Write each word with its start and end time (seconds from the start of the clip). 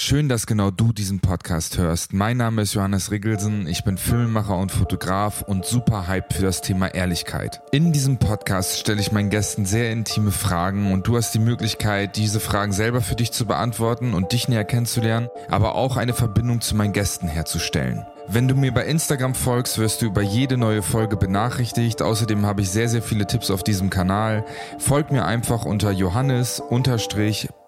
Schön, 0.00 0.28
dass 0.28 0.46
genau 0.46 0.70
du 0.70 0.92
diesen 0.92 1.18
Podcast 1.18 1.76
hörst. 1.76 2.12
Mein 2.12 2.36
Name 2.36 2.62
ist 2.62 2.72
Johannes 2.72 3.10
Riggelsen, 3.10 3.66
ich 3.66 3.82
bin 3.82 3.98
Filmemacher 3.98 4.56
und 4.56 4.70
Fotograf 4.70 5.42
und 5.42 5.66
super 5.66 6.06
hype 6.06 6.32
für 6.32 6.42
das 6.42 6.60
Thema 6.60 6.94
Ehrlichkeit. 6.94 7.60
In 7.72 7.92
diesem 7.92 8.16
Podcast 8.20 8.78
stelle 8.78 9.00
ich 9.00 9.10
meinen 9.10 9.28
Gästen 9.28 9.66
sehr 9.66 9.90
intime 9.90 10.30
Fragen 10.30 10.92
und 10.92 11.08
du 11.08 11.16
hast 11.16 11.34
die 11.34 11.40
Möglichkeit, 11.40 12.16
diese 12.16 12.38
Fragen 12.38 12.70
selber 12.70 13.00
für 13.00 13.16
dich 13.16 13.32
zu 13.32 13.44
beantworten 13.44 14.14
und 14.14 14.30
dich 14.30 14.46
näher 14.46 14.64
kennenzulernen, 14.64 15.30
aber 15.50 15.74
auch 15.74 15.96
eine 15.96 16.14
Verbindung 16.14 16.60
zu 16.60 16.76
meinen 16.76 16.92
Gästen 16.92 17.26
herzustellen. 17.26 18.06
Wenn 18.30 18.46
du 18.46 18.54
mir 18.54 18.74
bei 18.74 18.84
Instagram 18.84 19.34
folgst, 19.34 19.78
wirst 19.78 20.02
du 20.02 20.06
über 20.06 20.20
jede 20.20 20.58
neue 20.58 20.82
Folge 20.82 21.16
benachrichtigt. 21.16 22.02
Außerdem 22.02 22.44
habe 22.44 22.60
ich 22.60 22.68
sehr, 22.68 22.86
sehr 22.86 23.00
viele 23.00 23.26
Tipps 23.26 23.50
auf 23.50 23.64
diesem 23.64 23.88
Kanal. 23.88 24.44
Folg 24.78 25.10
mir 25.10 25.24
einfach 25.24 25.64
unter 25.64 25.90
Johannes 25.92 26.62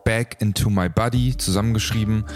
Back 0.05 0.37
into 0.41 0.69
My 0.69 0.91
Body 0.91 1.35
zusammengeschrieben 1.39 2.27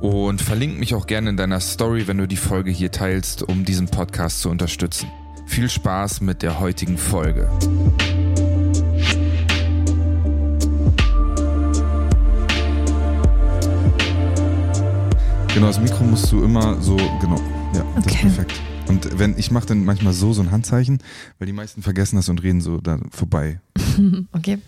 und 0.00 0.40
verlink 0.40 0.78
mich 0.78 0.94
auch 0.94 1.06
gerne 1.06 1.28
in 1.28 1.36
deiner 1.36 1.60
Story, 1.60 2.08
wenn 2.08 2.16
du 2.16 2.26
die 2.26 2.36
Folge 2.36 2.70
hier 2.70 2.90
teilst, 2.90 3.42
um 3.42 3.66
diesen 3.66 3.88
Podcast 3.88 4.40
zu 4.40 4.48
unterstützen. 4.48 5.10
Viel 5.46 5.68
Spaß 5.68 6.22
mit 6.22 6.42
der 6.42 6.60
heutigen 6.60 6.96
Folge. 6.96 7.50
Genau, 15.52 15.66
das 15.66 15.80
Mikro 15.80 16.04
musst 16.04 16.30
du 16.30 16.44
immer 16.44 16.80
so, 16.80 16.96
genau, 17.20 17.40
ja, 17.74 17.84
das 17.94 18.04
okay. 18.04 18.14
ist 18.14 18.20
perfekt. 18.20 18.60
Und 18.88 19.18
wenn 19.18 19.38
ich 19.38 19.50
mache 19.50 19.66
dann 19.66 19.84
manchmal 19.84 20.12
so 20.12 20.32
so 20.32 20.42
ein 20.42 20.50
Handzeichen, 20.50 20.98
weil 21.38 21.46
die 21.46 21.52
meisten 21.52 21.82
vergessen 21.82 22.16
das 22.16 22.28
und 22.28 22.42
reden 22.42 22.60
so 22.60 22.78
da 22.78 22.98
vorbei. 23.10 23.60
okay. 24.32 24.58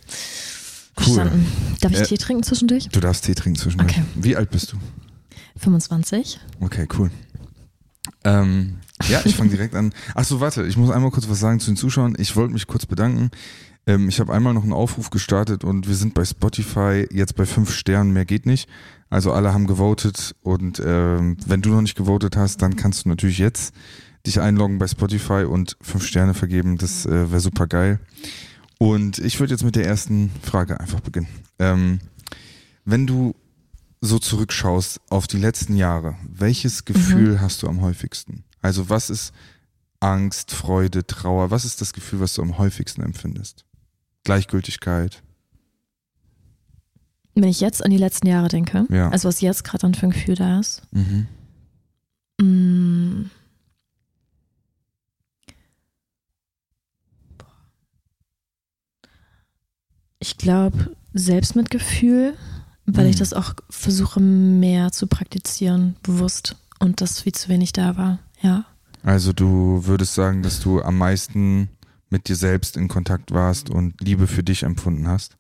Verstanden. 0.95 1.47
Darf 1.81 1.93
ich 1.93 2.01
äh, 2.01 2.05
Tee 2.05 2.19
trinken 2.19 2.43
zwischendurch? 2.43 2.89
Du 2.91 3.01
darfst 3.01 3.25
Tee 3.25 3.35
trinken 3.35 3.59
zwischendurch. 3.59 3.93
Okay. 3.93 4.05
Wie 4.17 4.37
alt 4.37 4.51
bist 4.51 4.73
du? 4.73 4.77
25. 5.57 6.41
Okay, 6.61 6.87
cool. 6.99 7.11
Ähm, 8.25 8.77
ja, 9.09 9.21
ich 9.25 9.37
fange 9.37 9.51
direkt 9.51 9.75
an. 9.75 9.93
Achso, 10.15 10.41
warte, 10.41 10.67
ich 10.67 10.77
muss 10.77 10.91
einmal 10.91 11.11
kurz 11.11 11.29
was 11.29 11.41
sagen 11.41 11.61
zu 11.61 11.71
den 11.71 11.77
Zuschauern. 11.77 12.15
Ich 12.19 12.37
wollte 12.37 12.53
mich 12.53 12.67
kurz 12.67 12.87
bedanken. 12.87 13.31
Ähm, 13.87 14.09
ich 14.09 14.21
habe 14.21 14.33
einmal 14.33 14.53
noch 14.53 14.63
einen 14.63 14.73
Aufruf 14.73 15.11
gestartet 15.11 15.65
und 15.65 15.89
wir 15.89 15.95
sind 15.95 16.15
bei 16.15 16.25
Spotify 16.25 17.07
jetzt 17.11 17.35
bei 17.37 17.47
fünf 17.47 17.73
Sternen, 17.73 18.13
mehr 18.13 18.25
geht 18.25 18.47
nicht. 18.47 18.69
Also 19.11 19.33
alle 19.33 19.53
haben 19.53 19.67
gewotet 19.67 20.37
und 20.43 20.81
ähm, 20.85 21.37
wenn 21.45 21.63
du 21.63 21.71
noch 21.71 21.83
nicht 21.83 21.97
gewotet 21.97 22.37
hast, 22.37 22.63
dann 22.63 22.77
kannst 22.77 23.05
du 23.05 23.09
natürlich 23.09 23.39
jetzt 23.39 23.75
dich 24.25 24.41
einloggen 24.41 24.79
bei 24.79 24.87
Spotify 24.87 25.45
und 25.45 25.77
fünf 25.81 26.07
Sterne 26.07 26.33
vergeben. 26.33 26.79
Das 26.79 27.07
äh, 27.07 27.31
wäre 27.31 27.41
super 27.41 27.67
geil. 27.67 27.99
Und 28.79 29.19
ich 29.19 29.41
würde 29.41 29.53
jetzt 29.53 29.65
mit 29.65 29.77
der 29.77 29.87
ersten 29.87 30.31
Frage 30.43 30.79
einfach 30.79 31.01
beginnen. 31.01 31.29
Ähm, 31.59 31.99
wenn 32.85 33.07
du 33.07 33.35
so 34.01 34.19
zurückschaust 34.19 35.01
auf 35.11 35.27
die 35.27 35.39
letzten 35.39 35.77
Jahre, 35.77 36.17
welches 36.27 36.85
Gefühl 36.85 37.33
mhm. 37.33 37.41
hast 37.41 37.63
du 37.63 37.69
am 37.69 37.81
häufigsten? 37.83 38.45
Also 38.63 38.89
was 38.89 39.11
ist 39.11 39.33
Angst, 39.99 40.53
Freude, 40.53 41.07
Trauer? 41.07 41.51
Was 41.51 41.65
ist 41.65 41.81
das 41.81 41.93
Gefühl, 41.93 42.21
was 42.21 42.35
du 42.35 42.43
am 42.43 42.59
häufigsten 42.59 43.03
empfindest? 43.03 43.65
Gleichgültigkeit? 44.25 45.23
Wenn 47.35 47.49
ich 47.49 47.61
jetzt 47.61 47.85
an 47.85 47.91
die 47.91 47.97
letzten 47.97 48.27
Jahre 48.27 48.49
denke, 48.49 48.87
ja. 48.91 49.09
also 49.11 49.29
was 49.29 49.41
jetzt 49.41 49.65
gerade 49.65 49.83
dann 49.83 49.95
für 49.95 50.07
ein 50.07 50.11
Gefühl 50.11 50.35
da 50.35 50.61
ist. 50.61 50.83
Mhm. 50.93 51.27
Mm. 52.41 53.31
Ich 60.23 60.37
glaube, 60.37 60.97
Selbstmitgefühl, 61.15 62.35
weil 62.85 63.05
mhm. 63.05 63.11
ich 63.11 63.17
das 63.17 63.33
auch 63.33 63.55
versuche 63.71 64.21
mehr 64.21 64.93
zu 64.93 65.07
praktizieren, 65.07 65.97
bewusst. 66.03 66.57
Und 66.79 67.01
das 67.01 67.21
viel 67.21 67.33
zu 67.33 67.49
wenig 67.49 67.73
da 67.73 67.97
war, 67.97 68.19
ja. 68.43 68.65
Also 69.03 69.33
du 69.33 69.87
würdest 69.87 70.15
sagen, 70.15 70.43
dass 70.43 70.61
du 70.61 70.83
am 70.83 70.99
meisten 70.99 71.71
mit 72.11 72.29
dir 72.29 72.37
selbst 72.37 72.77
in 72.77 72.89
Kontakt 72.89 73.33
warst 73.33 73.71
und 73.71 74.01
Liebe 74.01 74.27
für 74.27 74.43
dich 74.43 74.65
empfunden 74.65 75.07
hast? 75.07 75.37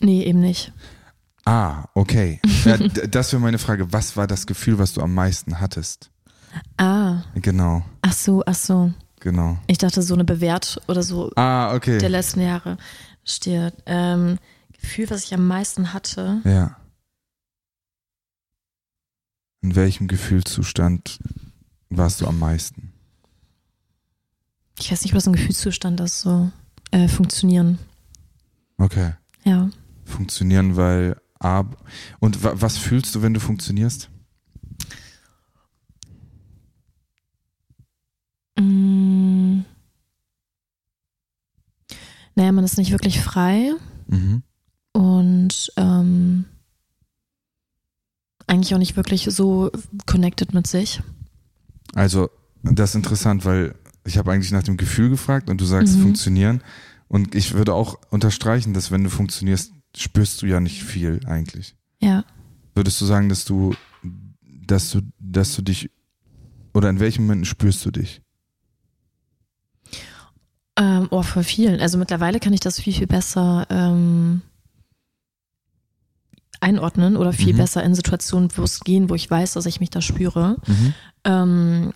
Nee, 0.00 0.24
eben 0.24 0.40
nicht. 0.40 0.72
Ah, 1.44 1.84
okay. 1.94 2.40
Ja, 2.64 2.76
das 2.76 3.32
wäre 3.32 3.40
meine 3.40 3.58
Frage. 3.58 3.92
Was 3.92 4.16
war 4.16 4.26
das 4.26 4.46
Gefühl, 4.46 4.78
was 4.78 4.92
du 4.92 5.00
am 5.00 5.14
meisten 5.14 5.60
hattest? 5.60 6.10
Ah. 6.76 7.22
Genau. 7.34 7.82
Ach 8.02 8.12
so, 8.12 8.42
ach 8.46 8.54
so. 8.54 8.92
Genau. 9.20 9.58
Ich 9.66 9.78
dachte 9.78 10.02
so 10.02 10.14
eine 10.14 10.24
Bewährt 10.24 10.80
oder 10.86 11.02
so 11.02 11.32
ah, 11.36 11.74
okay. 11.74 11.98
der 11.98 12.08
letzten 12.08 12.40
Jahre 12.40 12.76
steht. 13.24 13.74
Ähm, 13.86 14.38
Gefühl, 14.80 15.10
was 15.10 15.24
ich 15.24 15.34
am 15.34 15.46
meisten 15.46 15.92
hatte. 15.92 16.40
Ja. 16.44 16.76
In 19.60 19.74
welchem 19.74 20.06
Gefühlszustand 20.06 21.18
warst 21.90 22.20
du 22.20 22.26
am 22.26 22.38
meisten? 22.38 22.92
Ich 24.78 24.92
weiß 24.92 25.02
nicht, 25.02 25.14
was 25.14 25.26
ein 25.26 25.32
Gefühlszustand 25.32 25.98
ist, 26.00 26.20
so 26.20 26.50
äh, 26.92 27.08
funktionieren. 27.08 27.78
Okay. 28.76 29.14
Ja. 29.44 29.70
Funktionieren, 30.08 30.76
weil 30.76 31.16
ab. 31.38 31.84
Und 32.18 32.42
was 32.42 32.76
fühlst 32.76 33.14
du, 33.14 33.22
wenn 33.22 33.34
du 33.34 33.40
funktionierst? 33.40 34.10
Mm. 38.58 39.60
Naja, 42.34 42.52
man 42.52 42.64
ist 42.64 42.78
nicht 42.78 42.92
wirklich 42.92 43.20
frei. 43.20 43.72
Mhm. 44.06 44.42
Und 44.92 45.72
ähm, 45.76 46.44
eigentlich 48.46 48.74
auch 48.74 48.78
nicht 48.78 48.96
wirklich 48.96 49.24
so 49.30 49.70
connected 50.06 50.54
mit 50.54 50.66
sich. 50.66 51.02
Also, 51.94 52.30
das 52.62 52.90
ist 52.90 52.96
interessant, 52.96 53.44
weil 53.44 53.74
ich 54.04 54.18
habe 54.18 54.32
eigentlich 54.32 54.52
nach 54.52 54.62
dem 54.62 54.76
Gefühl 54.76 55.10
gefragt 55.10 55.50
und 55.50 55.60
du 55.60 55.64
sagst 55.64 55.96
mhm. 55.96 56.02
funktionieren. 56.02 56.62
Und 57.08 57.34
ich 57.34 57.54
würde 57.54 57.74
auch 57.74 57.98
unterstreichen, 58.10 58.74
dass 58.74 58.90
wenn 58.90 59.04
du 59.04 59.10
funktionierst, 59.10 59.72
spürst 59.96 60.42
du 60.42 60.46
ja 60.46 60.60
nicht 60.60 60.82
viel 60.82 61.20
eigentlich. 61.26 61.76
Ja. 62.00 62.24
Würdest 62.74 63.00
du 63.00 63.04
sagen, 63.04 63.28
dass 63.28 63.44
du, 63.44 63.74
dass 64.42 64.90
du, 64.90 65.00
dass 65.18 65.54
du 65.56 65.62
dich 65.62 65.90
oder 66.74 66.90
in 66.90 67.00
welchen 67.00 67.22
Momenten 67.22 67.44
spürst 67.44 67.84
du 67.84 67.90
dich? 67.90 68.22
Ähm, 70.76 71.08
oh, 71.10 71.22
vor 71.22 71.42
vielen. 71.42 71.80
Also 71.80 71.98
mittlerweile 71.98 72.38
kann 72.38 72.52
ich 72.52 72.60
das 72.60 72.80
viel, 72.80 72.92
viel 72.92 73.08
besser 73.08 73.66
ähm, 73.68 74.42
einordnen 76.60 77.16
oder 77.16 77.32
viel 77.32 77.54
mhm. 77.54 77.58
besser 77.58 77.82
in 77.82 77.94
Situationen 77.94 78.48
bewusst 78.48 78.84
gehen, 78.84 79.10
wo 79.10 79.14
ich 79.14 79.28
weiß, 79.28 79.54
dass 79.54 79.66
ich 79.66 79.80
mich 79.80 79.90
da 79.90 80.00
spüre. 80.00 80.56
Mhm. 80.66 80.94
Ähm, 81.24 81.92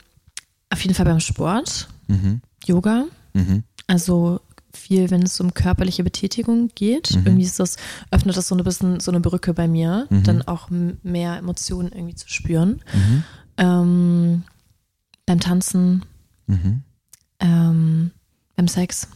auf 0.70 0.82
jeden 0.82 0.94
Fall 0.94 1.04
beim 1.04 1.20
Sport, 1.20 1.88
mhm. 2.08 2.40
Yoga. 2.64 3.04
Mhm. 3.34 3.62
Also 3.86 4.40
viel, 4.72 5.10
wenn 5.10 5.22
es 5.22 5.40
um 5.40 5.54
körperliche 5.54 6.04
Betätigung 6.04 6.70
geht. 6.74 7.14
Mhm. 7.14 7.26
Irgendwie 7.26 7.44
ist 7.44 7.60
das, 7.60 7.76
öffnet 8.10 8.36
das 8.36 8.48
so 8.48 8.54
ein 8.54 8.64
bisschen 8.64 9.00
so 9.00 9.10
eine 9.10 9.20
Brücke 9.20 9.54
bei 9.54 9.68
mir, 9.68 10.06
mhm. 10.10 10.22
dann 10.24 10.42
auch 10.42 10.68
mehr 10.70 11.36
Emotionen 11.36 11.92
irgendwie 11.92 12.14
zu 12.14 12.28
spüren. 12.28 12.82
Ähm, 13.56 14.44
beim 15.26 15.40
Tanzen, 15.40 16.04
ähm, 17.40 18.10
beim 18.56 18.68
Sex. 18.68 19.08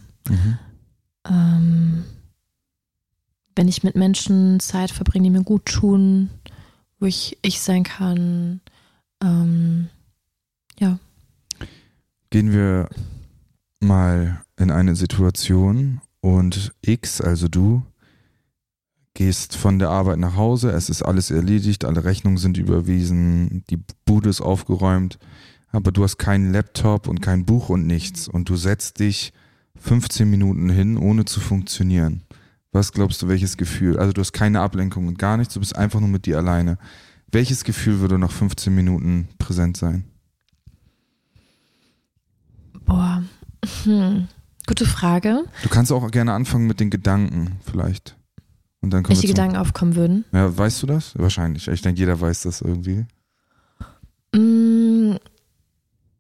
Ähm, 1.29 2.05
wenn 3.55 3.69
ich 3.69 3.83
mit 3.83 3.97
Menschen 3.97 4.61
Zeit 4.61 4.91
verbringe, 4.91 5.25
die 5.25 5.31
mir 5.31 5.43
gut 5.43 5.65
tun, 5.65 6.31
wo 7.01 7.07
ich 7.07 7.39
ich 7.43 7.61
sein 7.61 7.83
kann. 7.83 8.61
Ähm, 9.23 9.89
ja. 10.79 10.99
Gehen 12.31 12.53
wir 12.53 12.89
mal 13.81 14.45
in 14.59 14.71
eine 14.71 14.97
Situation 14.97 16.01
und 16.21 16.73
X, 16.83 17.21
also 17.21 17.49
du, 17.49 17.83
gehst 19.17 19.57
von 19.57 19.79
der 19.79 19.91
Arbeit 19.91 20.19
nach 20.19 20.37
Hause, 20.37 20.71
es 20.71 20.91
ist 20.91 21.03
alles 21.03 21.31
erledigt, 21.31 21.85
alle 21.85 22.05
Rechnungen 22.05 22.37
sind 22.37 22.59
überwiesen, 22.59 23.65
die 23.71 23.79
Bude 24.05 24.29
ist 24.29 24.43
aufgeräumt, 24.43 25.19
aber 25.73 25.91
du 25.91 26.05
hast 26.05 26.19
keinen 26.19 26.53
Laptop 26.53 27.09
und 27.09 27.23
kein 27.23 27.45
Buch 27.47 27.71
und 27.71 27.87
nichts 27.87 28.29
und 28.29 28.49
du 28.49 28.57
setzt 28.57 29.01
dich 29.01 29.33
15 29.79 30.29
Minuten 30.29 30.69
hin, 30.69 30.99
ohne 30.99 31.25
zu 31.25 31.41
funktionieren. 31.41 32.23
Was 32.73 32.93
glaubst 32.93 33.23
du, 33.23 33.29
welches 33.29 33.57
Gefühl? 33.57 33.99
Also 33.99 34.13
du 34.13 34.21
hast 34.21 34.33
keine 34.33 34.61
Ablenkung 34.61 35.07
und 35.07 35.19
gar 35.19 35.39
nichts, 35.39 35.55
du 35.55 35.61
bist 35.61 35.77
einfach 35.77 36.01
nur 36.01 36.11
mit 36.11 36.27
dir 36.27 36.37
alleine. 36.37 36.79
Welches 37.33 37.65
Gefühl 37.65 38.01
würde 38.01 38.19
nach 38.19 38.31
15 38.31 38.75
Minuten 38.75 39.29
präsent 39.39 39.79
sein? 39.79 40.05
Boah, 42.85 43.25
hm. 43.85 44.29
Gute 44.67 44.87
Frage. 44.87 45.45
Du 45.63 45.69
kannst 45.69 45.93
auch 45.93 46.11
gerne 46.11 46.33
anfangen 46.33 46.67
mit 46.67 46.81
den 46.81 46.91
Gedanken 46.91 47.59
vielleicht. 47.65 48.17
Und 48.81 48.91
dann 48.91 49.09
Welche 49.09 49.27
Gedanken 49.27 49.57
aufkommen 49.57 49.97
würden? 49.97 50.25
Ja, 50.33 50.57
weißt 50.57 50.83
du 50.83 50.87
das? 50.87 51.13
Wahrscheinlich. 51.17 51.67
Ich 51.69 51.83
denke, 51.83 51.99
jeder 51.99 52.21
weiß 52.21 52.43
das 52.43 52.61
irgendwie. 52.61 53.07
Mm, 54.35 55.17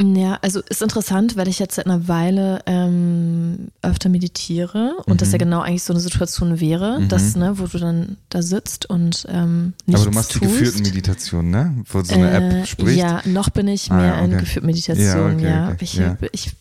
ja, 0.01 0.27
Ja, 0.27 0.39
also 0.43 0.61
ist 0.69 0.83
interessant, 0.83 1.37
weil 1.37 1.47
ich 1.47 1.61
jetzt 1.61 1.77
seit 1.77 1.87
einer 1.87 2.09
Weile 2.09 2.61
ähm, 2.67 3.69
öfter 3.81 4.09
meditiere 4.09 4.97
und 5.07 5.15
mhm. 5.15 5.17
das 5.19 5.31
ja 5.31 5.39
genau 5.39 5.61
eigentlich 5.61 5.85
so 5.85 5.93
eine 5.93 6.01
Situation 6.01 6.59
wäre, 6.59 6.99
mhm. 6.99 7.09
dass, 7.09 7.37
ne, 7.37 7.59
wo 7.59 7.67
du 7.67 7.79
dann 7.79 8.17
da 8.29 8.43
sitzt 8.43 8.91
und 8.91 9.25
ähm, 9.29 9.75
nichts 9.87 10.03
Aber 10.03 10.11
du 10.11 10.17
machst 10.17 10.33
tust. 10.33 10.43
die 10.43 10.49
geführten 10.49 10.83
Meditationen, 10.83 11.51
ne? 11.51 11.85
Wo 11.87 12.03
so 12.03 12.15
eine 12.15 12.31
äh, 12.31 12.61
App 12.61 12.67
spricht. 12.67 12.99
Ja, 12.99 13.23
noch 13.25 13.51
bin 13.51 13.69
ich 13.69 13.89
mehr 13.89 14.17
ah, 14.17 14.23
okay. 14.23 14.33
in 14.33 14.39
geführten 14.39 14.67
Meditationen, 14.67 15.39
ja. 15.39 15.69
Okay, 15.69 15.75
okay. 15.75 15.85
Ich, 15.85 15.95
ja. 15.95 16.17
ich, 16.33 16.53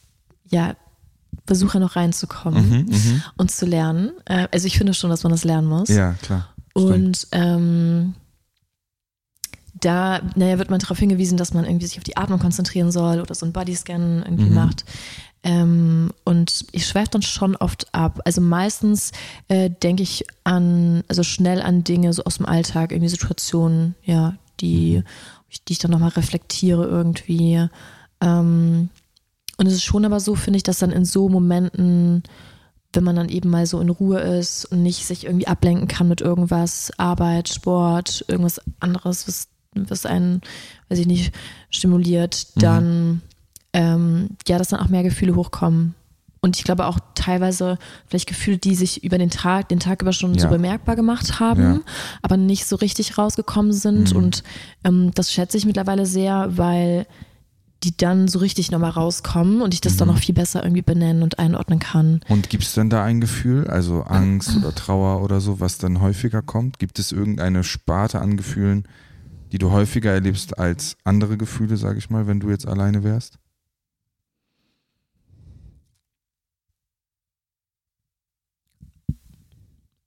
ja, 0.48 0.76
versuche 1.46 1.80
noch 1.80 1.96
reinzukommen 1.96 2.70
mhm, 2.70 2.86
mhm, 2.90 3.24
und 3.38 3.52
zu 3.52 3.66
lernen. 3.66 4.12
Äh, 4.26 4.48
also 4.52 4.68
ich 4.68 4.78
finde 4.78 4.94
schon, 4.94 5.10
dass 5.10 5.24
man 5.24 5.32
das 5.32 5.44
lernen 5.44 5.68
muss. 5.68 5.90
Ja, 5.90 6.14
klar. 6.22 6.50
Und 6.74 7.28
ähm, 7.32 8.16
da, 9.80 10.22
naja, 10.36 10.58
wird 10.58 10.70
man 10.70 10.80
darauf 10.80 10.98
hingewiesen, 10.98 11.38
dass 11.38 11.54
man 11.54 11.66
irgendwie 11.66 11.86
sich 11.86 11.98
auf 11.98 12.04
die 12.04 12.18
Atmung 12.18 12.40
konzentrieren 12.40 12.92
soll 12.92 13.20
oder 13.20 13.36
so 13.36 13.46
ein 13.46 13.54
Bodyscan 13.54 14.24
irgendwie 14.24 14.50
mhm. 14.50 14.56
macht. 14.56 14.86
Ähm, 15.44 16.12
und 16.24 16.66
ich 16.72 16.88
schweife 16.88 17.12
dann 17.12 17.22
schon 17.22 17.56
oft 17.56 17.94
ab. 17.94 18.20
Also 18.26 18.42
meistens 18.42 19.12
äh, 19.48 19.70
denke 19.70 20.02
ich 20.02 20.26
an, 20.44 21.04
also 21.08 21.24
schnell 21.24 21.62
an 21.62 21.84
Dinge 21.84 22.12
so 22.14 22.24
aus 22.24 22.38
dem 22.38 22.48
Alltag, 22.48 22.92
irgendwie 22.92 23.10
Situationen, 23.10 23.96
ja, 24.04 24.36
die, 24.60 25.04
die 25.68 25.74
ich 25.74 25.80
dann 25.80 25.92
nochmal 25.92 26.10
reflektiere 26.10 26.86
irgendwie. 26.86 27.68
Ähm, 28.22 28.90
und 29.58 29.68
es 29.68 29.74
ist 29.74 29.84
schon 29.84 30.06
aber 30.06 30.20
so, 30.20 30.36
finde 30.36 30.58
ich, 30.58 30.64
dass 30.64 30.80
dann 30.80 30.92
in 30.92 31.06
so 31.06 31.30
Momenten, 31.30 32.24
wenn 32.94 33.04
man 33.04 33.16
dann 33.16 33.30
eben 33.30 33.50
mal 33.50 33.66
so 33.66 33.80
in 33.80 33.90
Ruhe 33.90 34.20
ist 34.20 34.66
und 34.66 34.84
nicht 34.84 35.06
sich 35.06 35.26
irgendwie 35.26 35.48
ablenken 35.48 35.88
kann 35.88 36.08
mit 36.08 36.22
irgendwas, 36.22 36.92
Arbeit, 36.98 37.50
Sport, 37.50 38.26
irgendwas 38.28 38.62
anderes, 38.80 39.28
was, 39.28 39.48
was 39.74 40.06
einen, 40.06 40.42
weiß 40.90 41.00
ich 41.00 41.08
nicht, 41.08 41.34
stimuliert, 41.70 42.48
mhm. 42.56 42.60
dann, 42.60 43.08
mhm. 43.08 43.22
ähm, 43.74 44.30
ja, 44.48 44.58
dass 44.58 44.70
dann 44.70 44.80
auch 44.80 44.90
mehr 44.90 45.04
Gefühle 45.04 45.36
hochkommen. 45.36 45.96
Und 46.42 46.58
ich 46.58 46.64
glaube 46.64 46.86
auch 46.86 47.00
teilweise 47.16 47.80
vielleicht 48.06 48.28
Gefühle, 48.28 48.60
die 48.60 48.76
sich 48.76 49.04
über 49.04 49.18
den 49.18 49.32
Tag, 49.32 49.68
den 49.70 49.80
Tag 49.80 50.04
über 50.04 50.14
schon 50.14 50.36
ja. 50.36 50.42
so 50.42 50.48
bemerkbar 50.48 50.96
gemacht 50.96 51.40
haben, 51.40 51.62
ja. 51.62 51.80
aber 52.22 52.38
nicht 52.38 52.68
so 52.68 52.76
richtig 52.76 53.18
rausgekommen 53.18 53.74
sind. 53.74 54.12
Mhm. 54.12 54.18
Und 54.18 54.44
ähm, 54.84 55.12
das 55.16 55.32
schätze 55.32 55.58
ich 55.58 55.66
mittlerweile 55.66 56.06
sehr, 56.06 56.56
weil 56.56 57.08
die 57.84 57.96
dann 57.96 58.28
so 58.28 58.40
richtig 58.40 58.72
nochmal 58.72 58.92
rauskommen 58.92 59.62
und 59.62 59.74
ich 59.74 59.82
das 59.82 59.94
mhm. 59.94 59.98
dann 59.98 60.08
noch 60.10 60.18
viel 60.18 60.34
besser 60.34 60.64
irgendwie 60.64 60.82
benennen 60.82 61.24
und 61.24 61.40
einordnen 61.40 61.80
kann. 61.80 62.22
Und 62.30 62.50
gibt 62.50 62.64
es 62.64 62.74
denn 62.74 62.90
da 62.90 63.04
ein 63.04 63.22
Gefühl, 63.22 63.68
also 63.68 64.02
Angst 64.02 64.58
oder 64.58 64.74
Trauer 64.74 65.22
oder 65.22 65.42
so, 65.42 65.60
was 65.60 65.78
dann 65.78 66.02
häufiger 66.02 66.42
kommt? 66.42 66.80
Gibt 66.80 67.00
es 67.00 67.12
irgendeine 67.12 67.64
Sparte 67.64 68.20
an 68.20 68.38
Gefühlen, 68.38 68.88
die 69.52 69.58
du 69.58 69.72
häufiger 69.72 70.12
erlebst 70.12 70.58
als 70.58 70.98
andere 71.04 71.38
Gefühle, 71.38 71.78
sage 71.78 72.00
ich 72.00 72.10
mal, 72.10 72.28
wenn 72.28 72.40
du 72.40 72.50
jetzt 72.50 72.68
alleine 72.68 73.04
wärst? 73.04 73.38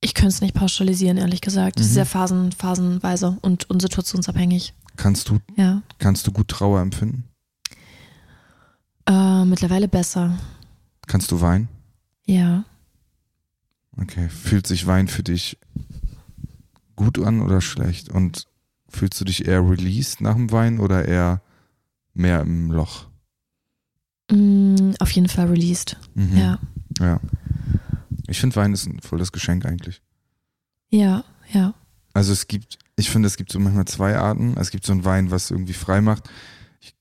Ich 0.00 0.15
könnte 0.15 0.29
es 0.29 0.41
nicht 0.41 0.55
pauschalisieren, 0.55 1.17
ehrlich 1.17 1.41
gesagt. 1.41 1.76
Mhm. 1.76 1.82
Es 1.82 1.88
ist 1.88 1.94
sehr 1.94 2.06
phasen, 2.06 2.53
phasenweise 2.53 3.37
und, 3.43 3.69
und 3.69 3.82
situationsabhängig. 3.82 4.75
Kannst 4.97 5.29
du, 5.29 5.38
ja. 5.56 5.82
kannst 5.99 6.26
du 6.26 6.32
gut 6.32 6.49
Trauer 6.49 6.81
empfinden? 6.81 7.27
Äh, 9.08 9.44
mittlerweile 9.46 9.88
besser. 9.88 10.38
Kannst 11.06 11.31
du 11.32 11.40
weinen? 11.40 11.69
Ja. 12.26 12.64
Okay. 13.96 14.28
Fühlt 14.28 14.66
sich 14.66 14.87
Wein 14.87 15.08
für 15.08 15.22
dich 15.22 15.58
gut 16.94 17.19
an 17.19 17.40
oder 17.40 17.62
schlecht? 17.62 18.10
Und 18.10 18.46
fühlst 18.88 19.19
du 19.20 19.25
dich 19.25 19.46
eher 19.46 19.69
released 19.69 20.20
nach 20.20 20.34
dem 20.34 20.52
Wein 20.52 20.78
oder 20.78 21.06
eher 21.06 21.40
mehr 22.12 22.43
im 22.43 22.70
Loch? 22.70 23.06
Mm, 24.31 24.90
auf 24.99 25.10
jeden 25.12 25.28
Fall 25.28 25.46
released. 25.46 25.96
Mhm. 26.14 26.37
Ja. 26.37 26.58
Ja. 27.00 27.20
Ich 28.26 28.40
finde 28.40 28.56
Wein 28.56 28.75
ist 28.75 28.87
ein 28.87 29.00
volles 29.00 29.32
Geschenk 29.32 29.64
eigentlich. 29.64 30.02
Ja, 30.90 31.25
ja. 31.50 31.72
Also 32.12 32.32
es 32.32 32.46
gibt, 32.46 32.78
ich 32.96 33.08
finde, 33.08 33.26
es 33.26 33.38
gibt 33.38 33.50
so 33.52 33.58
manchmal 33.58 33.87
zwei 33.87 34.19
Arten. 34.19 34.56
Es 34.58 34.70
gibt 34.70 34.84
so 34.84 34.93
einen 34.93 35.06
Wein, 35.06 35.31
was 35.31 35.50
irgendwie 35.50 35.72
frei 35.72 36.02
macht. 36.02 36.28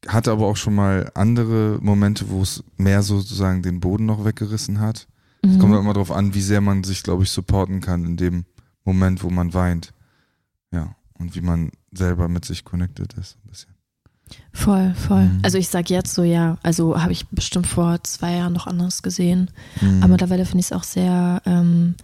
Ich 0.03 0.13
hatte 0.13 0.31
aber 0.31 0.47
auch 0.47 0.57
schon 0.57 0.75
mal 0.75 1.11
andere 1.15 1.79
Momente, 1.81 2.29
wo 2.29 2.41
es 2.41 2.63
mehr 2.77 3.03
sozusagen 3.03 3.61
den 3.61 3.79
Boden 3.79 4.05
noch 4.05 4.25
weggerissen 4.25 4.79
hat. 4.79 5.07
Es 5.41 5.51
mhm. 5.51 5.59
kommt 5.59 5.75
immer 5.75 5.93
darauf 5.93 6.11
an, 6.11 6.33
wie 6.33 6.41
sehr 6.41 6.61
man 6.61 6.83
sich, 6.83 7.03
glaube 7.03 7.23
ich, 7.23 7.31
supporten 7.31 7.81
kann 7.81 8.05
in 8.05 8.17
dem 8.17 8.45
Moment, 8.83 9.23
wo 9.23 9.29
man 9.29 9.53
weint. 9.53 9.93
Ja. 10.71 10.95
Und 11.19 11.35
wie 11.35 11.41
man 11.41 11.71
selber 11.91 12.27
mit 12.27 12.45
sich 12.45 12.63
connected 12.63 13.13
ist. 13.13 13.37
Ein 13.43 13.49
bisschen. 13.49 13.73
Voll, 14.51 14.93
voll. 14.95 15.25
Mhm. 15.25 15.39
Also 15.43 15.57
ich 15.57 15.69
sag 15.69 15.89
jetzt 15.89 16.13
so, 16.13 16.23
ja, 16.23 16.57
also 16.63 17.01
habe 17.01 17.11
ich 17.11 17.27
bestimmt 17.29 17.67
vor 17.67 18.03
zwei 18.03 18.35
Jahren 18.35 18.53
noch 18.53 18.67
anders 18.67 19.01
gesehen. 19.01 19.49
Mhm. 19.81 19.99
Aber 20.01 20.09
mittlerweile 20.09 20.45
finde 20.45 20.59
ich 20.59 20.67
es 20.67 20.73
auch 20.73 20.83
sehr 20.83 21.41
ähm, 21.45 21.95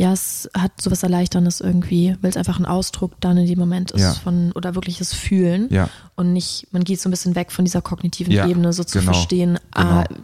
ja, 0.00 0.12
es 0.12 0.48
hat 0.56 0.80
sowas 0.80 1.02
Erleichterndes 1.02 1.60
irgendwie, 1.60 2.16
weil 2.20 2.30
es 2.30 2.36
einfach 2.36 2.60
ein 2.60 2.66
Ausdruck 2.66 3.20
dann 3.20 3.36
in 3.36 3.46
dem 3.46 3.58
Moment 3.58 3.90
ist 3.90 4.00
ja. 4.00 4.12
von 4.14 4.52
oder 4.52 4.76
wirkliches 4.76 5.12
Fühlen 5.12 5.66
ja. 5.70 5.90
und 6.14 6.32
nicht, 6.32 6.68
man 6.70 6.84
geht 6.84 7.00
so 7.00 7.08
ein 7.08 7.10
bisschen 7.10 7.34
weg 7.34 7.50
von 7.50 7.64
dieser 7.64 7.82
kognitiven 7.82 8.32
ja, 8.32 8.46
Ebene, 8.46 8.72
so 8.72 8.84
zu 8.84 9.00
genau. 9.00 9.12
verstehen, 9.12 9.58
ah, 9.72 10.04
genau. 10.04 10.20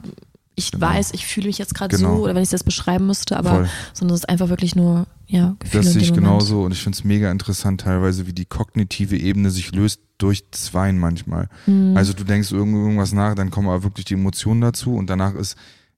ich 0.54 0.70
genau. 0.70 0.86
weiß, 0.86 1.10
ich 1.14 1.26
fühle 1.26 1.48
mich 1.48 1.58
jetzt 1.58 1.74
gerade 1.74 1.96
genau. 1.96 2.18
so 2.18 2.22
oder 2.22 2.36
wenn 2.36 2.42
ich 2.44 2.50
das 2.50 2.62
beschreiben 2.62 3.08
müsste, 3.08 3.36
aber 3.36 3.50
Voll. 3.50 3.68
sondern 3.92 4.14
es 4.14 4.20
ist 4.20 4.28
einfach 4.28 4.48
wirklich 4.48 4.76
nur, 4.76 5.08
ja, 5.26 5.56
Gefühle. 5.58 5.82
Das 5.82 5.92
sehe 5.92 6.02
ich 6.02 6.14
genauso 6.14 6.62
und 6.62 6.70
ich 6.70 6.80
finde 6.80 6.96
es 6.96 7.02
mega 7.02 7.32
interessant 7.32 7.80
teilweise, 7.80 8.28
wie 8.28 8.32
die 8.32 8.44
kognitive 8.44 9.16
Ebene 9.16 9.50
sich 9.50 9.72
löst 9.72 10.00
durch 10.18 10.48
das 10.50 10.72
manchmal. 10.72 11.48
Mhm. 11.66 11.96
Also 11.96 12.12
du 12.12 12.22
denkst 12.22 12.52
irgendwas 12.52 13.12
nach, 13.12 13.34
dann 13.34 13.50
kommen 13.50 13.66
aber 13.66 13.82
wirklich 13.82 14.04
die 14.04 14.14
Emotionen 14.14 14.60
dazu 14.60 14.94
und 14.94 15.10
danach 15.10 15.34
ist 15.34 15.56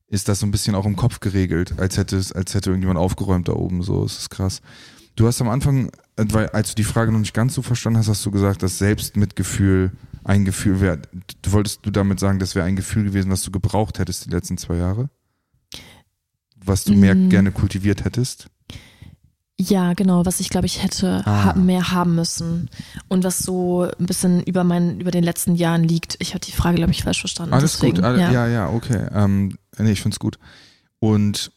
ist 0.09 0.29
das 0.29 0.41
so 0.41 0.47
ein 0.47 0.51
bisschen 0.51 0.75
auch 0.75 0.87
im 0.87 0.97
Kopf 0.97 1.21
geregelt, 1.21 1.75
als 1.79 1.97
hätte 1.97 2.17
es, 2.17 2.33
als 2.33 2.55
hätte 2.55 2.71
irgendjemand 2.71 2.99
aufgeräumt 2.99 3.49
da 3.49 3.55
oben. 3.55 3.83
So, 3.83 4.05
es 4.05 4.19
ist 4.19 4.31
krass. 4.31 4.61
Du 5.17 5.27
hast 5.27 5.41
am 5.41 5.49
Anfang, 5.49 5.89
äh, 6.17 6.25
weil 6.31 6.49
als 6.51 6.71
du 6.71 6.75
die 6.77 6.85
Frage 6.85 7.11
noch 7.11 7.19
nicht 7.19 7.35
ganz 7.35 7.55
so 7.55 7.63
verstanden 7.63 7.99
hast, 7.99 8.09
hast 8.09 8.25
du 8.25 8.31
gesagt, 8.31 8.63
dass 8.63 8.79
Selbstmitgefühl 8.79 9.93
ein 10.25 10.45
Gefühl 10.45 10.81
wäre. 10.81 11.01
Du 11.43 11.53
wolltest 11.53 11.81
du 11.85 11.91
damit 11.91 12.21
sagen, 12.21 12.39
das 12.39 12.55
wäre 12.55 12.67
ein 12.67 12.77
Gefühl 12.77 13.05
gewesen, 13.05 13.31
was 13.31 13.43
du 13.43 13.51
gebraucht 13.51 13.99
hättest 13.99 14.27
die 14.27 14.31
letzten 14.31 14.59
zwei 14.59 14.77
Jahre? 14.77 15.09
Was 16.65 16.85
du 16.85 16.95
mehr 16.95 17.15
mm. 17.15 17.31
gerne 17.31 17.53
kultiviert 17.53 18.05
hättest? 18.05 18.49
Ja, 19.59 19.95
genau, 19.95 20.27
was 20.27 20.41
ich 20.41 20.51
glaube 20.51 20.67
ich 20.67 20.83
hätte 20.83 21.27
ah. 21.27 21.55
mehr 21.55 21.91
haben 21.91 22.15
müssen 22.15 22.69
und 23.09 23.25
was 23.25 23.39
so 23.39 23.89
ein 23.99 24.05
bisschen 24.05 24.43
über 24.43 24.65
meinen 24.65 25.01
über 25.01 25.11
den 25.11 25.25
letzten 25.25 25.55
Jahren 25.55 25.83
liegt. 25.83 26.17
Ich 26.19 26.31
habe 26.31 26.41
die 26.41 26.53
Frage 26.53 26.77
glaube 26.77 26.93
ich 26.93 27.05
falsch 27.05 27.21
verstanden. 27.21 27.55
Alles 27.55 27.73
deswegen, 27.73 27.97
gut, 27.97 28.05
alle, 28.05 28.21
ja. 28.21 28.33
ja, 28.33 28.49
ja, 28.49 28.69
okay. 28.69 29.07
Ähm, 29.15 29.57
nee, 29.79 29.93
ich 29.93 30.03
finde 30.03 30.15
es 30.15 30.19
gut. 30.19 30.39
Und 30.99 31.53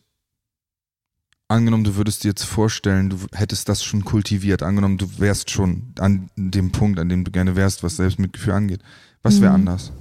angenommen, 1.48 1.84
du 1.84 1.96
würdest 1.96 2.24
dir 2.24 2.30
jetzt 2.30 2.44
vorstellen, 2.44 3.10
du 3.10 3.18
hättest 3.34 3.68
das 3.70 3.84
schon 3.84 4.06
kultiviert. 4.06 4.64
Angenommen, 4.64 4.98
du 4.98 5.20
wärst 5.20 5.50
schon 5.50 5.94
an 6.00 6.30
dem 6.36 6.72
Punkt, 6.72 7.00
an 7.00 7.10
dem 7.10 7.24
du 7.24 7.32
gerne 7.32 7.56
wärst, 7.56 7.84
was 7.84 7.98
Selbstmitgefühl 7.98 8.54
angeht. 8.54 8.82
Was 9.24 9.42
wäre 9.42 9.52
mhm. 9.52 9.56
anders? 9.56 9.92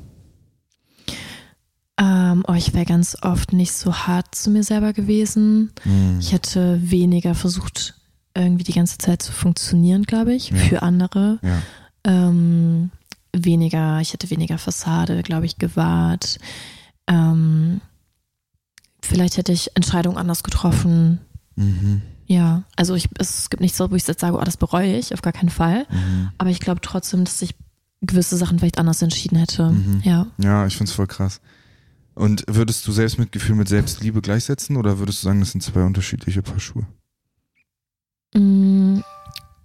Ähm, 2.00 2.44
oh, 2.46 2.54
ich 2.54 2.74
wäre 2.74 2.84
ganz 2.84 3.16
oft 3.22 3.52
nicht 3.52 3.72
so 3.72 3.92
hart 3.92 4.34
zu 4.34 4.50
mir 4.50 4.62
selber 4.62 4.92
gewesen. 4.92 5.72
Mhm. 5.84 6.18
Ich 6.20 6.32
hätte 6.32 6.78
weniger 6.82 7.34
versucht, 7.34 7.94
irgendwie 8.36 8.62
die 8.62 8.72
ganze 8.72 8.98
Zeit 8.98 9.20
zu 9.20 9.32
funktionieren, 9.32 10.04
glaube 10.04 10.32
ich, 10.34 10.50
ja. 10.50 10.56
für 10.56 10.82
andere. 10.82 11.40
Ja. 11.42 11.62
Ähm, 12.04 12.90
weniger, 13.32 14.00
ich 14.00 14.12
hätte 14.12 14.30
weniger 14.30 14.58
Fassade, 14.58 15.22
glaube 15.22 15.46
ich, 15.46 15.58
gewahrt. 15.58 16.38
Ähm, 17.08 17.80
vielleicht 19.08 19.36
hätte 19.36 19.52
ich 19.52 19.74
Entscheidungen 19.74 20.16
anders 20.16 20.42
getroffen. 20.42 21.20
Mhm. 21.56 22.02
Ja, 22.26 22.64
also 22.76 22.94
ich, 22.94 23.08
es 23.18 23.48
gibt 23.48 23.62
nichts 23.62 23.78
so, 23.78 23.90
wo 23.90 23.94
ich 23.96 24.06
jetzt 24.06 24.20
sage, 24.20 24.36
oh, 24.36 24.44
das 24.44 24.58
bereue 24.58 24.96
ich, 24.96 25.14
auf 25.14 25.22
gar 25.22 25.32
keinen 25.32 25.48
Fall. 25.48 25.86
Mhm. 25.90 26.30
Aber 26.36 26.50
ich 26.50 26.60
glaube 26.60 26.80
trotzdem, 26.82 27.24
dass 27.24 27.40
ich 27.40 27.54
gewisse 28.02 28.36
Sachen 28.36 28.58
vielleicht 28.58 28.78
anders 28.78 29.02
entschieden 29.02 29.38
hätte. 29.38 29.70
Mhm. 29.70 30.02
Ja. 30.04 30.26
Ja, 30.38 30.66
ich 30.66 30.76
finde 30.76 30.90
es 30.90 30.94
voll 30.94 31.06
krass. 31.06 31.40
Und 32.14 32.44
würdest 32.48 32.86
du 32.86 32.92
Selbstmitgefühl 32.92 33.54
mit 33.54 33.68
Selbstliebe 33.68 34.20
gleichsetzen 34.20 34.76
oder 34.76 34.98
würdest 34.98 35.22
du 35.22 35.26
sagen, 35.26 35.40
das 35.40 35.52
sind 35.52 35.62
zwei 35.62 35.84
unterschiedliche 35.84 36.42
Paar 36.42 36.60
Schuhe? 36.60 36.86
Mm, 38.34 39.00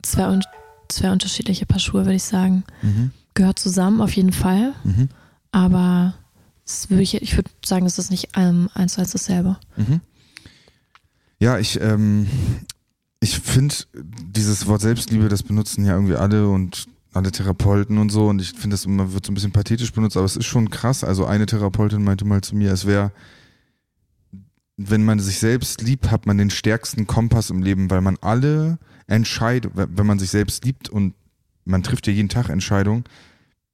zwei, 0.03 0.39
zwei 0.87 1.11
unterschiedliche 1.11 1.65
Paar 1.65 1.79
Schuhe, 1.79 2.05
würde 2.05 2.15
ich 2.15 2.23
sagen. 2.23 2.63
Mhm. 2.81 3.11
Gehört 3.33 3.59
zusammen 3.59 4.01
auf 4.01 4.15
jeden 4.15 4.31
Fall. 4.31 4.73
Mhm. 4.83 5.09
Aber 5.51 6.13
würde 6.65 7.03
ich, 7.03 7.15
ich 7.15 7.35
würde 7.35 7.51
sagen, 7.63 7.85
es 7.85 7.97
ist 7.97 8.11
nicht 8.11 8.29
ähm, 8.35 8.69
eins 8.73 8.93
zu 8.93 9.01
eins 9.01 9.11
dasselbe. 9.11 9.57
Mhm. 9.75 10.01
Ja, 11.39 11.59
ich, 11.59 11.79
ähm, 11.81 12.27
ich 13.19 13.39
finde 13.39 13.75
dieses 13.93 14.65
Wort 14.67 14.81
Selbstliebe, 14.81 15.29
das 15.29 15.43
benutzen 15.43 15.85
ja 15.85 15.93
irgendwie 15.93 16.15
alle 16.15 16.47
und 16.47 16.87
alle 17.13 17.31
Therapeuten 17.31 17.97
und 17.97 18.11
so 18.11 18.27
und 18.27 18.41
ich 18.41 18.51
finde 18.51 18.73
das 18.73 18.85
immer 18.85 19.13
wird 19.13 19.25
so 19.25 19.31
ein 19.31 19.35
bisschen 19.35 19.51
pathetisch 19.51 19.93
benutzt, 19.93 20.17
aber 20.17 20.25
es 20.25 20.35
ist 20.35 20.45
schon 20.45 20.69
krass. 20.69 21.03
Also 21.03 21.25
eine 21.25 21.45
Therapeutin 21.45 22.03
meinte 22.03 22.25
mal 22.25 22.41
zu 22.41 22.55
mir, 22.55 22.71
es 22.71 22.85
wäre, 22.85 23.11
wenn 24.77 25.05
man 25.05 25.19
sich 25.19 25.39
selbst 25.39 25.81
liebt, 25.81 26.09
hat 26.09 26.25
man 26.25 26.37
den 26.37 26.49
stärksten 26.49 27.05
Kompass 27.05 27.49
im 27.49 27.61
Leben, 27.61 27.89
weil 27.89 28.01
man 28.01 28.17
alle 28.21 28.79
Entscheidungen, 29.07 29.89
wenn 29.95 30.07
man 30.07 30.17
sich 30.17 30.31
selbst 30.31 30.65
liebt 30.65 30.89
und 30.89 31.13
man 31.65 31.83
trifft 31.83 32.07
ja 32.07 32.13
jeden 32.13 32.29
Tag 32.29 32.49
Entscheidungen, 32.49 33.03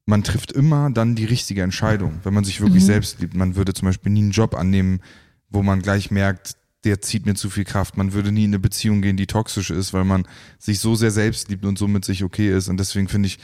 man 0.10 0.24
trifft 0.24 0.52
immer 0.52 0.90
dann 0.90 1.16
die 1.16 1.26
richtige 1.26 1.62
Entscheidung, 1.62 2.20
wenn 2.24 2.34
man 2.34 2.44
sich 2.44 2.62
wirklich 2.62 2.84
mhm. 2.84 2.88
selbst 2.88 3.22
liebt. 3.22 3.36
Man 3.36 3.56
würde 3.56 3.74
zum 3.74 3.88
Beispiel 3.88 4.12
nie 4.12 4.24
einen 4.24 4.32
Job 4.32 4.56
annehmen, 4.56 5.02
wo 5.50 5.62
man 5.62 5.82
gleich 5.82 6.10
merkt, 6.10 6.56
der 6.84 7.00
zieht 7.02 7.28
mir 7.28 7.36
zu 7.36 7.50
viel 7.50 7.64
Kraft. 7.64 7.96
Man 7.96 8.14
würde 8.14 8.32
nie 8.32 8.46
in 8.46 8.50
eine 8.50 8.60
Beziehung 8.60 9.02
gehen, 9.02 9.18
die 9.18 9.28
toxisch 9.28 9.70
ist, 9.70 9.94
weil 9.94 10.06
man 10.06 10.28
sich 10.58 10.80
so 10.80 10.96
sehr 10.96 11.12
selbst 11.12 11.50
liebt 11.50 11.64
und 11.64 11.78
somit 11.78 12.06
sich 12.06 12.24
okay 12.24 12.52
ist. 12.52 12.70
Und 12.70 12.78
deswegen 12.78 13.08
finde 13.08 13.28
ich, 13.28 13.38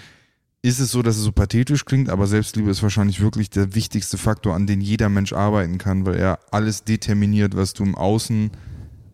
ist 0.63 0.79
es 0.79 0.89
so, 0.89 1.03
dass 1.03 1.17
es 1.17 1.23
so 1.23 1.31
pathetisch 1.31 1.85
klingt, 1.85 2.09
aber 2.09 2.25
Selbstliebe 2.25 2.71
ist 2.71 2.81
wahrscheinlich 2.81 3.21
wirklich 3.21 3.51
der 3.51 3.75
wichtigste 3.75 4.17
Faktor, 4.17 4.55
an 4.55 4.65
den 4.65 4.81
jeder 4.81 5.09
Mensch 5.09 5.33
arbeiten 5.33 5.77
kann, 5.77 6.07
weil 6.07 6.15
er 6.15 6.39
alles 6.49 6.83
determiniert, 6.83 7.55
was 7.55 7.73
du 7.73 7.83
im 7.83 7.93
Außen 7.93 8.49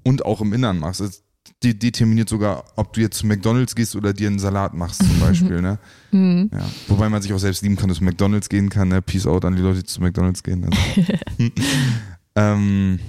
und 0.03 0.23
auch 0.23 0.39
im 0.39 0.53
Innern 0.53 0.79
machst. 0.79 1.01
Es 1.01 1.23
determiniert 1.63 2.27
sogar, 2.27 2.63
ob 2.75 2.93
du 2.93 3.01
jetzt 3.01 3.17
zu 3.17 3.27
McDonalds 3.27 3.75
gehst 3.75 3.95
oder 3.95 4.13
dir 4.13 4.27
einen 4.27 4.39
Salat 4.39 4.73
machst 4.73 5.03
zum 5.03 5.19
Beispiel. 5.19 5.61
Ne? 5.61 5.77
Mhm. 6.13 6.49
Ja. 6.51 6.69
Wobei 6.89 7.07
man 7.07 7.21
sich 7.21 7.31
auch 7.31 7.39
selbst 7.39 7.61
lieben 7.61 7.77
kann, 7.77 7.87
dass 7.87 8.01
McDonalds 8.01 8.49
gehen 8.49 8.69
kann. 8.69 8.89
Ne? 8.89 9.01
Peace 9.01 9.25
out 9.25 9.45
an 9.45 9.55
die 9.55 9.61
Leute, 9.61 9.79
die 9.79 9.85
zu 9.85 10.01
McDonalds 10.01 10.43
gehen. 10.43 10.65
Also. 10.65 11.07
ähm, 12.35 12.99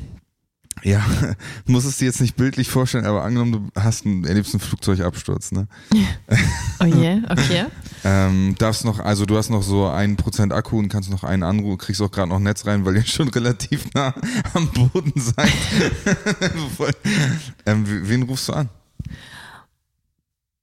ja, 0.83 1.05
muss 1.67 1.85
es 1.85 1.99
dir 1.99 2.07
jetzt 2.07 2.21
nicht 2.21 2.37
bildlich 2.37 2.69
vorstellen, 2.69 3.07
aber 3.07 3.23
angenommen, 3.23 3.71
du 3.75 3.81
hast 3.81 4.05
einen, 4.07 4.25
erlebst 4.25 4.55
einen 4.55 4.61
Flugzeugabsturz, 4.61 5.53
ne? 5.53 5.69
Oh 6.81 6.85
je, 6.85 6.95
yeah, 6.95 7.21
okay. 7.31 7.67
ähm, 8.05 8.57
darfst 8.59 8.85
noch, 8.85 8.99
also 8.99 9.27
du 9.27 9.37
hast 9.37 9.51
noch 9.51 9.63
so 9.63 9.87
einen 9.87 10.17
Prozent 10.17 10.53
Akku 10.53 10.79
und 10.79 10.89
kannst 10.89 11.11
noch 11.11 11.23
einen 11.23 11.45
Anruf, 11.45 11.79
kriegst 11.79 12.01
auch 12.03 12.11
gerade 12.11 12.29
noch 12.31 12.41
Netz 12.41 12.67
rein, 12.67 12.85
weil 12.85 12.97
ihr 12.97 13.05
schon 13.05 13.29
relativ 13.29 13.93
nah 13.95 14.15
am 14.55 14.69
Boden 14.71 15.13
seid. 15.15 15.53
ähm, 17.67 17.85
wen 17.87 18.23
rufst 18.25 18.49
du 18.49 18.55
an? 18.55 18.69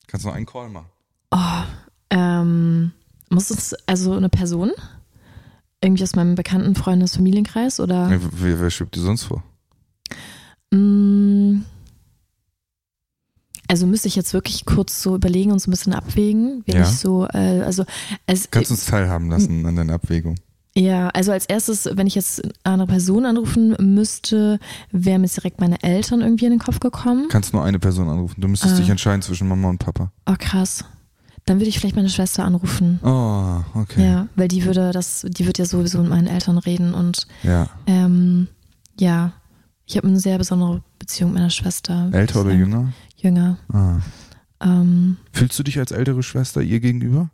Kannst 0.08 0.26
noch 0.26 0.34
einen 0.34 0.46
Call 0.46 0.70
machen. 0.70 0.88
Oh, 1.32 1.64
ähm, 2.10 2.92
muss 3.30 3.52
es 3.52 3.76
also 3.86 4.14
eine 4.14 4.30
Person? 4.30 4.72
Irgendwie 5.82 6.04
aus 6.04 6.16
meinem 6.16 6.36
bekannten 6.36 6.76
Freundes 6.76 7.16
Familienkreis 7.16 7.80
oder? 7.80 8.10
Wer, 8.10 8.60
wer 8.60 8.70
schiebt 8.70 8.96
dir 8.96 9.02
sonst 9.02 9.24
vor? 9.24 9.44
Mm. 10.72 11.62
Also 13.68 13.86
müsste 13.86 14.08
ich 14.08 14.16
jetzt 14.16 14.34
wirklich 14.34 14.66
kurz 14.66 15.04
so 15.04 15.16
überlegen 15.16 15.52
und 15.52 15.60
so 15.60 15.70
ein 15.70 15.72
bisschen 15.72 15.94
abwägen, 15.94 16.64
wenn 16.66 16.78
ja. 16.78 16.82
ich 16.82 16.88
so, 16.88 17.28
äh, 17.28 17.62
also 17.62 17.86
es, 18.26 18.50
Kannst 18.50 18.72
du 18.72 18.74
uns 18.74 18.86
teilhaben 18.86 19.30
lassen 19.30 19.64
an 19.66 19.76
deiner 19.76 19.94
Abwägung? 19.94 20.38
Ja, 20.76 21.10
also 21.10 21.32
als 21.32 21.46
erstes, 21.46 21.90
wenn 21.94 22.08
ich 22.08 22.16
jetzt 22.16 22.44
eine 22.64 22.74
andere 22.74 22.88
Person 22.88 23.26
anrufen 23.26 23.76
müsste, 23.80 24.60
wären 24.92 25.22
mir 25.22 25.28
direkt 25.28 25.60
meine 25.60 25.82
Eltern 25.84 26.22
irgendwie 26.22 26.46
in 26.46 26.52
den 26.52 26.60
Kopf 26.60 26.80
gekommen. 26.80 27.28
Kannst 27.30 27.54
nur 27.54 27.64
eine 27.64 27.80
Person 27.80 28.08
anrufen. 28.08 28.42
Du 28.42 28.48
müsstest 28.48 28.76
äh. 28.76 28.78
dich 28.78 28.90
entscheiden 28.90 29.22
zwischen 29.22 29.48
Mama 29.48 29.70
und 29.70 29.80
Papa. 29.80 30.12
Oh, 30.26 30.36
krass. 30.38 30.86
Dann 31.46 31.60
würde 31.60 31.70
ich 31.70 31.80
vielleicht 31.80 31.96
meine 31.96 32.10
Schwester 32.10 32.46
anrufen. 32.46 33.00
Oh, 33.04 33.80
okay. 33.80 34.06
Ja, 34.06 34.28
weil 34.36 34.48
die 34.48 34.66
würde 34.66 34.92
das, 34.92 35.26
die 35.28 35.46
wird 35.46 35.58
ja 35.58 35.66
sowieso 35.66 36.00
mit 36.00 36.10
meinen 36.10 36.28
Eltern 36.28 36.58
reden 36.60 36.94
und 36.94 37.28
ja, 37.44 37.68
ähm, 37.88 38.48
ja 39.00 39.34
ich 39.90 39.98
habe 39.98 40.08
eine 40.08 40.20
sehr 40.20 40.38
besondere 40.38 40.84
Beziehung 41.00 41.32
mit 41.32 41.40
meiner 41.40 41.50
Schwester. 41.50 42.10
Älter 42.14 42.42
oder 42.42 42.52
jünger? 42.52 42.94
Jünger. 43.18 43.58
Ah. 43.74 43.98
Ähm, 44.62 45.18
Fühlst 45.34 45.58
du 45.58 45.64
dich 45.64 45.80
als 45.80 45.92
ältere 45.92 46.22
Schwester 46.22 46.62
ihr 46.62 46.80
gegenüber? 46.80 47.32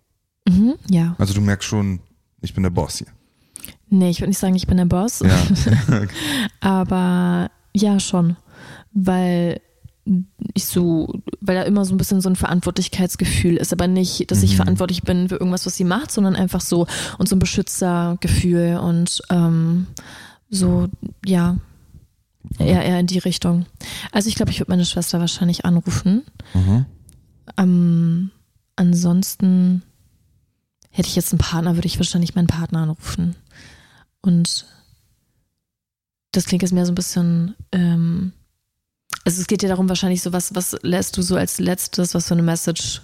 Mhm, 0.48 0.76
ja. 0.90 1.16
Also 1.18 1.34
du 1.34 1.42
merkst 1.42 1.68
schon, 1.68 2.00
ich 2.40 2.54
bin 2.54 2.64
der 2.64 2.70
Boss 2.70 3.00
hier. 3.00 3.08
Nee, 3.90 4.10
ich 4.10 4.22
würde 4.22 4.30
nicht 4.30 4.38
sagen, 4.38 4.56
ich 4.56 4.68
bin 4.68 4.78
der 4.78 4.86
Boss. 4.86 5.20
Ja. 5.20 6.08
Aber 6.62 7.52
ja, 7.74 8.00
schon. 8.00 8.38
Weil 8.94 9.60
ich 10.54 10.66
so, 10.66 11.14
weil 11.42 11.56
da 11.56 11.64
immer 11.64 11.84
so 11.84 11.94
ein 11.94 11.98
bisschen 11.98 12.22
so 12.22 12.30
ein 12.30 12.38
Verantwortlichkeitsgefühl 12.38 13.58
ist, 13.58 13.74
aber 13.74 13.88
nicht, 13.88 14.30
dass 14.30 14.44
ich 14.44 14.52
mhm. 14.52 14.58
verantwortlich 14.58 15.02
bin 15.02 15.30
für 15.30 15.38
irgendwas, 15.38 15.66
was 15.66 15.76
sie 15.76 15.84
macht, 15.84 16.12
sondern 16.12 16.36
einfach 16.36 16.62
so 16.62 16.86
und 17.18 17.28
so 17.28 17.36
ein 17.36 17.40
Beschützergefühl 17.40 18.78
und 18.78 19.24
ähm, 19.32 19.88
so, 20.52 20.88
ja, 21.26 21.58
Eher, 22.60 22.84
eher 22.84 23.00
in 23.00 23.08
die 23.08 23.20
Richtung. 23.20 23.66
Also 24.12 24.30
ich 24.30 24.36
glaube, 24.36 24.52
ich 24.52 24.60
würde 24.60 24.72
meine 24.72 24.86
Schwester 24.86 25.20
wahrscheinlich 25.20 25.66
anrufen. 25.66 26.24
Mhm. 26.54 26.86
Ähm, 27.58 28.32
ansonsten 28.76 29.84
hätte 30.90 31.10
ich 31.10 31.16
jetzt 31.16 31.34
einen 31.34 31.40
Partner, 31.40 31.76
würde 31.76 31.88
ich 31.88 32.00
wahrscheinlich 32.00 32.36
meinen 32.36 32.48
Partner 32.48 32.80
anrufen. 32.80 33.36
Und 34.22 34.66
das 36.32 36.46
klingt 36.46 36.64
jetzt 36.64 36.72
mehr 36.72 36.86
so 36.86 36.92
ein 36.92 36.96
bisschen, 36.96 37.56
ähm, 37.72 38.32
also 39.26 39.42
es 39.42 39.48
geht 39.48 39.62
dir 39.62 39.70
darum 39.70 39.90
wahrscheinlich 39.90 40.22
so, 40.22 40.34
was, 40.34 40.56
was 40.56 40.78
lässt 40.82 41.18
du 41.18 41.22
so 41.22 41.36
als 41.36 41.60
letztes, 41.60 42.14
was 42.14 42.28
für 42.28 42.34
eine 42.34 42.44
Message? 42.44 43.02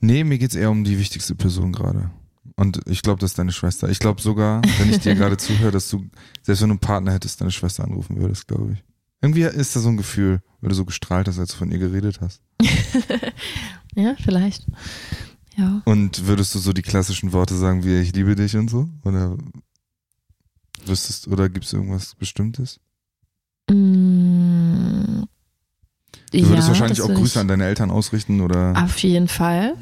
Nee, 0.00 0.24
mir 0.24 0.38
geht 0.38 0.50
es 0.50 0.56
eher 0.56 0.70
um 0.70 0.84
die 0.84 0.98
wichtigste 0.98 1.34
Person 1.34 1.72
gerade. 1.72 2.10
Und 2.58 2.80
ich 2.86 3.02
glaube, 3.02 3.20
das 3.20 3.30
ist 3.30 3.38
deine 3.38 3.52
Schwester. 3.52 3.88
Ich 3.88 4.00
glaube 4.00 4.20
sogar, 4.20 4.62
wenn 4.78 4.90
ich 4.90 4.98
dir 4.98 5.14
gerade 5.14 5.36
zuhöre, 5.36 5.70
dass 5.70 5.88
du, 5.90 6.04
selbst 6.42 6.60
wenn 6.60 6.70
du 6.70 6.72
einen 6.72 6.80
Partner 6.80 7.12
hättest, 7.12 7.40
deine 7.40 7.52
Schwester 7.52 7.84
anrufen 7.84 8.20
würdest, 8.20 8.48
glaube 8.48 8.72
ich. 8.72 8.84
Irgendwie 9.22 9.42
ist 9.42 9.76
da 9.76 9.80
so 9.80 9.88
ein 9.88 9.96
Gefühl, 9.96 10.42
weil 10.60 10.70
du 10.70 10.74
so 10.74 10.84
gestrahlt 10.84 11.28
hast, 11.28 11.38
als 11.38 11.52
du 11.52 11.56
von 11.56 11.70
ihr 11.70 11.78
geredet 11.78 12.20
hast. 12.20 12.42
ja, 13.94 14.16
vielleicht. 14.20 14.66
Ja. 15.56 15.82
Und 15.84 16.26
würdest 16.26 16.52
du 16.52 16.58
so 16.58 16.72
die 16.72 16.82
klassischen 16.82 17.32
Worte 17.32 17.54
sagen 17.54 17.84
wie 17.84 18.00
ich 18.00 18.12
liebe 18.12 18.34
dich 18.34 18.56
und 18.56 18.68
so? 18.68 18.88
Oder 19.04 19.38
wüsstest, 20.84 21.28
oder 21.28 21.48
gibt 21.48 21.64
es 21.64 21.72
irgendwas 21.72 22.16
Bestimmtes? 22.16 22.80
Mm, 23.70 25.22
Du 26.30 26.38
würdest 26.40 26.68
ja, 26.68 26.68
wahrscheinlich 26.68 27.00
auch 27.00 27.08
Grüße 27.08 27.40
an 27.40 27.48
deine 27.48 27.64
Eltern 27.64 27.90
ausrichten, 27.90 28.40
oder? 28.40 28.74
Auf 28.76 28.98
jeden 28.98 29.28
Fall. 29.28 29.74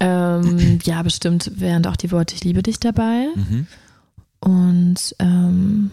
Ja, 0.00 0.38
ähm, 0.40 0.78
ja 0.84 1.02
bestimmt 1.02 1.52
wären 1.56 1.84
auch 1.86 1.96
die 1.96 2.12
Worte 2.12 2.34
Ich 2.34 2.44
liebe 2.44 2.62
dich 2.62 2.78
dabei. 2.80 3.28
Mhm. 3.34 3.66
Und 4.40 5.16
ähm, 5.18 5.90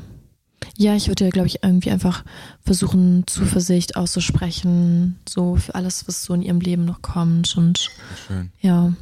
ja, 0.78 0.96
ich 0.96 1.08
würde 1.08 1.30
glaube 1.30 1.48
ich, 1.48 1.64
irgendwie 1.64 1.92
einfach 1.92 2.24
versuchen, 2.64 3.26
Zuversicht 3.28 3.96
auszusprechen, 3.96 5.20
so 5.28 5.56
für 5.56 5.76
alles, 5.76 6.08
was 6.08 6.24
so 6.24 6.34
in 6.34 6.42
ihrem 6.42 6.60
Leben 6.60 6.86
noch 6.86 7.02
kommt. 7.02 7.56
Und 7.56 7.90
schön. 8.28 8.52
ja. 8.60 8.94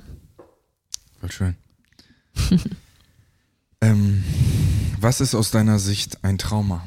Voll 1.19 1.31
schön. 1.31 1.55
ähm, 3.81 4.23
was 4.99 5.21
ist 5.21 5.35
aus 5.35 5.51
deiner 5.51 5.79
Sicht 5.79 6.23
ein 6.23 6.37
Trauma? 6.37 6.85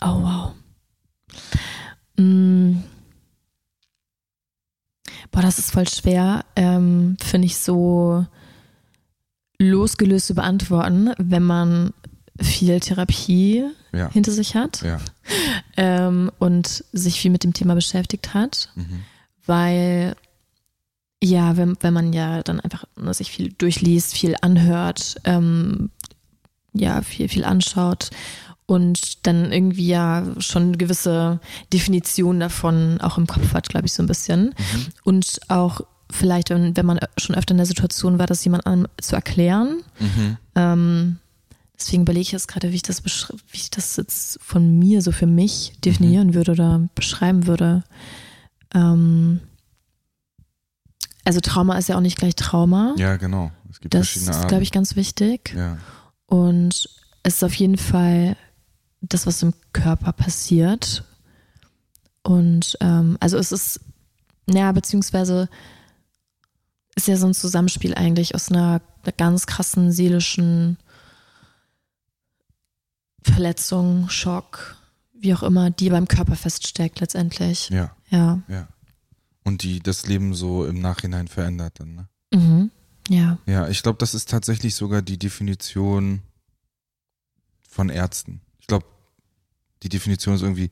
Oh, 0.00 0.22
wow. 0.22 0.54
Mm. 2.16 2.82
Boah, 5.30 5.42
das 5.42 5.58
ist 5.58 5.72
voll 5.72 5.88
schwer, 5.88 6.44
ähm, 6.56 7.16
finde 7.22 7.46
ich 7.46 7.56
so 7.56 8.26
losgelöst 9.58 10.26
zu 10.26 10.34
beantworten, 10.34 11.12
wenn 11.18 11.42
man 11.42 11.94
viel 12.40 12.80
Therapie 12.80 13.64
ja. 13.92 14.10
hinter 14.10 14.32
sich 14.32 14.54
hat 14.54 14.82
ja. 14.82 14.98
ähm, 15.76 16.30
und 16.38 16.84
sich 16.92 17.20
viel 17.20 17.30
mit 17.30 17.44
dem 17.44 17.54
Thema 17.54 17.74
beschäftigt 17.74 18.34
hat, 18.34 18.70
mhm. 18.74 19.04
weil 19.46 20.16
ja, 21.22 21.56
wenn, 21.56 21.76
wenn 21.80 21.94
man 21.94 22.12
ja 22.12 22.42
dann 22.42 22.58
einfach 22.58 22.84
ne, 22.96 23.14
sich 23.14 23.30
viel 23.30 23.52
durchliest, 23.52 24.14
viel 24.14 24.34
anhört, 24.40 25.16
ähm, 25.24 25.90
ja, 26.72 27.00
viel, 27.02 27.28
viel 27.28 27.44
anschaut 27.44 28.10
und 28.66 29.26
dann 29.26 29.52
irgendwie 29.52 29.88
ja 29.88 30.24
schon 30.38 30.78
gewisse 30.78 31.40
Definitionen 31.72 32.40
davon 32.40 33.00
auch 33.00 33.18
im 33.18 33.26
Kopf 33.26 33.54
hat, 33.54 33.68
glaube 33.68 33.86
ich, 33.86 33.92
so 33.92 34.02
ein 34.02 34.06
bisschen. 34.06 34.46
Mhm. 34.46 34.86
Und 35.04 35.40
auch 35.48 35.80
vielleicht, 36.10 36.50
wenn, 36.50 36.76
wenn 36.76 36.86
man 36.86 37.00
schon 37.16 37.36
öfter 37.36 37.52
in 37.52 37.58
der 37.58 37.66
Situation 37.66 38.18
war, 38.18 38.26
das 38.26 38.44
jemandem 38.44 38.86
zu 39.00 39.16
erklären. 39.16 39.82
Mhm. 39.98 40.36
Ähm, 40.54 41.18
deswegen 41.78 42.02
überlege 42.02 42.22
ich 42.22 42.32
jetzt 42.32 42.48
gerade, 42.48 42.70
wie 42.70 42.76
ich 42.76 42.82
das 42.82 43.02
wie 43.04 43.56
ich 43.56 43.70
das 43.70 43.96
jetzt 43.96 44.38
von 44.42 44.78
mir 44.78 45.02
so 45.02 45.12
für 45.12 45.26
mich 45.26 45.72
definieren 45.84 46.28
mhm. 46.28 46.34
würde 46.34 46.52
oder 46.52 46.88
beschreiben 46.94 47.46
würde. 47.46 47.82
Ähm, 48.74 49.40
also 51.24 51.40
Trauma 51.40 51.78
ist 51.78 51.88
ja 51.88 51.96
auch 51.96 52.00
nicht 52.00 52.18
gleich 52.18 52.34
Trauma. 52.34 52.94
Ja, 52.96 53.16
genau. 53.16 53.50
Es 53.70 53.80
gibt 53.80 53.94
das 53.94 54.08
verschiedene 54.08 54.32
Arten. 54.32 54.42
ist, 54.42 54.48
glaube 54.48 54.62
ich, 54.62 54.72
ganz 54.72 54.96
wichtig. 54.96 55.54
Ja. 55.56 55.78
Und 56.26 56.88
es 57.22 57.34
ist 57.34 57.44
auf 57.44 57.54
jeden 57.54 57.78
Fall 57.78 58.36
das, 59.02 59.26
was 59.26 59.42
im 59.42 59.52
Körper 59.72 60.12
passiert. 60.12 61.04
Und 62.22 62.76
ähm, 62.80 63.16
also 63.20 63.36
es 63.36 63.52
ist, 63.52 63.80
naja, 64.46 64.72
beziehungsweise 64.72 65.48
ist 66.94 67.08
ja 67.08 67.16
so 67.16 67.26
ein 67.26 67.34
Zusammenspiel 67.34 67.94
eigentlich 67.94 68.34
aus 68.34 68.50
einer, 68.50 68.80
einer 69.02 69.12
ganz 69.16 69.46
krassen 69.46 69.92
seelischen 69.92 70.78
Verletzung, 73.22 74.08
Schock, 74.08 74.76
wie 75.14 75.34
auch 75.34 75.42
immer, 75.42 75.70
die 75.70 75.90
beim 75.90 76.08
Körper 76.08 76.36
feststeckt 76.36 77.00
letztendlich. 77.00 77.70
Ja. 77.70 77.94
Ja. 78.10 78.42
Ja. 78.48 78.68
Und 79.44 79.62
die 79.62 79.80
das 79.80 80.06
Leben 80.06 80.34
so 80.34 80.66
im 80.66 80.80
Nachhinein 80.80 81.28
verändert 81.28 81.80
dann, 81.80 81.94
ne? 81.94 82.08
Mhm. 82.32 82.70
Ja. 83.08 83.38
Ja, 83.46 83.68
ich 83.68 83.82
glaube, 83.82 83.98
das 83.98 84.14
ist 84.14 84.30
tatsächlich 84.30 84.74
sogar 84.74 85.02
die 85.02 85.18
Definition 85.18 86.22
von 87.68 87.88
Ärzten. 87.88 88.40
Die 89.82 89.88
Definition 89.88 90.34
ist 90.34 90.42
irgendwie 90.42 90.70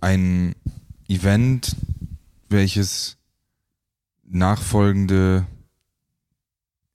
ein 0.00 0.54
Event, 1.08 1.76
welches 2.48 3.16
nachfolgende 4.24 5.46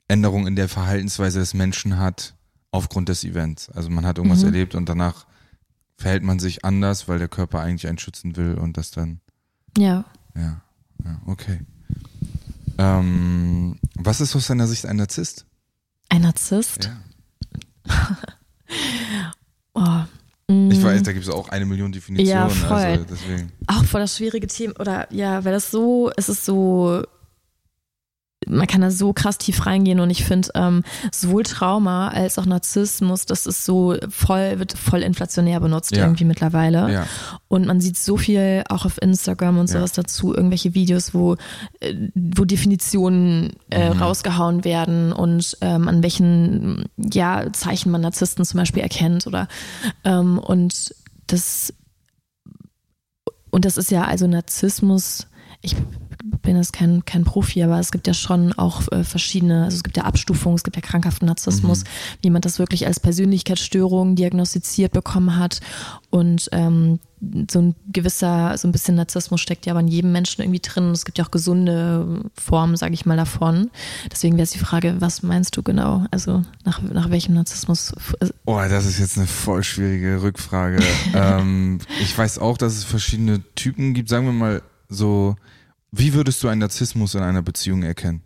Änderung 0.07 0.47
in 0.47 0.55
der 0.55 0.67
Verhaltensweise 0.67 1.39
des 1.39 1.53
Menschen 1.53 1.97
hat 1.97 2.35
aufgrund 2.71 3.09
des 3.09 3.23
Events. 3.23 3.69
Also 3.69 3.89
man 3.89 4.05
hat 4.05 4.17
irgendwas 4.17 4.41
mhm. 4.41 4.47
erlebt 4.47 4.75
und 4.75 4.89
danach 4.89 5.25
verhält 5.97 6.23
man 6.23 6.39
sich 6.39 6.65
anders, 6.65 7.07
weil 7.07 7.19
der 7.19 7.27
Körper 7.27 7.59
eigentlich 7.59 7.87
einen 7.87 7.99
schützen 7.99 8.35
will 8.35 8.55
und 8.55 8.77
das 8.77 8.91
dann. 8.91 9.19
Ja. 9.77 10.05
Ja, 10.35 10.61
ja 11.03 11.21
okay. 11.25 11.59
Ähm, 12.77 13.77
was 13.95 14.21
ist 14.21 14.35
aus 14.35 14.47
deiner 14.47 14.67
Sicht 14.67 14.85
ein 14.85 14.95
Narzisst? 14.95 15.45
Ein 16.07 16.21
Narzisst? 16.21 16.89
Ja. 17.85 18.17
oh. 19.73 20.18
Ich 20.49 20.83
weiß, 20.83 21.03
da 21.03 21.13
gibt 21.13 21.25
es 21.25 21.31
auch 21.31 21.49
eine 21.49 21.65
Million 21.65 21.91
Definitionen. 21.91 22.49
Ja, 22.49 22.49
voll. 22.49 22.77
Also 22.77 23.05
deswegen. 23.09 23.51
Auch 23.67 23.83
voll 23.83 24.01
das 24.01 24.17
schwierige 24.17 24.47
Thema. 24.47 24.73
Oder 24.79 25.07
ja, 25.13 25.45
weil 25.45 25.51
das 25.51 25.69
so, 25.69 26.11
es 26.17 26.27
ist 26.27 26.43
so 26.43 27.03
man 28.49 28.67
kann 28.67 28.81
da 28.81 28.91
so 28.91 29.13
krass 29.13 29.37
tief 29.37 29.65
reingehen 29.65 29.99
und 29.99 30.09
ich 30.09 30.23
finde 30.23 30.49
ähm, 30.55 30.83
sowohl 31.11 31.43
Trauma 31.43 32.09
als 32.09 32.37
auch 32.37 32.45
Narzissmus, 32.45 33.25
das 33.25 33.45
ist 33.45 33.63
so 33.63 33.95
voll, 34.09 34.59
wird 34.59 34.77
voll 34.77 35.03
inflationär 35.03 35.59
benutzt 35.59 35.95
ja. 35.95 36.03
irgendwie 36.03 36.25
mittlerweile. 36.25 36.91
Ja. 36.91 37.07
Und 37.47 37.67
man 37.67 37.79
sieht 37.79 37.97
so 37.97 38.17
viel 38.17 38.63
auch 38.69 38.85
auf 38.85 39.01
Instagram 39.01 39.59
und 39.59 39.67
sowas 39.67 39.95
ja. 39.95 40.03
dazu, 40.03 40.33
irgendwelche 40.33 40.73
Videos, 40.73 41.13
wo, 41.13 41.35
äh, 41.79 41.95
wo 42.15 42.45
Definitionen 42.45 43.53
äh, 43.69 43.93
mhm. 43.93 44.01
rausgehauen 44.01 44.65
werden 44.65 45.13
und 45.13 45.57
ähm, 45.61 45.87
an 45.87 46.03
welchen 46.03 46.85
ja, 46.97 47.51
Zeichen 47.53 47.91
man 47.91 48.01
Narzissten 48.01 48.43
zum 48.45 48.57
Beispiel 48.57 48.81
erkennt 48.83 49.27
oder 49.27 49.47
ähm, 50.03 50.39
und 50.39 50.95
das 51.27 51.73
und 53.51 53.65
das 53.65 53.77
ist 53.77 53.91
ja 53.91 54.03
also 54.03 54.27
Narzissmus, 54.27 55.27
ich 55.61 55.75
bin 56.41 56.55
jetzt 56.55 56.73
kein, 56.73 57.05
kein 57.05 57.23
Profi, 57.23 57.63
aber 57.63 57.79
es 57.79 57.91
gibt 57.91 58.07
ja 58.07 58.13
schon 58.13 58.53
auch 58.53 58.91
äh, 58.91 59.03
verschiedene, 59.03 59.65
also 59.65 59.75
es 59.75 59.83
gibt 59.83 59.97
ja 59.97 60.03
Abstufungen, 60.03 60.55
es 60.55 60.63
gibt 60.63 60.75
ja 60.75 60.81
krankhaften 60.81 61.27
Narzissmus, 61.27 61.83
mhm. 61.83 61.87
wie 62.21 62.29
man 62.29 62.41
das 62.41 62.59
wirklich 62.59 62.87
als 62.87 62.99
Persönlichkeitsstörung 62.99 64.15
diagnostiziert 64.15 64.91
bekommen 64.91 65.37
hat. 65.37 65.59
Und 66.09 66.49
ähm, 66.51 66.99
so 67.51 67.59
ein 67.59 67.75
gewisser, 67.91 68.57
so 68.57 68.67
ein 68.67 68.71
bisschen 68.71 68.95
Narzissmus 68.95 69.41
steckt 69.41 69.65
ja 69.65 69.73
aber 69.73 69.81
in 69.81 69.87
jedem 69.87 70.11
Menschen 70.11 70.41
irgendwie 70.41 70.59
drin. 70.59 70.85
Und 70.85 70.91
es 70.91 71.05
gibt 71.05 71.17
ja 71.17 71.25
auch 71.25 71.31
gesunde 71.31 72.23
Formen, 72.35 72.77
sage 72.77 72.93
ich 72.93 73.05
mal, 73.05 73.17
davon. 73.17 73.69
Deswegen 74.11 74.35
wäre 74.35 74.43
es 74.43 74.51
die 74.51 74.59
Frage, 74.59 74.95
was 74.99 75.21
meinst 75.21 75.57
du 75.57 75.63
genau? 75.63 76.05
Also 76.11 76.43
nach, 76.63 76.81
nach 76.81 77.09
welchem 77.09 77.35
Narzissmus? 77.35 77.93
Oh, 78.45 78.59
das 78.69 78.85
ist 78.85 78.99
jetzt 78.99 79.17
eine 79.17 79.27
voll 79.27 79.63
schwierige 79.63 80.21
Rückfrage. 80.21 80.79
ähm, 81.13 81.79
ich 82.01 82.17
weiß 82.17 82.39
auch, 82.39 82.57
dass 82.57 82.73
es 82.73 82.83
verschiedene 82.85 83.41
Typen 83.55 83.93
gibt. 83.93 84.09
Sagen 84.09 84.25
wir 84.25 84.33
mal 84.33 84.61
so 84.87 85.35
wie 85.91 86.13
würdest 86.13 86.43
du 86.43 86.47
einen 86.47 86.59
Narzissmus 86.59 87.15
in 87.15 87.21
einer 87.21 87.41
Beziehung 87.41 87.83
erkennen? 87.83 88.21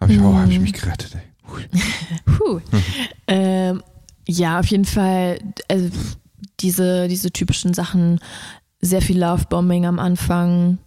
Habe 0.00 0.12
ich, 0.12 0.20
oh, 0.20 0.34
hab 0.34 0.48
ich 0.48 0.58
mich 0.58 0.72
gerettet, 0.72 1.14
ey. 1.14 1.22
Puh. 2.38 2.60
ähm, 3.26 3.82
ja, 4.26 4.58
auf 4.58 4.66
jeden 4.66 4.84
Fall 4.84 5.38
also 5.68 5.90
diese, 6.60 7.08
diese 7.08 7.30
typischen 7.30 7.74
Sachen, 7.74 8.20
sehr 8.80 9.02
viel 9.02 9.20
Lovebombing 9.20 9.86
am 9.86 9.98
Anfang. 9.98 10.78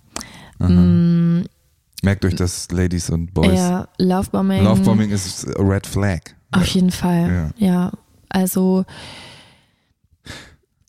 Mm, 0.59 1.41
Merkt 2.01 2.25
euch 2.25 2.35
das, 2.35 2.69
Ladies 2.71 3.09
und 3.09 3.33
Boys. 3.33 3.57
Ja, 3.57 3.87
Lovebombing. 3.97 4.63
Lovebombing 4.63 5.11
ist 5.11 5.47
a 5.57 5.61
red 5.61 5.85
flag. 5.87 6.21
Auf 6.51 6.67
jeden 6.67 6.91
Fall, 6.91 7.53
ja. 7.57 7.67
ja. 7.67 7.91
Also 8.29 8.85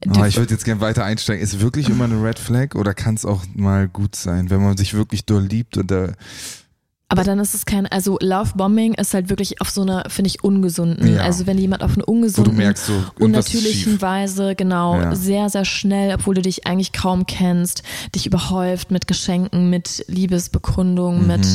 Oh, 0.05 0.25
ich 0.25 0.37
würde 0.37 0.53
jetzt 0.53 0.65
gerne 0.65 0.81
weiter 0.81 1.05
einsteigen. 1.05 1.43
Ist 1.43 1.61
wirklich 1.61 1.89
immer 1.89 2.05
eine 2.05 2.23
Red 2.23 2.39
Flag 2.39 2.75
oder 2.75 2.95
kann 2.95 3.15
es 3.15 3.25
auch 3.25 3.45
mal 3.55 3.89
gut 3.89 4.15
sein, 4.15 4.51
wenn 4.51 4.63
man 4.63 4.77
sich 4.77 4.95
wirklich 4.95 5.25
doll 5.25 5.43
liebt 5.43 5.79
oder 5.79 6.13
aber 7.09 7.23
dann 7.23 7.39
ist 7.39 7.55
es 7.55 7.67
kein, 7.67 7.87
also 7.87 8.19
Lovebombing 8.21 8.95
ist 8.95 9.15
halt 9.15 9.29
wirklich 9.29 9.61
auf 9.61 9.71
so 9.71 9.83
einer, 9.83 10.05
finde 10.09 10.29
ich, 10.29 10.43
ungesunden. 10.43 11.15
Ja. 11.15 11.21
Also 11.21 11.47
wenn 11.47 11.57
jemand 11.57 11.85
auf 11.85 11.95
eine 11.95 12.05
ungesunden, 12.05 12.57
merkst, 12.57 12.87
so, 12.87 13.05
unnatürlichen 13.21 14.03
Weise, 14.03 14.57
genau, 14.57 15.01
ja. 15.01 15.15
sehr, 15.15 15.49
sehr 15.49 15.65
schnell, 15.65 16.13
obwohl 16.17 16.35
du 16.35 16.43
dich 16.43 16.67
eigentlich 16.67 16.93
kaum 16.93 17.25
kennst, 17.25 17.85
dich 18.17 18.27
überhäuft 18.27 18.91
mit 18.91 19.07
Geschenken, 19.07 19.71
mit 19.71 20.05
Liebesbekundungen, 20.09 21.23
mhm. 21.23 21.27
mit, 21.29 21.47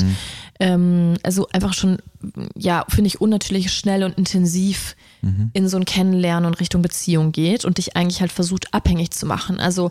ähm, 0.61 1.15
also 1.23 1.47
einfach 1.51 1.73
schon, 1.73 1.97
ja, 2.55 2.85
finde 2.87 3.07
ich, 3.07 3.19
unnatürlich 3.19 3.73
schnell 3.73 4.03
und 4.03 4.17
intensiv 4.17 4.95
mhm. 5.21 5.50
in 5.53 5.67
so 5.67 5.75
ein 5.77 5.85
Kennenlernen 5.85 6.45
und 6.45 6.59
Richtung 6.59 6.83
Beziehung 6.83 7.31
geht 7.31 7.65
und 7.65 7.79
dich 7.79 7.97
eigentlich 7.97 8.21
halt 8.21 8.31
versucht, 8.31 8.71
abhängig 8.74 9.09
zu 9.11 9.25
machen. 9.25 9.59
Also 9.59 9.89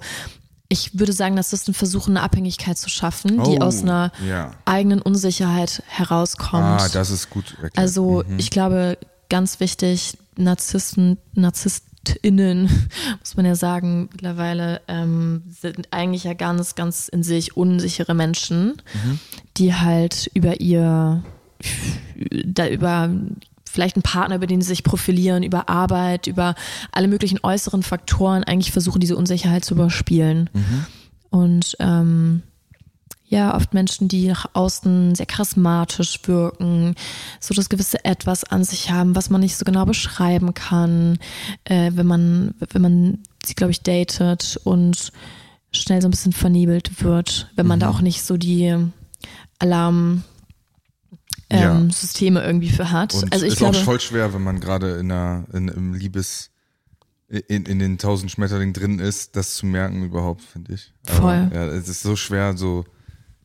ich 0.69 0.97
würde 0.97 1.13
sagen, 1.13 1.35
dass 1.35 1.51
das 1.51 1.67
ein 1.67 1.75
Versuch, 1.75 2.07
eine 2.07 2.23
Abhängigkeit 2.23 2.79
zu 2.79 2.89
schaffen, 2.89 3.43
die 3.43 3.59
oh, 3.59 3.65
aus 3.65 3.83
einer 3.83 4.13
ja. 4.25 4.53
eigenen 4.65 5.03
Unsicherheit 5.03 5.83
herauskommt. 5.89 6.81
Ah, 6.81 6.89
das 6.89 7.11
ist 7.11 7.31
gut. 7.31 7.51
Erklärt. 7.55 7.77
Also 7.77 8.23
mhm. 8.25 8.39
ich 8.39 8.51
glaube, 8.51 8.97
ganz 9.29 9.59
wichtig, 9.59 10.17
Narzissten, 10.37 11.19
NarzisstInnen, 12.01 12.89
muss 13.21 13.37
man 13.37 13.47
ja 13.47 13.55
sagen, 13.55 14.09
mittlerweile 14.13 14.81
ähm, 14.89 15.43
sind 15.49 15.89
eigentlich 15.91 16.25
ja 16.25 16.35
ganz, 16.35 16.75
ganz 16.75 17.09
in 17.09 17.23
sich 17.23 17.57
unsichere 17.57 18.15
Menschen, 18.15 18.83
mhm. 18.93 19.19
die 19.57 19.75
halt 19.75 20.31
über 20.35 20.61
ihr, 20.61 21.23
da 22.45 22.69
über 22.69 23.11
vielleicht 23.71 23.97
einen 23.97 24.03
Partner, 24.03 24.37
über 24.37 24.47
den 24.47 24.61
sie 24.61 24.69
sich 24.69 24.83
profilieren, 24.83 25.43
über 25.43 25.69
Arbeit, 25.69 26.27
über 26.27 26.55
alle 26.91 27.09
möglichen 27.09 27.39
äußeren 27.43 27.83
Faktoren 27.83 28.43
eigentlich 28.43 28.73
versuchen, 28.73 29.01
diese 29.01 29.17
Unsicherheit 29.17 29.65
zu 29.65 29.75
überspielen. 29.75 30.51
Mhm. 30.53 30.87
Und 31.31 31.77
ähm, 31.79 32.43
ja, 33.31 33.55
oft 33.55 33.75
Menschen, 33.75 34.09
die 34.09 34.27
nach 34.27 34.51
außen 34.55 35.15
sehr 35.15 35.25
charismatisch 35.25 36.19
wirken, 36.25 36.97
so 37.39 37.55
das 37.55 37.69
gewisse 37.69 38.05
Etwas 38.05 38.43
an 38.43 38.65
sich 38.65 38.91
haben, 38.91 39.15
was 39.15 39.31
man 39.31 39.41
nicht 39.41 39.57
so 39.57 39.65
genau 39.65 39.87
beschreiben 39.87 40.53
kann, 40.53 41.17
äh, 41.63 41.93
wenn 41.95 42.09
man, 42.09 42.55
wenn 42.73 42.83
man 42.83 43.19
sie, 43.45 43.55
glaube 43.55 43.71
ich, 43.71 43.83
datet 43.83 44.61
und 44.65 45.13
schnell 45.71 46.03
so 46.03 46.09
ein 46.09 46.11
bisschen 46.11 46.33
vernebelt 46.33 47.05
wird, 47.05 47.53
wenn 47.55 47.69
man 47.69 47.79
mhm. 47.79 47.83
da 47.83 47.91
auch 47.91 48.01
nicht 48.01 48.25
so 48.25 48.37
die 48.37 48.77
Alarm, 49.61 50.25
ähm, 51.51 51.61
ja. 51.61 51.93
Systeme 51.93 52.43
irgendwie 52.43 52.71
für 52.71 52.91
hat. 52.91 53.15
Und 53.15 53.33
also 53.33 53.47
ich 53.47 53.53
ist 53.53 53.59
glaube, 53.59 53.79
auch 53.79 53.85
voll 53.85 54.01
schwer, 54.01 54.35
wenn 54.35 54.43
man 54.43 54.59
gerade 54.59 54.95
in 54.95 55.13
einer 55.13 55.45
in, 55.53 55.69
im 55.69 55.95
Liebes 55.95 56.51
in, 57.29 57.65
in 57.65 57.79
den 57.79 57.97
tausend 57.99 58.33
Schmetterlingen 58.33 58.73
drin 58.73 58.99
ist, 58.99 59.37
das 59.37 59.55
zu 59.55 59.67
merken 59.67 60.05
überhaupt, 60.05 60.43
finde 60.43 60.75
ich. 60.75 60.93
Voll. 61.05 61.33
Aber, 61.33 61.55
ja, 61.55 61.67
es 61.67 61.89
ist 61.89 62.03
so 62.03 62.17
schwer, 62.17 62.57
so 62.57 62.85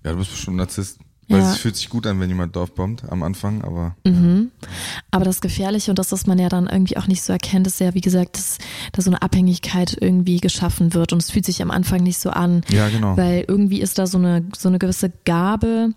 ja, 0.06 0.12
du 0.12 0.18
bist 0.18 0.32
bestimmt 0.32 0.58
Narzisst. 0.58 1.00
Weil 1.28 1.40
ja. 1.40 1.52
es 1.52 1.58
fühlt 1.58 1.76
sich 1.76 1.90
gut 1.90 2.06
an, 2.06 2.20
wenn 2.20 2.30
jemand 2.30 2.56
Dorf 2.56 2.76
bombt 2.76 3.04
am 3.10 3.24
Anfang, 3.24 3.64
aber. 3.64 3.96
Mhm. 4.06 4.52
Ja. 4.62 4.68
Aber 5.10 5.26
das 5.26 5.42
Gefährliche 5.42 5.92
und 5.92 5.98
das, 5.98 6.12
was 6.12 6.28
man 6.28 6.38
ja 6.38 6.50
dann 6.50 6.68
irgendwie 6.68 6.98
auch 6.98 7.08
nicht 7.08 7.24
so 7.24 7.34
erkennt, 7.34 7.66
ist 7.66 7.80
ja, 7.80 7.96
wie 7.96 8.02
gesagt, 8.02 8.38
dass 8.38 8.60
da 8.92 9.02
so 9.02 9.10
eine 9.10 9.24
Abhängigkeit 9.24 9.98
irgendwie 10.00 10.40
geschaffen 10.40 10.94
wird 10.94 11.14
und 11.14 11.24
es 11.24 11.32
fühlt 11.32 11.46
sich 11.46 11.64
am 11.64 11.72
Anfang 11.72 12.04
nicht 12.04 12.20
so 12.20 12.30
an. 12.30 12.62
Ja, 12.70 12.90
genau. 12.90 13.18
Weil 13.18 13.44
irgendwie 13.48 13.82
ist 13.82 13.98
da 13.98 14.06
so 14.06 14.20
eine, 14.20 14.46
so 14.56 14.70
eine 14.70 14.78
gewisse 14.78 15.12
Gabe, 15.26 15.94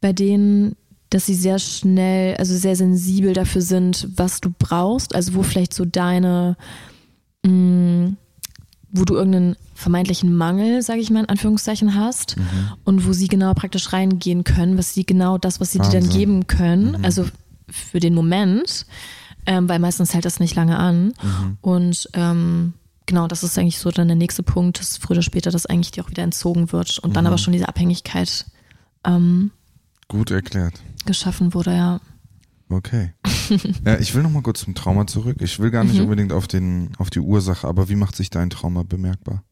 bei 0.00 0.12
denen 0.12 0.76
dass 1.10 1.26
sie 1.26 1.34
sehr 1.34 1.58
schnell, 1.58 2.36
also 2.36 2.56
sehr 2.56 2.76
sensibel 2.76 3.32
dafür 3.32 3.62
sind, 3.62 4.06
was 4.14 4.40
du 4.40 4.54
brauchst, 4.56 5.12
also 5.12 5.34
wo 5.34 5.42
vielleicht 5.42 5.74
so 5.74 5.84
deine, 5.84 6.56
mh, 7.44 7.50
mm, 7.52 8.16
wo 8.92 9.04
du 9.04 9.14
irgendeinen 9.14 9.56
vermeintlichen 9.74 10.36
Mangel, 10.36 10.82
sage 10.82 11.00
ich 11.00 11.10
mal 11.10 11.20
in 11.20 11.28
Anführungszeichen, 11.28 11.94
hast 11.94 12.36
mhm. 12.36 12.44
und 12.84 13.06
wo 13.06 13.12
sie 13.12 13.28
genau 13.28 13.54
praktisch 13.54 13.92
reingehen 13.92 14.44
können, 14.44 14.76
was 14.78 14.94
sie 14.94 15.04
genau 15.04 15.38
das, 15.38 15.60
was 15.60 15.72
sie 15.72 15.78
Wahnsinn. 15.78 16.00
dir 16.00 16.08
dann 16.08 16.18
geben 16.18 16.46
können, 16.46 16.98
mhm. 16.98 17.04
also 17.04 17.24
für 17.68 18.00
den 18.00 18.14
Moment, 18.14 18.86
ähm, 19.46 19.68
weil 19.68 19.78
meistens 19.78 20.12
hält 20.12 20.24
das 20.24 20.40
nicht 20.40 20.56
lange 20.56 20.78
an 20.78 21.12
mhm. 21.22 21.58
und 21.60 22.08
ähm, 22.14 22.74
genau, 23.06 23.28
das 23.28 23.42
ist 23.42 23.58
eigentlich 23.58 23.78
so 23.78 23.90
dann 23.90 24.08
der 24.08 24.16
nächste 24.16 24.42
Punkt, 24.42 24.80
dass 24.80 24.96
früher 24.96 25.16
oder 25.16 25.22
später 25.22 25.50
das 25.50 25.66
eigentlich 25.66 25.92
dir 25.92 26.04
auch 26.04 26.10
wieder 26.10 26.22
entzogen 26.22 26.72
wird 26.72 26.98
und 26.98 27.16
dann 27.16 27.24
mhm. 27.24 27.28
aber 27.28 27.38
schon 27.38 27.52
diese 27.52 27.68
Abhängigkeit 27.68 28.46
ähm, 29.04 29.52
Gut 30.08 30.32
erklärt. 30.32 30.74
Geschaffen 31.06 31.54
wurde, 31.54 31.72
ja. 31.72 32.00
Okay. 32.70 33.12
ja, 33.84 33.98
ich 33.98 34.14
will 34.14 34.22
noch 34.22 34.30
mal 34.30 34.42
kurz 34.42 34.60
zum 34.60 34.74
Trauma 34.74 35.06
zurück. 35.06 35.38
Ich 35.40 35.58
will 35.58 35.70
gar 35.70 35.82
nicht 35.82 35.96
mhm. 35.96 36.04
unbedingt 36.04 36.32
auf, 36.32 36.46
den, 36.46 36.92
auf 36.98 37.10
die 37.10 37.18
Ursache, 37.18 37.66
aber 37.66 37.88
wie 37.88 37.96
macht 37.96 38.14
sich 38.14 38.30
dein 38.30 38.48
Trauma 38.48 38.84
bemerkbar? 38.84 39.42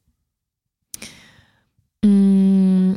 Mm, 2.05 2.95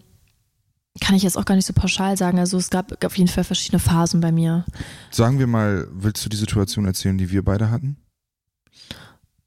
kann 1.02 1.16
ich 1.16 1.24
jetzt 1.24 1.38
auch 1.38 1.46
gar 1.46 1.56
nicht 1.56 1.66
so 1.66 1.74
pauschal 1.74 2.18
sagen. 2.18 2.38
Also 2.38 2.58
es 2.58 2.70
gab 2.70 3.04
auf 3.04 3.18
jeden 3.18 3.30
Fall 3.30 3.44
verschiedene 3.44 3.80
Phasen 3.80 4.22
bei 4.22 4.32
mir. 4.32 4.64
Sagen 5.10 5.40
wir 5.40 5.48
mal, 5.48 5.88
willst 5.92 6.24
du 6.24 6.30
die 6.30 6.38
Situation 6.38 6.86
erzählen, 6.86 7.18
die 7.18 7.32
wir 7.32 7.44
beide 7.44 7.72
hatten? 7.72 7.98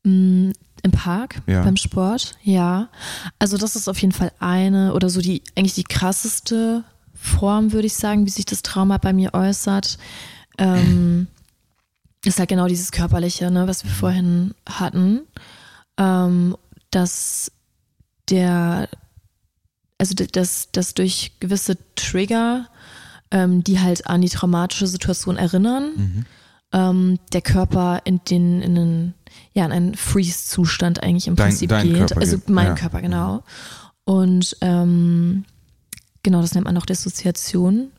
Mm, 0.02 0.50
Im 0.82 0.90
Park, 0.90 1.40
ja. 1.46 1.62
beim 1.62 1.76
Sport, 1.76 2.36
ja. 2.42 2.88
Also 3.38 3.56
das 3.58 3.76
ist 3.76 3.88
auf 3.88 3.98
jeden 3.98 4.12
Fall 4.12 4.32
eine 4.40 4.92
oder 4.92 5.08
so 5.08 5.20
die 5.20 5.42
eigentlich 5.56 5.74
die 5.74 5.84
krasseste 5.84 6.82
Form, 7.14 7.72
würde 7.72 7.86
ich 7.86 7.94
sagen, 7.94 8.26
wie 8.26 8.30
sich 8.30 8.44
das 8.44 8.62
Trauma 8.62 8.98
bei 8.98 9.12
mir 9.12 9.34
äußert. 9.34 9.98
Ähm, 10.58 11.26
ist 12.24 12.38
halt 12.38 12.48
genau 12.48 12.66
dieses 12.66 12.90
Körperliche, 12.90 13.50
ne, 13.50 13.66
was 13.66 13.84
wir 13.84 13.90
mhm. 13.90 13.94
vorhin 13.94 14.54
hatten. 14.68 15.20
Ähm, 15.98 16.56
dass 16.90 17.52
der, 18.30 18.88
also 19.98 20.14
dass, 20.14 20.70
dass 20.72 20.94
durch 20.94 21.32
gewisse 21.40 21.76
Trigger 21.96 22.68
ähm, 23.34 23.64
die 23.64 23.80
halt 23.80 24.06
an 24.06 24.20
die 24.20 24.28
traumatische 24.28 24.86
Situation 24.86 25.36
erinnern. 25.36 25.90
Mhm. 25.96 26.24
Ähm, 26.72 27.18
der 27.32 27.42
Körper 27.42 28.00
in 28.04 28.20
den, 28.30 28.62
in 28.62 28.74
den, 28.74 29.14
ja, 29.52 29.64
in 29.66 29.72
einen 29.72 29.94
Freeze-Zustand 29.96 31.02
eigentlich 31.02 31.26
im 31.26 31.36
dein, 31.36 31.48
Prinzip 31.48 31.68
dein 31.68 31.88
geht. 31.88 31.96
Körper 31.98 32.20
also 32.20 32.38
geht. 32.38 32.48
mein 32.48 32.68
ja. 32.68 32.74
Körper, 32.74 33.02
genau. 33.02 33.42
Und 34.04 34.56
ähm, 34.60 35.44
genau, 36.22 36.40
das 36.40 36.54
nennt 36.54 36.66
man 36.66 36.76
auch 36.76 36.86
Dissoziation. 36.86 37.90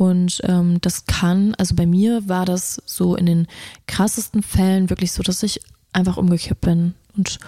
Und 0.00 0.40
ähm, 0.44 0.80
das 0.80 1.04
kann, 1.04 1.54
also 1.56 1.74
bei 1.74 1.84
mir 1.84 2.26
war 2.26 2.46
das 2.46 2.80
so 2.86 3.16
in 3.16 3.26
den 3.26 3.46
krassesten 3.86 4.42
Fällen 4.42 4.88
wirklich 4.88 5.12
so, 5.12 5.22
dass 5.22 5.42
ich 5.42 5.60
einfach 5.92 6.16
umgekippt 6.16 6.62
bin 6.62 6.94
und, 7.18 7.38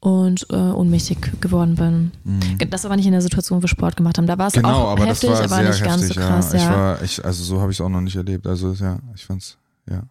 und 0.00 0.44
äh, 0.50 0.56
ohnmächtig 0.56 1.40
geworden 1.40 1.76
bin. 1.76 2.10
Mhm. 2.24 2.68
Das 2.68 2.82
war 2.82 2.96
nicht 2.96 3.06
in 3.06 3.12
der 3.12 3.22
Situation, 3.22 3.58
wo 3.58 3.62
wir 3.62 3.68
Sport 3.68 3.96
gemacht 3.96 4.18
haben. 4.18 4.26
Da 4.26 4.36
war 4.36 4.48
es 4.48 4.54
genau, 4.54 4.86
auch 4.86 4.88
aber 4.88 5.06
heftig, 5.06 5.30
aber 5.30 5.62
nicht 5.62 5.68
heftig, 5.68 5.86
ganz 5.86 6.08
so 6.08 6.14
krass. 6.14 6.52
Ja. 6.52 6.58
Ich 6.58 6.68
war, 6.68 7.02
ich, 7.02 7.24
also 7.24 7.44
so 7.44 7.60
habe 7.60 7.70
ich 7.70 7.78
es 7.78 7.80
auch 7.80 7.88
noch 7.88 8.00
nicht 8.00 8.16
erlebt. 8.16 8.44
Also 8.44 8.72
ja, 8.72 8.98
ich 9.14 9.24
fand's, 9.24 9.56
ja. 9.88 10.02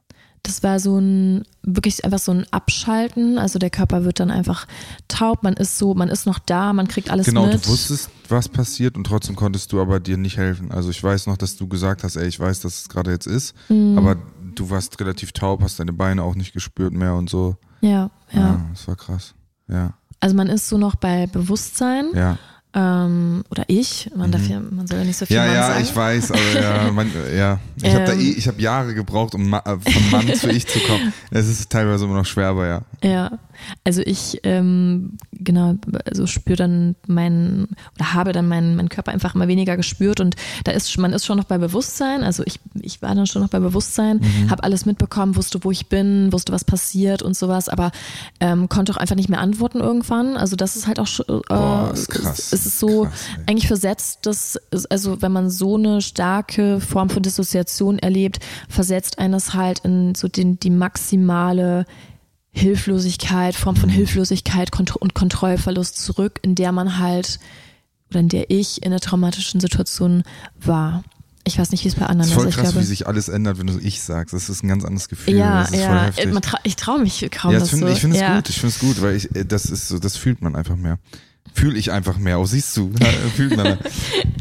Das 0.43 0.63
war 0.63 0.79
so 0.79 0.97
ein, 0.97 1.43
wirklich 1.63 2.05
einfach 2.05 2.19
so 2.19 2.31
ein 2.31 2.45
Abschalten. 2.51 3.37
Also 3.37 3.59
der 3.59 3.69
Körper 3.69 4.03
wird 4.05 4.19
dann 4.19 4.31
einfach 4.31 4.67
taub, 5.07 5.43
man 5.43 5.53
ist 5.53 5.77
so, 5.77 5.93
man 5.93 6.09
ist 6.09 6.25
noch 6.25 6.39
da, 6.39 6.73
man 6.73 6.87
kriegt 6.87 7.11
alles 7.11 7.25
genau, 7.25 7.43
mit. 7.43 7.51
Genau, 7.51 7.63
du 7.63 7.69
wusstest, 7.69 8.09
was 8.29 8.47
passiert 8.47 8.95
und 8.97 9.05
trotzdem 9.05 9.35
konntest 9.35 9.71
du 9.71 9.81
aber 9.81 9.99
dir 9.99 10.17
nicht 10.17 10.37
helfen. 10.37 10.71
Also 10.71 10.89
ich 10.89 11.03
weiß 11.03 11.27
noch, 11.27 11.37
dass 11.37 11.57
du 11.57 11.67
gesagt 11.67 12.03
hast, 12.03 12.15
ey, 12.15 12.27
ich 12.27 12.39
weiß, 12.39 12.61
dass 12.61 12.81
es 12.81 12.89
gerade 12.89 13.11
jetzt 13.11 13.27
ist, 13.27 13.53
mhm. 13.69 13.97
aber 13.97 14.17
du 14.55 14.69
warst 14.69 14.99
relativ 14.99 15.31
taub, 15.31 15.61
hast 15.61 15.79
deine 15.79 15.93
Beine 15.93 16.23
auch 16.23 16.35
nicht 16.35 16.53
gespürt 16.53 16.93
mehr 16.93 17.15
und 17.15 17.29
so. 17.29 17.57
Ja, 17.81 18.09
ja. 18.31 18.39
ja 18.39 18.61
das 18.71 18.87
war 18.87 18.95
krass. 18.95 19.33
Ja. 19.67 19.93
Also 20.19 20.35
man 20.35 20.47
ist 20.47 20.67
so 20.67 20.77
noch 20.77 20.95
bei 20.95 21.27
Bewusstsein. 21.27 22.07
Ja. 22.13 22.37
Ähm, 22.71 23.43
oder 23.49 23.63
ich, 23.67 24.11
man, 24.15 24.27
mhm. 24.27 24.31
darf 24.31 24.47
ja, 24.47 24.59
man 24.59 24.85
soll 24.85 24.99
ja 24.99 25.05
nicht 25.05 25.17
so 25.17 25.25
viel 25.25 25.35
ja, 25.35 25.45
Mann 25.45 25.55
ja, 25.55 25.67
sagen. 25.67 25.83
ich 25.83 25.95
weiß, 25.95 26.31
aber 26.31 26.61
ja, 26.61 26.91
man, 26.93 27.11
ja. 27.35 27.59
ich 27.77 27.83
ähm, 27.83 27.93
habe 27.93 28.05
da 28.05 28.13
eh, 28.13 28.29
ich 28.29 28.47
habe 28.47 28.61
Jahre 28.61 28.93
gebraucht, 28.93 29.33
um 29.33 29.49
Ma 29.49 29.61
von 29.63 30.11
Mann 30.11 30.35
zu 30.35 30.49
ich 30.49 30.67
zu 30.67 30.79
kommen. 30.79 31.11
Es 31.31 31.47
ist 31.47 31.69
teilweise 31.71 32.05
immer 32.05 32.15
noch 32.15 32.25
schwer, 32.27 32.47
aber 32.47 32.67
ja. 32.67 32.81
Ja, 33.03 33.31
also 33.83 34.01
ich 34.05 34.39
ähm, 34.43 35.17
genau, 35.31 35.75
also 36.05 36.27
spüre 36.27 36.57
dann 36.57 36.95
meinen 37.07 37.69
oder 37.95 38.13
habe 38.13 38.31
dann 38.33 38.47
meinen, 38.47 38.75
meinen 38.75 38.89
Körper 38.89 39.11
einfach 39.11 39.35
immer 39.35 39.47
weniger 39.47 39.77
gespürt 39.77 40.19
und 40.19 40.35
da 40.63 40.71
ist 40.71 40.97
man 40.97 41.13
ist 41.13 41.25
schon 41.25 41.37
noch 41.37 41.45
bei 41.45 41.57
Bewusstsein. 41.57 42.23
Also 42.23 42.43
ich, 42.45 42.59
ich 42.81 43.01
war 43.01 43.13
dann 43.15 43.27
schon 43.27 43.41
noch 43.41 43.49
bei 43.49 43.59
Bewusstsein, 43.59 44.17
mhm. 44.17 44.49
habe 44.49 44.63
alles 44.63 44.85
mitbekommen, 44.85 45.35
wusste, 45.35 45.63
wo 45.63 45.71
ich 45.71 45.87
bin, 45.87 46.31
wusste, 46.31 46.51
was 46.51 46.63
passiert 46.63 47.21
und 47.21 47.35
sowas, 47.35 47.69
aber 47.69 47.91
ähm, 48.39 48.69
konnte 48.69 48.91
auch 48.91 48.97
einfach 48.97 49.15
nicht 49.15 49.29
mehr 49.29 49.39
antworten 49.39 49.79
irgendwann. 49.79 50.37
Also 50.37 50.55
das 50.55 50.75
ist 50.75 50.87
halt 50.87 50.99
auch 50.99 51.07
äh, 51.19 51.39
Boah, 51.47 51.91
ist 51.93 52.09
krass. 52.09 52.51
Es 52.51 52.65
ist 52.65 52.79
so 52.79 53.03
krass, 53.03 53.25
eigentlich 53.47 53.67
versetzt, 53.67 54.25
dass 54.25 54.59
also 54.89 55.21
wenn 55.21 55.31
man 55.31 55.49
so 55.49 55.75
eine 55.75 56.01
starke 56.01 56.79
Form 56.79 57.09
von 57.09 57.23
Dissoziation 57.23 57.99
erlebt, 57.99 58.39
versetzt 58.67 59.19
eines 59.19 59.53
halt 59.53 59.79
in 59.79 60.15
so 60.15 60.27
den 60.27 60.59
die 60.59 60.69
maximale 60.69 61.85
Hilflosigkeit, 62.51 63.55
Form 63.55 63.75
von 63.75 63.89
Hilflosigkeit 63.89 64.69
und 64.77 65.13
Kontrollverlust 65.13 65.97
zurück, 65.97 66.39
in 66.41 66.55
der 66.55 66.71
man 66.71 66.97
halt 66.97 67.39
oder 68.09 68.19
in 68.19 68.29
der 68.29 68.49
ich 68.49 68.81
in 68.81 68.91
einer 68.91 68.99
traumatischen 68.99 69.59
Situation 69.59 70.23
war. 70.59 71.03
Ich 71.45 71.57
weiß 71.57 71.71
nicht, 71.71 71.83
wie 71.83 71.87
es 71.87 71.95
bei 71.95 72.05
anderen 72.05 72.29
ist. 72.29 72.35
Voll 72.35 72.47
ist. 72.47 72.55
krass, 72.55 72.71
glaube, 72.71 72.81
wie 72.81 72.87
sich 72.87 73.07
alles 73.07 73.29
ändert, 73.29 73.59
wenn 73.59 73.67
du 73.67 73.79
ich 73.79 74.01
sagst. 74.01 74.33
Das 74.33 74.49
ist 74.49 74.63
ein 74.63 74.67
ganz 74.67 74.83
anderes 74.83 75.09
Gefühl. 75.09 75.35
Ja, 75.35 75.67
ja. 75.71 76.11
Tra 76.11 76.59
ich 76.63 76.75
traue 76.75 76.99
mich 77.01 77.27
kaum. 77.31 77.53
Ja, 77.53 77.63
find, 77.63 77.81
so. 77.81 77.87
ich 77.87 77.99
finde 77.99 78.17
es 78.17 78.21
ja. 78.21 78.35
gut. 78.35 78.49
Ich 78.49 78.59
finde 78.59 78.75
es 78.75 78.79
gut, 78.79 79.01
weil 79.01 79.15
ich, 79.15 79.35
äh, 79.35 79.45
das 79.45 79.65
ist 79.65 79.87
so, 79.87 79.99
das 79.99 80.15
fühlt 80.15 80.41
man 80.41 80.55
einfach 80.55 80.75
mehr. 80.75 80.99
Fühle 81.53 81.77
ich 81.79 81.91
einfach 81.91 82.17
mehr. 82.17 82.39
Oh, 82.39 82.45
siehst 82.45 82.75
du, 82.77 82.93
fühlt 83.35 83.55
man. 83.55 83.77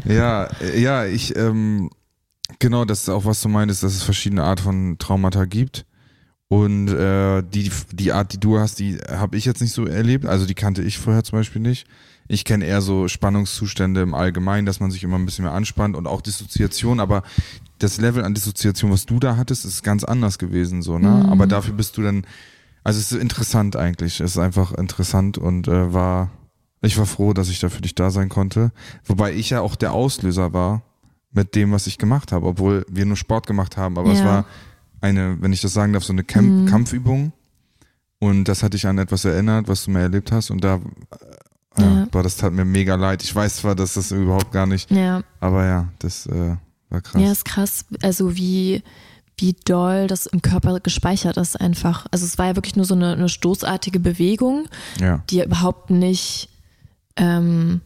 ja, 0.05 0.45
äh, 0.61 0.79
ja, 0.79 1.05
ich, 1.05 1.35
ähm, 1.35 1.89
genau, 2.59 2.85
das 2.85 3.01
ist 3.01 3.09
auch 3.09 3.25
was 3.25 3.41
du 3.41 3.49
meinst, 3.49 3.81
dass 3.81 3.93
es 3.93 4.03
verschiedene 4.03 4.43
Art 4.43 4.59
von 4.59 4.97
Traumata 4.99 5.45
gibt. 5.45 5.85
Und 6.49 6.87
äh, 6.87 7.43
die, 7.43 7.71
die 7.91 8.11
Art, 8.11 8.33
die 8.33 8.39
du 8.39 8.57
hast, 8.57 8.79
die 8.79 8.97
habe 9.07 9.37
ich 9.37 9.45
jetzt 9.45 9.61
nicht 9.61 9.71
so 9.71 9.85
erlebt. 9.85 10.25
Also 10.25 10.47
die 10.47 10.55
kannte 10.55 10.81
ich 10.81 10.97
vorher 10.97 11.23
zum 11.23 11.37
Beispiel 11.37 11.61
nicht. 11.61 11.85
Ich 12.27 12.43
kenne 12.43 12.65
eher 12.65 12.81
so 12.81 13.07
Spannungszustände 13.07 14.01
im 14.01 14.15
Allgemeinen, 14.15 14.65
dass 14.65 14.79
man 14.79 14.89
sich 14.89 15.03
immer 15.03 15.17
ein 15.17 15.25
bisschen 15.25 15.45
mehr 15.45 15.53
anspannt 15.53 15.95
und 15.95 16.07
auch 16.07 16.21
Dissoziation, 16.21 16.99
aber 16.99 17.23
das 17.77 17.99
Level 17.99 18.23
an 18.23 18.33
Dissoziation, 18.33 18.91
was 18.91 19.05
du 19.05 19.19
da 19.19 19.37
hattest, 19.37 19.63
ist 19.63 19.83
ganz 19.83 20.03
anders 20.03 20.37
gewesen, 20.37 20.81
so, 20.81 20.99
ne? 20.99 21.09
Mhm. 21.09 21.29
Aber 21.29 21.47
dafür 21.47 21.73
bist 21.73 21.97
du 21.97 22.01
dann, 22.01 22.25
also 22.83 22.99
es 22.99 23.11
ist 23.11 23.21
interessant 23.21 23.75
eigentlich. 23.75 24.19
Es 24.19 24.31
ist 24.31 24.37
einfach 24.37 24.73
interessant 24.73 25.37
und 25.37 25.67
äh, 25.67 25.93
war, 25.93 26.31
ich 26.81 26.97
war 26.97 27.05
froh, 27.05 27.33
dass 27.33 27.49
ich 27.49 27.59
da 27.59 27.69
für 27.69 27.81
dich 27.81 27.95
da 27.95 28.09
sein 28.09 28.29
konnte. 28.29 28.71
Wobei 29.05 29.33
ich 29.33 29.51
ja 29.51 29.61
auch 29.61 29.75
der 29.75 29.93
Auslöser 29.93 30.51
war 30.51 30.81
mit 31.31 31.55
dem, 31.55 31.71
was 31.71 31.87
ich 31.87 31.99
gemacht 31.99 32.31
habe, 32.31 32.47
obwohl 32.47 32.85
wir 32.89 33.05
nur 33.05 33.17
Sport 33.17 33.45
gemacht 33.45 33.77
haben, 33.77 33.97
aber 33.97 34.13
ja. 34.13 34.15
es 34.15 34.23
war 34.23 34.45
eine, 35.01 35.37
wenn 35.41 35.53
ich 35.53 35.61
das 35.61 35.73
sagen 35.73 35.93
darf, 35.93 36.03
so 36.03 36.13
eine 36.13 36.23
Camp 36.23 36.49
mhm. 36.49 36.65
Kampfübung. 36.65 37.33
Und 38.19 38.45
das 38.45 38.63
hat 38.63 38.73
dich 38.73 38.85
an 38.85 38.97
etwas 38.97 39.23
erinnert, 39.25 39.67
was 39.67 39.85
du 39.85 39.91
mir 39.91 40.01
erlebt 40.01 40.31
hast. 40.31 40.49
Und 40.49 40.63
da, 40.63 40.81
äh, 41.77 41.81
ja. 41.81 42.07
boah, 42.11 42.21
das 42.21 42.35
tat 42.35 42.51
mir 42.51 42.65
mega 42.65 42.95
leid. 42.95 43.23
Ich 43.23 43.33
weiß 43.33 43.57
zwar, 43.57 43.75
dass 43.75 43.93
das 43.93 44.11
überhaupt 44.11 44.51
gar 44.51 44.65
nicht, 44.65 44.91
ja. 44.91 45.23
aber 45.39 45.65
ja, 45.65 45.87
das 45.99 46.25
äh, 46.25 46.57
war 46.89 47.01
krass. 47.01 47.21
Ja, 47.21 47.31
ist 47.31 47.45
krass. 47.45 47.85
Also 48.01 48.35
wie, 48.35 48.83
wie 49.37 49.55
doll 49.63 50.07
das 50.07 50.25
im 50.25 50.41
Körper 50.41 50.79
gespeichert 50.81 51.37
ist 51.37 51.59
einfach. 51.59 52.07
Also 52.11 52.25
es 52.25 52.37
war 52.37 52.47
ja 52.47 52.55
wirklich 52.55 52.75
nur 52.75 52.85
so 52.85 52.95
eine, 52.95 53.13
eine 53.13 53.29
stoßartige 53.29 54.01
Bewegung, 54.01 54.67
ja. 54.99 55.23
die 55.29 55.41
überhaupt 55.41 55.89
nicht 55.89 56.49
ähm, 57.15 57.81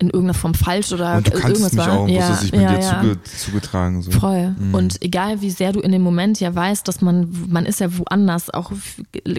in 0.00 0.08
irgendeiner 0.08 0.34
Form 0.34 0.54
falsch 0.54 0.92
oder 0.92 1.18
und 1.18 1.26
du 1.26 1.30
kannst 1.32 1.46
irgendwas 1.46 1.72
mich 1.72 1.86
war. 1.86 1.98
auch, 1.98 2.08
ja, 2.08 2.34
sich 2.34 2.52
mit 2.52 2.62
ja, 2.62 2.74
dir 2.74 2.80
ja. 2.80 3.00
Zuge, 3.02 3.22
zugetragen. 3.22 4.02
So. 4.02 4.10
Voll. 4.10 4.54
Mhm. 4.58 4.74
Und 4.74 5.02
egal 5.02 5.42
wie 5.42 5.50
sehr 5.50 5.72
du 5.72 5.80
in 5.80 5.92
dem 5.92 6.00
Moment 6.00 6.40
ja 6.40 6.54
weißt, 6.54 6.88
dass 6.88 7.02
man, 7.02 7.28
man 7.48 7.66
ist 7.66 7.80
ja 7.80 7.98
woanders, 7.98 8.48
auch 8.48 8.72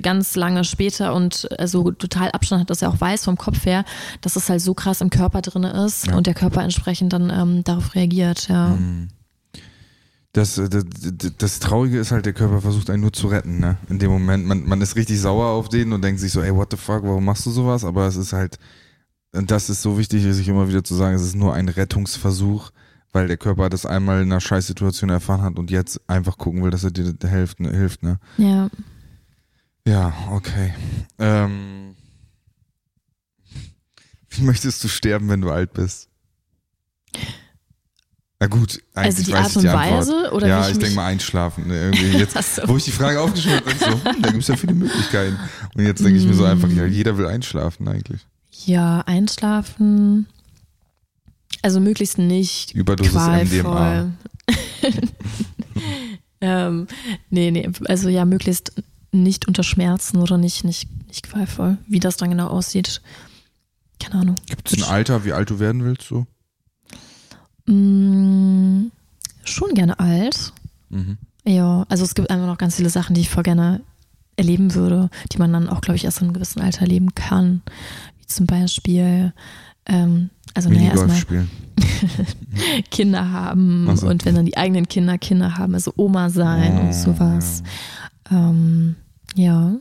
ganz 0.04 0.36
lange 0.36 0.64
später 0.64 1.16
und 1.16 1.50
also 1.60 1.92
total 1.92 2.30
Abstand 2.32 2.62
hat, 2.62 2.70
dass 2.70 2.84
er 2.84 2.90
auch 2.90 3.02
weiß 3.02 3.26
vom 3.26 3.38
Kopf 3.38 3.66
her, 3.66 3.84
dass 4.22 4.36
es 4.36 4.50
halt 4.50 4.62
so 4.62 4.76
krass 4.76 5.02
im 5.02 5.10
Körper 5.10 5.42
drin 5.42 5.64
ist 5.64 6.08
ja. 6.08 6.16
und 6.16 6.28
der 6.28 6.36
Körper 6.36 6.62
entsprechend 6.62 7.12
dann 7.12 7.32
ähm, 7.32 7.64
darauf 7.64 7.96
reagiert, 7.96 8.48
ja. 8.48 8.70
Mhm. 8.70 9.10
Das, 10.34 10.56
das, 10.56 10.86
das, 11.38 11.60
Traurige 11.60 12.00
ist 12.00 12.12
halt, 12.12 12.26
der 12.26 12.32
Körper 12.32 12.62
versucht 12.62 12.90
einen 12.90 13.02
nur 13.02 13.12
zu 13.12 13.28
retten, 13.28 13.60
ne? 13.60 13.78
In 13.90 14.00
dem 14.00 14.12
Moment. 14.12 14.46
Man, 14.46 14.66
man 14.66 14.80
ist 14.80 14.96
richtig 14.96 15.20
sauer 15.20 15.48
auf 15.48 15.68
den 15.68 15.92
und 15.92 16.02
denkt 16.02 16.22
sich 16.22 16.32
so, 16.32 16.42
ey, 16.42 16.56
what 16.56 16.70
the 16.72 16.78
fuck, 16.78 17.04
warum 17.04 17.26
machst 17.26 17.46
du 17.46 17.52
sowas? 17.52 17.84
Aber 17.84 18.08
es 18.08 18.16
ist 18.16 18.32
halt, 18.32 18.58
und 19.34 19.52
das 19.52 19.70
ist 19.70 19.82
so 19.82 19.98
wichtig, 19.98 20.24
sich 20.24 20.48
immer 20.48 20.68
wieder 20.68 20.84
zu 20.84 20.96
sagen, 20.96 21.16
es 21.16 21.22
ist 21.22 21.36
nur 21.36 21.54
ein 21.54 21.70
Rettungsversuch, 21.70 22.72
weil 23.12 23.28
der 23.28 23.38
Körper 23.38 23.70
das 23.70 23.86
einmal 23.86 24.22
in 24.22 24.32
einer 24.32 24.42
Scheißsituation 24.42 25.10
erfahren 25.10 25.42
hat 25.42 25.58
und 25.58 25.72
jetzt 25.72 26.02
einfach 26.08 26.38
gucken 26.38 26.64
will, 26.64 26.72
dass 26.72 26.84
er 26.84 26.92
dir 26.92 27.16
hilft, 27.30 27.60
ne? 27.60 27.72
hilft, 27.72 28.04
ne? 28.04 28.20
Ja. 28.38 28.70
Ja, 29.86 30.14
okay. 30.32 30.74
Ähm, 31.18 31.96
wie 34.30 34.44
möchtest 34.44 34.84
du 34.84 34.88
sterben, 34.88 35.30
wenn 35.30 35.42
du 35.42 35.50
alt 35.50 35.74
bist? 35.74 36.08
Na 38.40 38.48
gut, 38.48 38.82
eigentlich 38.96 39.18
also 39.18 39.24
die 39.24 39.34
weiß 39.34 39.46
Art 39.46 39.56
und 39.56 39.62
die 39.64 39.68
Weise 39.68 40.32
oder 40.34 40.48
Ja, 40.48 40.66
ich, 40.66 40.74
ich 40.74 40.80
denke 40.80 40.96
mal 40.96 41.06
einschlafen. 41.06 41.68
Ne? 41.68 41.92
Jetzt, 42.18 42.56
so. 42.56 42.68
Wo 42.68 42.78
ich 42.78 42.86
die 42.86 42.92
Frage 42.92 43.22
aufgeschrieben 43.22 43.60
habe, 43.60 43.76
so, 43.78 43.86
hm, 43.92 44.22
da 44.22 44.30
gibt 44.32 44.42
es 44.42 44.48
ja 44.48 44.56
viele 44.56 44.74
Möglichkeiten. 44.74 45.38
Und 45.76 45.86
jetzt 45.86 46.04
denke 46.04 46.18
ich 46.18 46.26
mir 46.26 46.34
so 46.34 46.44
einfach, 46.46 46.70
ja, 46.70 46.86
jeder 46.86 47.18
will 47.18 47.28
einschlafen 47.28 47.88
eigentlich. 47.88 48.26
Ja, 48.52 49.02
einschlafen. 49.02 50.28
Also 51.62 51.80
möglichst 51.80 52.18
nicht 52.18 52.74
Überdosis 52.74 53.14
qualvoll. 53.14 53.60
MDMA. 53.60 54.12
ähm, 56.42 56.88
nee, 57.30 57.52
nee, 57.52 57.70
also 57.86 58.10
ja, 58.10 58.26
möglichst 58.26 58.74
nicht 59.12 59.48
unter 59.48 59.64
Schmerzen 59.64 60.18
oder 60.18 60.38
nicht, 60.38 60.64
nicht, 60.64 60.90
nicht 61.08 61.24
qualvoll. 61.24 61.78
Wie 61.88 62.00
das 62.00 62.18
dann 62.18 62.30
genau 62.30 62.48
aussieht, 62.48 63.02
keine 64.00 64.22
Ahnung. 64.22 64.36
Gibt 64.48 64.72
es 64.72 64.78
ein 64.78 64.90
Alter, 64.90 65.26
wie 65.26 65.34
alt 65.34 65.50
du 65.50 65.60
werden 65.60 65.84
willst 65.84 66.08
so? 66.08 66.26
Mm, 67.68 68.92
schon 69.44 69.74
gerne 69.76 70.00
alt. 70.00 70.54
Mhm. 70.90 71.18
Ja, 71.46 71.86
also 71.90 72.04
es 72.04 72.16
gibt 72.16 72.30
einfach 72.30 72.48
noch 72.48 72.58
ganz 72.58 72.76
viele 72.76 72.90
Sachen, 72.90 73.14
die 73.14 73.22
ich 73.22 73.30
voll 73.30 73.44
gerne 73.44 73.82
erleben 74.38 74.74
würde, 74.74 75.10
die 75.32 75.38
man 75.38 75.54
dann 75.54 75.70
auch, 75.70 75.82
glaube 75.82 75.98
ich, 75.98 76.06
erst 76.06 76.20
in 76.20 76.26
einem 76.26 76.34
gewissen 76.34 76.62
Alter 76.62 76.82
erleben 76.82 77.14
kann 77.14 77.62
zum 78.36 78.46
Beispiel, 78.46 79.34
ähm, 79.86 80.30
also 80.54 80.70
naja, 80.70 80.92
erstmal 80.92 81.48
Kinder 82.92 83.32
haben 83.32 83.96
so. 83.96 84.08
und 84.08 84.26
wenn 84.26 84.36
dann 84.36 84.46
die 84.46 84.58
eigenen 84.58 84.88
Kinder 84.88 85.18
Kinder 85.18 85.58
haben, 85.58 85.74
also 85.74 85.94
Oma 85.96 86.30
sein 86.30 86.78
oh, 86.78 86.82
und 86.82 86.94
sowas. 86.94 87.64
Ja. 88.30 88.50
Ähm, 88.50 88.96
ja. 89.36 89.76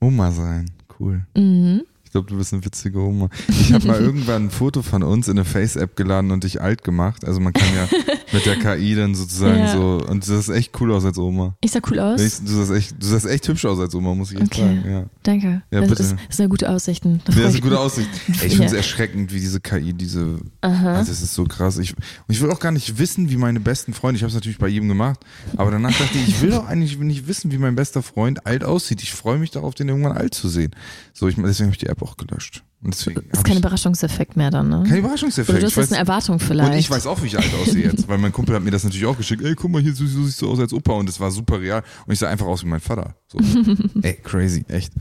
Oma 0.00 0.30
sein, 0.30 0.70
cool. 0.98 1.26
Mhm. 1.36 1.82
Ich 2.06 2.12
glaube, 2.12 2.28
du 2.28 2.38
bist 2.38 2.52
eine 2.52 2.64
witzige 2.64 3.00
Oma. 3.00 3.28
Ich 3.48 3.72
habe 3.72 3.84
mal 3.84 4.00
irgendwann 4.00 4.46
ein 4.46 4.50
Foto 4.50 4.82
von 4.82 5.02
uns 5.02 5.26
in 5.26 5.32
eine 5.32 5.44
Face-App 5.44 5.96
geladen 5.96 6.30
und 6.30 6.44
dich 6.44 6.60
alt 6.62 6.84
gemacht. 6.84 7.24
Also 7.24 7.40
man 7.40 7.52
kann 7.52 7.66
ja 7.74 7.88
mit 8.32 8.46
der 8.46 8.56
KI 8.56 8.94
dann 8.94 9.16
sozusagen 9.16 9.58
ja. 9.58 9.72
so. 9.72 10.00
Und 10.08 10.22
du 10.24 10.34
sahst 10.34 10.50
echt 10.50 10.80
cool 10.80 10.92
aus 10.92 11.04
als 11.04 11.18
Oma. 11.18 11.56
Ich 11.60 11.72
sah 11.72 11.80
cool 11.90 11.98
aus. 11.98 12.20
Ich, 12.20 12.38
du, 12.38 12.46
sahst 12.46 12.70
echt, 12.70 13.02
du 13.02 13.06
sahst 13.08 13.26
echt 13.26 13.48
hübsch 13.48 13.64
aus 13.64 13.80
als 13.80 13.92
Oma, 13.96 14.14
muss 14.14 14.30
ich 14.30 14.40
echt 14.40 14.52
okay. 14.52 14.60
sagen. 14.60 14.84
Ja. 14.88 15.04
Danke. 15.24 15.62
Ja, 15.72 15.80
das, 15.80 15.88
bitte. 15.88 16.02
Ist, 16.04 16.16
das 16.28 16.36
sind 16.36 16.48
gute 16.48 16.70
Aussichten. 16.70 17.20
Da 17.24 17.32
ja, 17.32 17.42
das 17.42 17.52
sind 17.54 17.62
gute 17.62 17.80
Aussichten. 17.80 18.32
Ey, 18.40 18.46
ich 18.46 18.52
finde 18.52 18.66
es 18.66 18.72
erschreckend, 18.72 19.34
wie 19.34 19.40
diese 19.40 19.58
KI 19.58 19.92
diese. 19.92 20.38
Aha. 20.60 20.94
Also 20.94 21.10
das 21.10 21.22
ist 21.22 21.34
so 21.34 21.42
krass. 21.44 21.78
Ich, 21.78 21.92
und 21.92 22.04
ich 22.28 22.40
will 22.40 22.52
auch 22.52 22.60
gar 22.60 22.70
nicht 22.70 23.00
wissen, 23.00 23.30
wie 23.30 23.36
meine 23.36 23.58
besten 23.58 23.94
Freunde. 23.94 24.16
Ich 24.16 24.22
habe 24.22 24.28
es 24.28 24.34
natürlich 24.34 24.58
bei 24.58 24.68
jedem 24.68 24.88
gemacht. 24.88 25.18
Aber 25.56 25.72
danach 25.72 25.90
dachte 25.90 26.16
ich, 26.18 26.28
ich 26.28 26.40
will 26.40 26.50
doch 26.50 26.66
eigentlich 26.68 26.96
nicht 26.98 27.26
wissen, 27.26 27.50
wie 27.50 27.58
mein 27.58 27.74
bester 27.74 28.02
Freund 28.02 28.46
alt 28.46 28.62
aussieht. 28.62 29.02
Ich 29.02 29.12
freue 29.12 29.38
mich 29.38 29.50
darauf, 29.50 29.74
den 29.74 29.88
irgendwann 29.88 30.12
alt 30.12 30.34
zu 30.34 30.48
sehen. 30.48 30.70
So, 31.12 31.28
ich, 31.28 31.36
deswegen 31.36 31.66
habe 31.66 31.72
ich 31.72 31.78
die 31.78 31.86
App 31.86 31.95
auch 32.02 32.16
gelöscht. 32.16 32.62
Und 32.82 32.94
deswegen 32.94 33.22
ist 33.30 33.44
kein 33.44 33.56
Überraschungseffekt 33.56 34.36
mehr 34.36 34.50
dann, 34.50 34.68
ne? 34.68 34.84
Kein 34.86 34.98
Überraschungseffekt. 34.98 35.50
Oder 35.50 35.60
du 35.60 35.66
hast 35.66 35.76
jetzt 35.76 35.92
eine 35.92 35.98
Erwartung 35.98 36.38
vielleicht. 36.38 36.72
Und 36.72 36.78
ich 36.78 36.90
weiß 36.90 37.06
auch, 37.06 37.22
wie 37.22 37.26
ich 37.26 37.38
alt 37.38 37.50
aussehe 37.60 37.84
jetzt, 37.84 38.06
weil 38.08 38.18
mein 38.18 38.32
Kumpel 38.32 38.54
hat 38.54 38.62
mir 38.62 38.70
das 38.70 38.84
natürlich 38.84 39.06
auch 39.06 39.16
geschickt. 39.16 39.42
Ey, 39.42 39.54
guck 39.54 39.70
mal, 39.70 39.82
hier 39.82 39.94
so, 39.94 40.06
so 40.06 40.24
siehst 40.24 40.40
du 40.42 40.50
aus 40.50 40.60
als 40.60 40.72
Opa 40.72 40.92
und 40.92 41.08
das 41.08 41.18
war 41.18 41.30
super 41.30 41.60
real. 41.60 41.82
Und 42.06 42.12
ich 42.12 42.18
sah 42.18 42.28
einfach 42.28 42.46
aus 42.46 42.62
wie 42.62 42.68
mein 42.68 42.80
Vater. 42.80 43.14
So. 43.28 43.38
Ey, 44.02 44.14
crazy, 44.22 44.64
echt. 44.68 44.92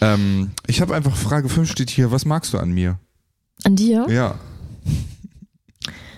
Ähm, 0.00 0.52
ich 0.66 0.80
habe 0.80 0.94
einfach 0.94 1.16
Frage 1.16 1.48
5 1.48 1.70
steht 1.70 1.90
hier, 1.90 2.10
was 2.10 2.24
magst 2.24 2.54
du 2.54 2.58
an 2.58 2.70
mir? 2.70 2.98
An 3.64 3.76
dir? 3.76 4.06
Ja. 4.08 4.38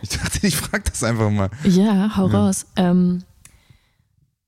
Ich 0.02 0.10
dachte, 0.10 0.46
ich 0.46 0.56
frage 0.56 0.84
das 0.88 1.02
einfach 1.02 1.30
mal. 1.30 1.50
Ja, 1.64 2.16
hau 2.16 2.28
ja. 2.28 2.38
raus. 2.38 2.66
Ähm, 2.76 3.22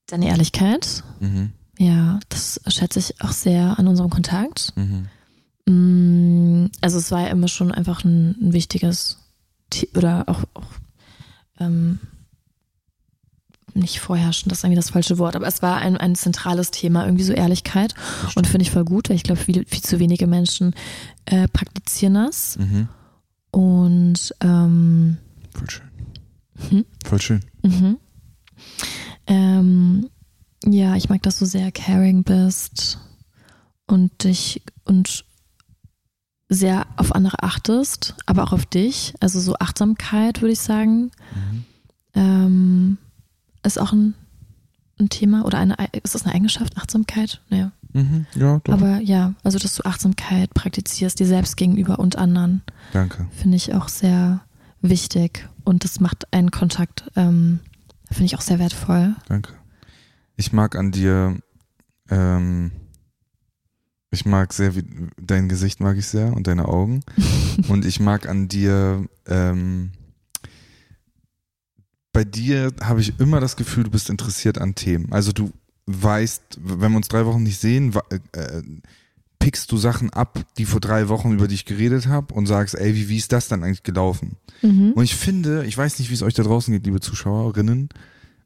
deine 0.07 0.29
Ehrlichkeit. 0.29 1.03
Mhm. 1.21 1.53
Ja, 1.79 2.21
das 2.29 2.61
schätze 2.69 2.99
ich 2.99 3.21
auch 3.21 3.33
sehr 3.33 3.79
an 3.79 3.89
unserem 3.89 4.11
Kontakt. 4.11 4.73
Mhm. 4.77 5.09
Mm, 5.67 6.67
also 6.81 6.99
es 6.99 7.11
war 7.11 7.23
ja 7.23 7.29
immer 7.29 7.49
schon 7.49 7.73
einfach 7.73 8.05
ein, 8.05 8.37
ein 8.41 8.53
wichtiges 8.53 9.19
oder 9.97 10.25
auch, 10.29 10.45
auch 10.55 10.67
ähm, 11.59 11.99
nicht 13.75 13.99
vorherrschen, 14.01 14.49
das 14.49 14.59
ist 14.59 14.65
irgendwie 14.65 14.77
das 14.77 14.91
falsche 14.91 15.19
Wort, 15.19 15.35
aber 15.35 15.47
es 15.47 15.61
war 15.61 15.79
ein, 15.79 15.97
ein 15.97 16.15
zentrales 16.15 16.71
Thema, 16.71 17.05
irgendwie 17.05 17.25
so 17.25 17.33
Ehrlichkeit. 17.33 17.95
Und 18.37 18.47
finde 18.47 18.63
ich 18.63 18.71
voll 18.71 18.85
gut, 18.85 19.09
weil 19.09 19.17
ich 19.17 19.25
glaube, 19.25 19.41
viel, 19.41 19.65
viel 19.67 19.83
zu 19.83 19.99
wenige 19.99 20.27
Menschen 20.27 20.75
äh, 21.27 21.49
praktizieren 21.49 22.15
das. 22.15 22.57
Mhm. 22.57 22.89
Und 23.51 24.35
ähm, 24.41 25.19
voll 25.53 25.71
schön. 25.71 25.89
Hm? 26.71 26.85
Voll 27.05 27.21
schön. 27.21 27.41
Mhm. 27.63 27.99
Ähm, 29.27 30.11
ja, 30.67 30.97
ich 30.97 31.09
mag, 31.09 31.23
dass 31.23 31.39
du 31.39 31.45
sehr 31.45 31.73
caring 31.73 32.23
bist 32.23 32.99
und 33.87 34.25
dich 34.25 34.63
und 34.85 35.25
sehr 36.55 36.87
auf 36.97 37.15
andere 37.15 37.43
achtest, 37.43 38.15
aber 38.27 38.45
auch 38.45 38.53
auf 38.53 38.67
dich. 38.67 39.15
Also 39.21 39.41
so 39.41 39.55
Achtsamkeit, 39.59 40.41
würde 40.41 40.53
ich 40.53 40.61
sagen, 40.61 41.11
mhm. 41.35 41.65
ähm, 42.15 42.99
ist 43.63 43.81
auch 43.81 43.93
ein, 43.93 44.15
ein, 44.99 45.09
Thema 45.09 45.45
oder 45.45 45.59
eine, 45.59 45.77
ist 46.03 46.15
das 46.15 46.25
eine 46.25 46.35
Eigenschaft, 46.35 46.77
Achtsamkeit? 46.77 47.41
Naja. 47.51 47.73
Mhm, 47.93 48.27
ja, 48.35 48.61
doch. 48.65 48.73
Aber 48.73 48.99
ja, 48.99 49.35
also 49.45 49.59
dass 49.59 49.75
du 49.75 49.85
Achtsamkeit 49.85 50.53
praktizierst, 50.53 51.19
dir 51.19 51.27
selbst 51.27 51.57
gegenüber 51.57 51.99
und 51.99 52.17
anderen. 52.17 52.63
Danke. 52.93 53.27
Finde 53.31 53.57
ich 53.57 53.73
auch 53.75 53.89
sehr 53.89 54.41
wichtig 54.81 55.49
und 55.65 55.85
das 55.85 56.01
macht 56.01 56.33
einen 56.33 56.51
Kontakt, 56.51 57.05
ähm, 57.17 57.61
finde 58.11 58.27
ich 58.27 58.37
auch 58.37 58.41
sehr 58.41 58.59
wertvoll. 58.59 59.15
Danke. 59.29 59.53
Ich 60.37 60.53
mag 60.53 60.77
an 60.77 60.91
dir, 60.91 61.39
ähm, 62.11 62.73
ich 64.15 64.25
mag 64.25 64.53
sehr, 64.53 64.75
wie, 64.75 64.85
dein 65.21 65.49
Gesicht 65.49 65.81
mag 65.81 65.97
ich 65.97 66.07
sehr 66.07 66.33
und 66.33 66.47
deine 66.47 66.69
Augen. 66.69 67.03
und 67.69 67.85
ich 67.85 68.01
mag 68.01 68.29
an 68.29 68.49
dir, 68.49 69.07
ähm, 69.27 69.91
bei 72.13 72.25
dir 72.25 72.73
habe 72.81 73.01
ich 73.01 73.19
immer 73.19 73.41
das 73.41 73.57
Gefühl, 73.57 73.85
du 73.85 73.91
bist 73.91 74.09
interessiert 74.09 74.59
an 74.59 74.75
Themen. 74.75 75.13
Also 75.13 75.33
du 75.33 75.53
weißt, 75.87 76.61
wenn 76.63 76.93
wir 76.93 76.97
uns 76.97 77.09
drei 77.09 77.27
Wochen 77.27 77.43
nicht 77.43 77.61
sehen, 77.61 77.93
äh, 78.33 78.63
pickst 79.45 79.71
du 79.71 79.77
Sachen 79.77 80.11
ab, 80.11 80.43
die 80.57 80.65
vor 80.65 80.81
drei 80.81 81.09
Wochen 81.11 81.33
über 81.33 81.49
dich 81.49 81.67
geredet 81.67 82.07
habe 82.07 82.33
und 82.33 82.47
sagst, 82.47 82.75
ey, 82.77 82.95
wie, 82.95 83.11
wie 83.11 83.19
ist 83.19 83.31
das 83.31 83.49
dann 83.49 83.63
eigentlich 83.63 83.83
gelaufen? 83.83 84.37
Mhm. 84.63 84.93
Und 84.93 85.05
ich 85.05 85.15
finde, 85.15 85.67
ich 85.67 85.77
weiß 85.77 85.99
nicht, 85.99 86.09
wie 86.09 86.15
es 86.15 86.23
euch 86.23 86.33
da 86.33 86.43
draußen 86.43 86.73
geht, 86.73 86.87
liebe 86.87 87.01
Zuschauerinnen, 87.01 87.91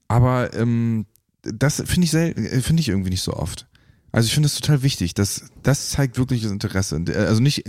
aber 0.08 0.52
ähm, 0.54 1.06
das 1.42 1.82
finde 1.86 2.04
ich, 2.06 2.14
äh, 2.14 2.60
finde 2.62 2.80
ich 2.80 2.88
irgendwie 2.88 3.10
nicht 3.10 3.22
so 3.22 3.34
oft. 3.34 3.67
Also 4.12 4.26
ich 4.26 4.34
finde 4.34 4.46
es 4.46 4.54
total 4.54 4.82
wichtig. 4.82 5.14
Das, 5.14 5.44
das 5.62 5.90
zeigt 5.90 6.18
wirklich 6.18 6.42
das 6.42 6.50
Interesse. 6.50 7.02
Also 7.14 7.42
nicht, 7.42 7.64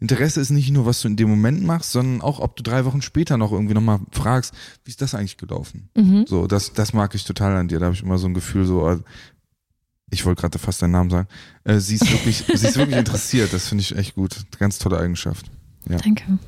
Interesse 0.00 0.40
ist 0.40 0.50
nicht 0.50 0.70
nur, 0.70 0.86
was 0.86 1.00
du 1.00 1.08
in 1.08 1.16
dem 1.16 1.30
Moment 1.30 1.62
machst, 1.62 1.92
sondern 1.92 2.20
auch, 2.20 2.40
ob 2.40 2.56
du 2.56 2.62
drei 2.62 2.84
Wochen 2.84 3.00
später 3.00 3.36
noch 3.36 3.52
irgendwie 3.52 3.74
nochmal 3.74 4.00
fragst, 4.10 4.54
wie 4.84 4.90
ist 4.90 5.00
das 5.00 5.14
eigentlich 5.14 5.36
gelaufen? 5.36 5.88
Mhm. 5.96 6.26
So, 6.26 6.46
das, 6.46 6.72
das 6.72 6.92
mag 6.92 7.14
ich 7.14 7.24
total 7.24 7.56
an 7.56 7.68
dir. 7.68 7.78
Da 7.78 7.86
habe 7.86 7.94
ich 7.94 8.02
immer 8.02 8.18
so 8.18 8.26
ein 8.26 8.34
Gefühl, 8.34 8.66
so, 8.66 8.88
äh, 8.88 8.98
ich 10.10 10.24
wollte 10.26 10.40
gerade 10.40 10.58
fast 10.58 10.82
deinen 10.82 10.92
Namen 10.92 11.10
sagen. 11.10 11.28
Äh, 11.64 11.78
sie 11.78 11.94
ist 11.94 12.10
wirklich, 12.10 12.44
sie 12.46 12.66
ist 12.66 12.76
wirklich 12.76 12.98
interessiert. 12.98 13.52
Das 13.52 13.68
finde 13.68 13.82
ich 13.82 13.96
echt 13.96 14.14
gut. 14.14 14.36
Ganz 14.58 14.78
tolle 14.78 14.98
Eigenschaft. 14.98 15.46
Ja. 15.88 15.98
Danke. 15.98 16.38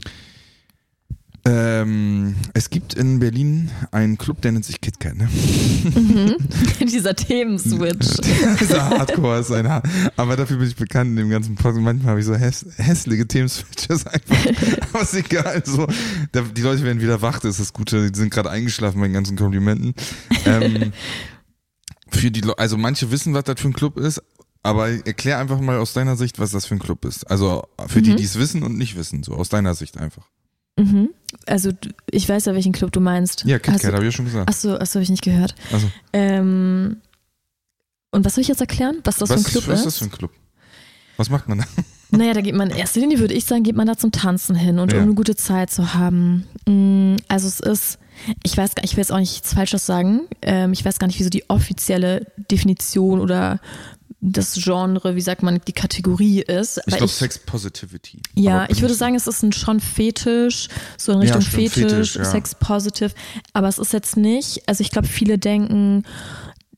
Ähm, 1.46 2.34
es 2.54 2.70
gibt 2.70 2.94
in 2.94 3.20
Berlin 3.20 3.70
einen 3.92 4.18
Club, 4.18 4.40
der 4.42 4.50
nennt 4.50 4.64
sich 4.64 4.80
KitKat, 4.80 5.14
ne? 5.14 5.28
Mhm. 5.94 6.36
Dieser 6.80 7.14
Themenswitch. 7.14 8.16
Dieser 8.60 8.90
Hardcore 8.90 9.38
ist 9.38 9.52
ein 9.52 9.68
Hard 9.68 9.86
Aber 10.16 10.36
dafür 10.36 10.56
bin 10.56 10.66
ich 10.66 10.74
bekannt 10.74 11.10
in 11.10 11.16
dem 11.16 11.30
ganzen 11.30 11.54
Podcast. 11.54 11.84
Manchmal 11.84 12.10
habe 12.10 12.20
ich 12.20 12.26
so 12.26 12.34
häss 12.34 12.66
hässliche 12.76 13.28
Themenswitches 13.28 14.06
einfach. 14.08 14.36
Aber 14.92 15.02
ist 15.02 15.14
egal. 15.14 15.62
So, 15.64 15.86
die 16.56 16.62
Leute 16.62 16.82
werden 16.82 17.00
wieder 17.00 17.22
wach, 17.22 17.38
das 17.38 17.52
ist 17.52 17.60
das 17.60 17.72
Gute. 17.72 18.10
Die 18.10 18.18
sind 18.18 18.30
gerade 18.30 18.50
eingeschlafen 18.50 19.00
bei 19.00 19.06
den 19.06 19.14
ganzen 19.14 19.36
Komplimenten. 19.36 19.94
Ähm, 20.46 20.92
für 22.08 22.32
die, 22.32 22.42
also 22.56 22.76
manche 22.76 23.12
wissen, 23.12 23.34
was 23.34 23.44
das 23.44 23.60
für 23.60 23.68
ein 23.68 23.72
Club 23.72 23.98
ist, 23.98 24.20
aber 24.64 24.88
erklär 25.06 25.38
einfach 25.38 25.60
mal 25.60 25.78
aus 25.78 25.92
deiner 25.92 26.16
Sicht, 26.16 26.40
was 26.40 26.50
das 26.50 26.66
für 26.66 26.74
ein 26.74 26.80
Club 26.80 27.04
ist. 27.04 27.30
Also 27.30 27.62
für 27.86 28.00
mhm. 28.00 28.04
die, 28.04 28.16
die 28.16 28.24
es 28.24 28.36
wissen 28.36 28.64
und 28.64 28.76
nicht 28.76 28.96
wissen, 28.96 29.22
so 29.22 29.34
aus 29.34 29.48
deiner 29.48 29.76
Sicht 29.76 29.96
einfach. 29.96 30.26
Mhm. 30.76 31.10
Also 31.46 31.70
ich 32.10 32.28
weiß 32.28 32.44
ja, 32.46 32.54
welchen 32.54 32.72
Club 32.72 32.92
du 32.92 33.00
meinst. 33.00 33.44
Ja, 33.44 33.58
KitKat, 33.58 33.84
also, 33.84 33.92
habe 33.94 34.04
ich 34.04 34.12
ja 34.12 34.16
schon 34.16 34.24
gesagt. 34.26 34.48
Achso, 34.48 34.74
achso, 34.74 34.94
habe 34.94 35.02
ich 35.02 35.10
nicht 35.10 35.22
gehört. 35.22 35.54
Also. 35.72 35.90
Ähm, 36.12 36.98
und 38.10 38.24
was 38.24 38.34
soll 38.34 38.42
ich 38.42 38.48
jetzt 38.48 38.60
erklären? 38.60 38.98
Was 39.04 39.16
das 39.16 39.30
was, 39.30 39.42
für 39.42 39.48
ein 39.48 39.50
Club 39.50 39.62
ist? 39.64 39.68
Was 39.68 39.78
ist 39.78 39.86
das 39.86 39.98
für 39.98 40.04
ein 40.04 40.10
Club? 40.10 40.30
Was 41.16 41.30
macht 41.30 41.48
man 41.48 41.58
da? 41.58 41.64
Naja, 42.10 42.34
da 42.34 42.40
geht 42.40 42.54
man 42.54 42.70
in 42.70 42.76
erster 42.76 43.00
Linie, 43.00 43.18
würde 43.18 43.34
ich 43.34 43.46
sagen, 43.46 43.64
geht 43.64 43.74
man 43.74 43.88
da 43.88 43.96
zum 43.96 44.12
Tanzen 44.12 44.54
hin 44.54 44.78
und 44.78 44.92
ja. 44.92 44.98
um 44.98 45.04
eine 45.04 45.14
gute 45.14 45.34
Zeit 45.34 45.70
zu 45.70 45.92
haben. 45.92 46.46
Mm, 46.66 47.16
also 47.26 47.48
es 47.48 47.58
ist, 47.58 47.98
ich 48.44 48.56
weiß 48.56 48.76
gar 48.76 48.84
ich 48.84 48.92
will 48.92 49.02
jetzt 49.02 49.10
auch 49.10 49.18
nichts 49.18 49.52
Falsches 49.52 49.86
sagen. 49.86 50.20
Ähm, 50.40 50.72
ich 50.72 50.84
weiß 50.84 51.00
gar 51.00 51.08
nicht, 51.08 51.18
wie 51.18 51.24
so 51.24 51.30
die 51.30 51.50
offizielle 51.50 52.26
Definition 52.50 53.18
oder 53.20 53.58
das 54.28 54.54
Genre, 54.54 55.14
wie 55.14 55.20
sagt 55.20 55.44
man, 55.44 55.60
die 55.66 55.72
Kategorie 55.72 56.40
ist. 56.40 56.80
Ich 56.86 56.96
glaube 56.96 57.12
Sex 57.12 57.38
Positivity. 57.38 58.20
Ja, 58.34 58.66
ich 58.68 58.80
würde 58.80 58.94
sagen, 58.94 59.14
es 59.14 59.28
ist 59.28 59.42
ein 59.42 59.52
schon 59.52 59.78
Fetisch, 59.78 60.68
so 60.98 61.12
in 61.12 61.18
Richtung 61.18 61.42
ja, 61.42 61.48
Fetisch, 61.48 61.72
Fetisch 61.74 62.16
ja. 62.16 62.24
Sex 62.24 62.56
Positive. 62.56 63.12
Aber 63.52 63.68
es 63.68 63.78
ist 63.78 63.92
jetzt 63.92 64.16
nicht, 64.16 64.68
also 64.68 64.80
ich 64.80 64.90
glaube, 64.90 65.06
viele 65.06 65.38
denken 65.38 66.02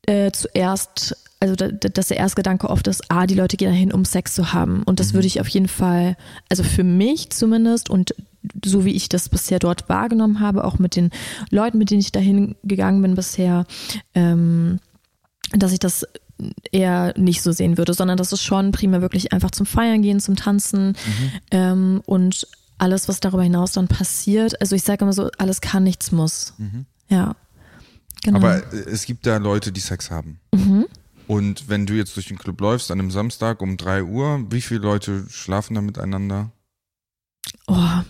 äh, 0.06 0.30
zuerst, 0.30 1.16
also 1.40 1.54
da, 1.54 1.68
dass 1.68 2.08
der 2.08 2.18
erste 2.18 2.36
Gedanke 2.36 2.68
oft 2.68 2.86
ist, 2.86 3.04
ah, 3.08 3.26
die 3.26 3.34
Leute 3.34 3.56
gehen 3.56 3.70
dahin, 3.70 3.92
um 3.94 4.04
Sex 4.04 4.34
zu 4.34 4.52
haben. 4.52 4.82
Und 4.82 5.00
das 5.00 5.12
mhm. 5.12 5.14
würde 5.14 5.26
ich 5.28 5.40
auf 5.40 5.48
jeden 5.48 5.68
Fall, 5.68 6.18
also 6.50 6.62
für 6.62 6.84
mich 6.84 7.30
zumindest 7.30 7.88
und 7.88 8.14
so 8.62 8.84
wie 8.84 8.92
ich 8.92 9.08
das 9.08 9.30
bisher 9.30 9.58
dort 9.58 9.88
wahrgenommen 9.88 10.40
habe, 10.40 10.64
auch 10.64 10.78
mit 10.78 10.96
den 10.96 11.10
Leuten, 11.50 11.78
mit 11.78 11.90
denen 11.90 12.00
ich 12.00 12.12
dahin 12.12 12.56
gegangen 12.62 13.00
bin 13.00 13.14
bisher, 13.14 13.66
ähm, 14.14 14.80
dass 15.52 15.72
ich 15.72 15.78
das 15.78 16.06
eher 16.70 17.14
nicht 17.16 17.42
so 17.42 17.52
sehen 17.52 17.78
würde, 17.78 17.94
sondern 17.94 18.16
das 18.16 18.32
ist 18.32 18.42
schon 18.42 18.72
prima 18.72 19.00
wirklich 19.00 19.32
einfach 19.32 19.50
zum 19.50 19.66
Feiern 19.66 20.02
gehen, 20.02 20.20
zum 20.20 20.36
Tanzen 20.36 20.88
mhm. 20.88 21.30
ähm, 21.50 22.02
und 22.06 22.46
alles, 22.78 23.08
was 23.08 23.20
darüber 23.20 23.42
hinaus 23.42 23.72
dann 23.72 23.88
passiert. 23.88 24.60
Also 24.60 24.76
ich 24.76 24.82
sage 24.82 25.04
immer 25.04 25.12
so, 25.12 25.30
alles 25.38 25.60
kann, 25.60 25.82
nichts 25.82 26.12
muss. 26.12 26.54
Mhm. 26.58 26.86
Ja. 27.08 27.34
Genau. 28.22 28.38
Aber 28.38 28.56
äh, 28.72 28.76
es 28.90 29.04
gibt 29.04 29.26
da 29.26 29.36
Leute, 29.38 29.72
die 29.72 29.80
Sex 29.80 30.10
haben. 30.10 30.40
Mhm. 30.54 30.86
Und 31.26 31.68
wenn 31.68 31.86
du 31.86 31.94
jetzt 31.94 32.16
durch 32.16 32.26
den 32.26 32.38
Club 32.38 32.60
läufst 32.60 32.90
an 32.90 32.98
einem 32.98 33.10
Samstag 33.10 33.60
um 33.60 33.76
3 33.76 34.04
Uhr, 34.04 34.46
wie 34.50 34.62
viele 34.62 34.80
Leute 34.80 35.26
schlafen 35.28 35.74
da 35.74 35.82
miteinander? 35.82 36.50
Oh, 37.66 38.00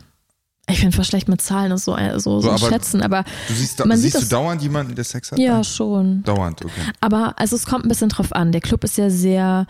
ich 0.68 0.80
finde 0.80 0.96
fast 0.96 1.10
schlecht 1.10 1.28
mit 1.28 1.40
Zahlen 1.40 1.72
und 1.72 1.78
so, 1.78 1.96
äh, 1.96 2.18
so, 2.20 2.40
so, 2.40 2.56
so 2.56 2.68
schätzen, 2.68 3.02
aber. 3.02 3.24
Du 3.48 3.54
siehst, 3.54 3.80
da, 3.80 3.86
man 3.86 3.98
siehst 3.98 4.14
sieht 4.18 4.24
du 4.24 4.28
dauernd 4.28 4.62
jemanden, 4.62 4.94
der 4.94 5.04
Sex 5.04 5.32
hat? 5.32 5.38
Ja, 5.38 5.64
schon. 5.64 6.22
Dauernd, 6.24 6.64
okay. 6.64 6.80
Aber 7.00 7.34
also 7.38 7.56
es 7.56 7.66
kommt 7.66 7.84
ein 7.84 7.88
bisschen 7.88 8.10
drauf 8.10 8.32
an. 8.32 8.52
Der 8.52 8.60
Club 8.60 8.84
ist 8.84 8.98
ja 8.98 9.10
sehr, 9.10 9.66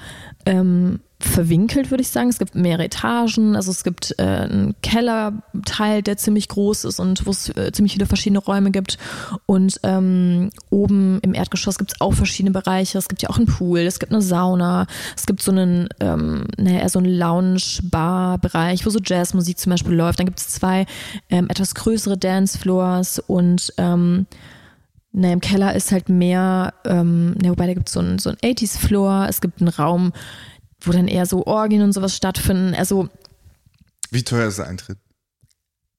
ähm, 0.46 1.00
verwinkelt, 1.20 1.90
würde 1.90 2.02
ich 2.02 2.09
sagen. 2.09 2.28
Es 2.28 2.38
gibt 2.38 2.54
mehrere 2.54 2.85
Etagen, 2.85 3.57
also 3.57 3.72
es 3.72 3.83
gibt 3.83 4.14
äh, 4.18 4.22
einen 4.22 4.74
Kellerteil, 4.83 6.02
der 6.02 6.16
ziemlich 6.16 6.48
groß 6.48 6.85
ist 6.85 7.00
und 7.00 7.26
wo 7.26 7.31
es 7.31 7.48
äh, 7.57 7.72
ziemlich 7.72 7.94
viele 7.94 8.07
verschiedene 8.07 8.38
Räume 8.38 8.70
gibt. 8.70 8.98
Und 9.46 9.81
ähm, 9.83 10.50
oben 10.70 11.18
im 11.22 11.35
Erdgeschoss 11.35 11.78
gibt 11.78 11.92
es 11.92 12.00
auch 12.00 12.14
verschiedene 12.14 12.52
Bereiche. 12.52 12.98
Es 12.98 13.09
gibt 13.09 13.22
ja 13.22 13.31
auch 13.31 13.37
einen 13.37 13.46
Pool, 13.46 13.81
es 13.81 13.98
gibt 13.98 14.12
eine 14.12 14.22
Sauna, 14.22 14.87
es 15.16 15.26
gibt 15.26 15.42
so 15.42 15.50
einen, 15.50 15.88
ähm, 15.98 16.44
naja, 16.57 16.88
so 16.88 17.00
einen 17.00 17.12
Lounge-Bar-Bereich, 17.12 18.87
wo 18.87 18.90
so 18.90 19.00
Jazzmusik 19.04 19.59
zum 19.59 19.70
Beispiel 19.70 19.94
läuft. 19.94 20.20
Dann 20.20 20.26
gibt 20.26 20.38
es 20.38 20.48
zwei 20.48 20.87
ähm, 21.31 21.48
etwas 21.48 21.74
größere 21.74 22.16
Dancefloors 22.16 23.18
und 23.18 23.72
ähm, 23.76 24.26
na, 25.11 25.33
im 25.33 25.40
Keller 25.40 25.74
ist 25.74 25.90
halt 25.90 26.09
mehr, 26.09 26.74
ähm, 26.85 27.35
na, 27.42 27.50
wobei 27.50 27.66
da 27.66 27.74
gibt 27.74 27.88
so 27.88 28.00
es 28.00 28.22
so 28.22 28.31
einen 28.31 28.38
80s-Floor, 28.38 29.26
es 29.28 29.40
gibt 29.40 29.61
einen 29.61 29.68
Raum, 29.68 30.12
wo 30.88 30.92
dann 30.92 31.09
eher 31.09 31.27
so 31.27 31.46
Orgien 31.46 31.83
und 31.83 31.92
sowas 31.92 32.16
stattfinden. 32.16 32.74
Also. 32.74 33.09
Wie 34.11 34.24
teuer 34.24 34.48
ist 34.48 34.59
der 34.59 34.66
Eintritt? 34.66 34.98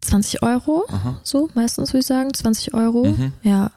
20 0.02 0.44
Euro, 0.44 0.86
Aha. 0.90 1.20
so 1.24 1.50
meistens 1.56 1.90
würde 1.90 2.00
ich 2.00 2.06
sagen, 2.06 2.34
20 2.34 2.74
Euro. 2.74 3.06
Mhm. 3.06 3.34
Ja. 3.44 3.72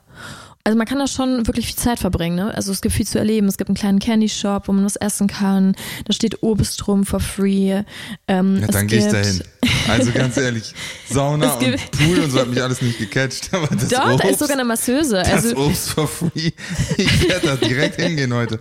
Also 0.65 0.79
man 0.79 0.87
kann 0.87 1.01
da 1.01 1.09
schon 1.09 1.49
wirklich 1.49 1.67
viel 1.67 1.77
Zeit 1.77 1.99
verbringen. 1.99 2.37
Ne? 2.37 2.55
Also 2.55 2.71
es 2.71 2.81
gibt 2.81 2.95
viel 2.95 3.07
zu 3.07 3.19
erleben. 3.19 3.49
Es 3.49 3.59
gibt 3.59 3.69
einen 3.69 3.77
kleinen 3.77 3.99
Candy 3.99 4.29
Shop, 4.29 4.69
wo 4.69 4.73
man 4.73 4.85
was 4.85 4.95
essen 4.95 5.27
kann. 5.27 5.75
Da 6.05 6.13
steht 6.13 6.45
Obst 6.45 6.87
rum 6.87 7.05
for 7.05 7.19
free. 7.19 7.83
Ähm, 8.29 8.61
ja, 8.61 8.69
dann 8.69 8.87
gehe 8.87 9.01
ich 9.01 9.13
dahin. 9.13 9.43
Also 9.89 10.13
ganz 10.13 10.37
ehrlich, 10.37 10.73
Sauna 11.11 11.55
und 11.55 11.91
Pool 11.91 12.21
und 12.21 12.31
so 12.31 12.39
hat 12.39 12.49
mich 12.49 12.63
alles 12.63 12.81
nicht 12.81 12.99
gecatcht. 12.99 13.53
Aber 13.53 13.75
das 13.75 13.89
Doch, 13.89 14.13
Obst, 14.13 14.25
da 14.25 14.29
ist 14.29 14.39
sogar 14.39 14.55
eine 14.55 14.65
Masseuse. 14.65 15.19
Also, 15.25 15.51
das 15.51 15.59
Obst 15.59 15.91
for 15.91 16.07
free. 16.07 16.53
Ich 16.97 17.29
werde 17.29 17.47
da 17.49 17.57
direkt 17.57 18.01
hingehen 18.01 18.33
heute. 18.33 18.61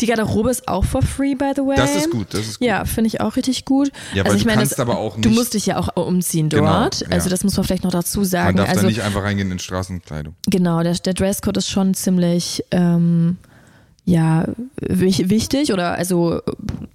Die 0.00 0.06
Garderobe 0.06 0.50
ist 0.50 0.68
auch 0.68 0.84
for 0.84 1.02
free, 1.02 1.34
by 1.34 1.52
the 1.54 1.62
way. 1.62 1.76
Das 1.76 1.96
ist 1.96 2.10
gut, 2.10 2.32
das 2.32 2.40
ist 2.40 2.58
gut. 2.58 2.68
Ja, 2.68 2.84
finde 2.84 3.08
ich 3.08 3.20
auch 3.20 3.36
richtig 3.36 3.64
gut. 3.64 3.90
Ja, 4.14 4.24
also 4.24 4.36
ich 4.36 4.42
du 4.42 4.48
meine, 4.48 4.62
das, 4.62 4.78
aber 4.78 4.98
auch 4.98 5.16
nicht. 5.16 5.24
Du 5.24 5.30
musst 5.30 5.54
dich 5.54 5.66
ja 5.66 5.76
auch 5.76 5.94
umziehen 5.96 6.48
genau, 6.48 6.66
dort. 6.66 7.00
Genau, 7.00 7.10
ja. 7.10 7.16
Also 7.16 7.30
das 7.30 7.44
muss 7.44 7.56
man 7.56 7.64
vielleicht 7.64 7.84
noch 7.84 7.92
dazu 7.92 8.24
sagen. 8.24 8.56
Man 8.56 8.56
darf 8.56 8.68
also, 8.68 8.82
da 8.82 8.86
nicht 8.88 9.02
einfach 9.02 9.22
reingehen 9.22 9.50
in 9.50 9.58
Straßenkleidung. 9.58 10.34
Genau, 10.46 10.82
der, 10.82 10.94
der 10.94 11.14
Dresscode 11.14 11.56
ist 11.58 11.70
schon 11.70 11.94
ziemlich 11.94 12.64
ähm, 12.70 13.38
ja 14.04 14.46
wichtig 14.80 15.72
oder 15.72 15.92
also 15.92 16.42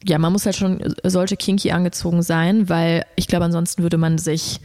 ja 0.06 0.20
man 0.20 0.32
muss 0.32 0.46
halt 0.46 0.56
schon 0.56 0.96
solche 1.04 1.38
kinky 1.38 1.72
angezogen 1.72 2.22
sein, 2.22 2.70
weil 2.70 3.04
ich 3.16 3.28
glaube 3.28 3.46
ansonsten 3.46 3.82
würde 3.82 3.98
man 3.98 4.18
sich 4.20 4.62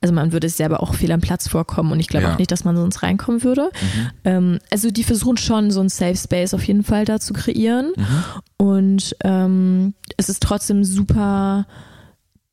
also 0.00 0.14
man 0.14 0.32
würde 0.32 0.48
selber 0.48 0.82
auch 0.82 0.94
viel 0.94 1.10
am 1.10 1.20
Platz 1.20 1.48
vorkommen 1.48 1.90
und 1.92 2.00
ich 2.00 2.08
glaube 2.08 2.26
ja. 2.26 2.32
auch 2.32 2.38
nicht, 2.38 2.52
dass 2.52 2.64
man 2.64 2.76
sonst 2.76 3.02
reinkommen 3.02 3.42
würde. 3.42 3.70
Mhm. 3.72 4.10
Ähm, 4.24 4.58
also 4.70 4.90
die 4.90 5.04
versuchen 5.04 5.36
schon 5.36 5.70
so 5.70 5.80
ein 5.80 5.88
Safe 5.88 6.16
Space 6.16 6.54
auf 6.54 6.64
jeden 6.64 6.84
Fall 6.84 7.04
da 7.04 7.18
zu 7.18 7.32
kreieren 7.32 7.92
mhm. 7.96 8.24
und 8.58 9.16
ähm, 9.24 9.94
es 10.16 10.28
ist 10.28 10.42
trotzdem 10.42 10.84
super 10.84 11.66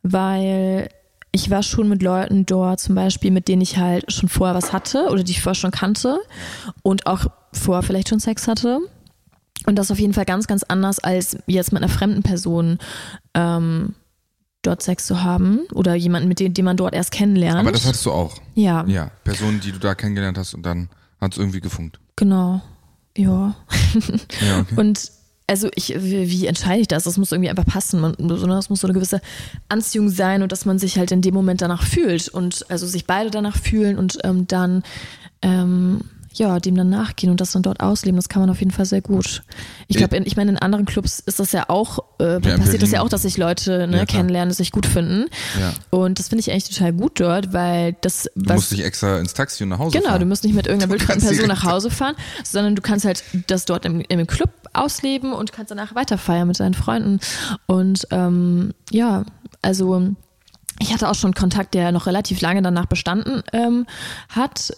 Weil 0.02 0.88
ich 1.32 1.50
war 1.50 1.62
schon 1.62 1.88
mit 1.88 2.02
Leuten 2.02 2.46
dort, 2.46 2.80
zum 2.80 2.94
Beispiel, 2.94 3.30
mit 3.30 3.48
denen 3.48 3.62
ich 3.62 3.76
halt 3.76 4.10
schon 4.12 4.28
vorher 4.28 4.54
was 4.54 4.72
hatte 4.72 5.08
oder 5.10 5.22
die 5.22 5.32
ich 5.32 5.42
vorher 5.42 5.54
schon 5.54 5.70
kannte 5.70 6.18
und 6.82 7.06
auch 7.06 7.26
vorher 7.52 7.82
vielleicht 7.82 8.08
schon 8.08 8.20
Sex 8.20 8.48
hatte. 8.48 8.80
Und 9.66 9.76
das 9.76 9.86
ist 9.86 9.90
auf 9.90 9.98
jeden 9.98 10.14
Fall 10.14 10.24
ganz, 10.24 10.46
ganz 10.46 10.62
anders, 10.62 10.98
als 10.98 11.36
jetzt 11.46 11.72
mit 11.72 11.82
einer 11.82 11.92
fremden 11.92 12.22
Person 12.22 12.78
ähm, 13.34 13.94
dort 14.62 14.82
Sex 14.82 15.06
zu 15.06 15.22
haben 15.22 15.60
oder 15.72 15.94
jemanden, 15.94 16.28
mit 16.28 16.40
dem, 16.40 16.52
den 16.52 16.64
man 16.64 16.76
dort 16.76 16.94
erst 16.94 17.12
kennenlernt. 17.12 17.60
Aber 17.60 17.72
das 17.72 17.86
hattest 17.86 18.04
du 18.06 18.12
auch. 18.12 18.36
Ja. 18.54 18.84
Ja, 18.86 19.10
Personen, 19.24 19.60
die 19.60 19.72
du 19.72 19.78
da 19.78 19.94
kennengelernt 19.94 20.38
hast 20.38 20.54
und 20.54 20.64
dann 20.64 20.88
hat 21.20 21.32
es 21.32 21.38
irgendwie 21.38 21.60
gefunkt. 21.60 22.00
Genau. 22.16 22.60
Ja. 23.16 23.54
ja 24.46 24.60
okay. 24.60 24.74
Und 24.76 25.12
also 25.46 25.70
ich, 25.74 25.94
wie, 25.96 26.46
entscheide 26.46 26.82
ich 26.82 26.88
das? 26.88 27.04
Das 27.04 27.16
muss 27.16 27.32
irgendwie 27.32 27.48
einfach 27.48 27.64
passen. 27.64 28.00
Man, 28.00 28.14
das 28.18 28.68
muss 28.68 28.80
so 28.80 28.86
eine 28.86 28.94
gewisse 28.94 29.22
Anziehung 29.68 30.10
sein 30.10 30.42
und 30.42 30.52
dass 30.52 30.66
man 30.66 30.78
sich 30.78 30.98
halt 30.98 31.10
in 31.10 31.22
dem 31.22 31.34
Moment 31.34 31.62
danach 31.62 31.82
fühlt 31.82 32.28
und 32.28 32.66
also 32.68 32.86
sich 32.86 33.06
beide 33.06 33.30
danach 33.30 33.56
fühlen 33.56 33.96
und 33.96 34.18
ähm, 34.24 34.46
dann 34.46 34.82
ähm, 35.40 36.02
ja, 36.38 36.60
dem 36.60 36.76
dann 36.76 36.88
nachgehen 36.88 37.30
und 37.30 37.40
das 37.40 37.52
dann 37.52 37.62
dort 37.62 37.80
ausleben, 37.80 38.16
das 38.16 38.28
kann 38.28 38.40
man 38.40 38.50
auf 38.50 38.60
jeden 38.60 38.70
Fall 38.70 38.86
sehr 38.86 39.00
gut. 39.00 39.42
Ich 39.88 39.96
glaube, 39.96 40.16
ich 40.16 40.36
meine, 40.36 40.52
in 40.52 40.58
anderen 40.58 40.84
Clubs 40.84 41.18
ist 41.18 41.40
das 41.40 41.52
ja 41.52 41.68
auch, 41.68 41.98
äh, 42.20 42.34
ja, 42.34 42.38
passiert 42.38 42.62
Berlin. 42.62 42.80
das 42.80 42.90
ja 42.92 43.00
auch, 43.02 43.08
dass 43.08 43.22
sich 43.22 43.36
Leute 43.36 43.86
ne, 43.88 43.98
ja, 43.98 44.06
kennenlernen, 44.06 44.54
sich 44.54 44.70
gut 44.70 44.86
finden. 44.86 45.26
Ja. 45.58 45.72
Und 45.90 46.18
das 46.18 46.28
finde 46.28 46.40
ich 46.40 46.50
eigentlich 46.50 46.68
total 46.68 46.92
gut 46.92 47.20
dort, 47.20 47.52
weil 47.52 47.96
das. 48.00 48.30
Du 48.34 48.54
musst 48.54 48.70
dich 48.70 48.84
extra 48.84 49.18
ins 49.18 49.34
Taxi 49.34 49.64
und 49.64 49.70
nach 49.70 49.78
Hause 49.78 49.92
genau, 49.92 50.10
fahren. 50.10 50.14
Genau, 50.14 50.24
du 50.24 50.28
musst 50.28 50.44
nicht 50.44 50.54
mit 50.54 50.66
irgendeiner 50.66 50.92
wildfremden 50.92 51.26
Person 51.26 51.48
nach 51.48 51.64
Hause 51.64 51.90
fahren, 51.90 52.14
sondern 52.44 52.76
du 52.76 52.82
kannst 52.82 53.04
halt 53.04 53.22
das 53.48 53.64
dort 53.64 53.84
im, 53.84 54.00
im 54.00 54.26
Club 54.26 54.50
ausleben 54.72 55.32
und 55.32 55.52
kannst 55.52 55.70
danach 55.70 55.94
weiterfeiern 55.94 56.46
mit 56.46 56.60
deinen 56.60 56.74
Freunden. 56.74 57.20
Und 57.66 58.06
ähm, 58.10 58.74
ja, 58.90 59.24
also 59.62 60.14
ich 60.80 60.92
hatte 60.92 61.08
auch 61.08 61.14
schon 61.14 61.34
Kontakt, 61.34 61.74
der 61.74 61.92
noch 61.92 62.06
relativ 62.06 62.40
lange 62.40 62.62
danach 62.62 62.86
bestanden 62.86 63.42
ähm, 63.52 63.86
hat 64.28 64.72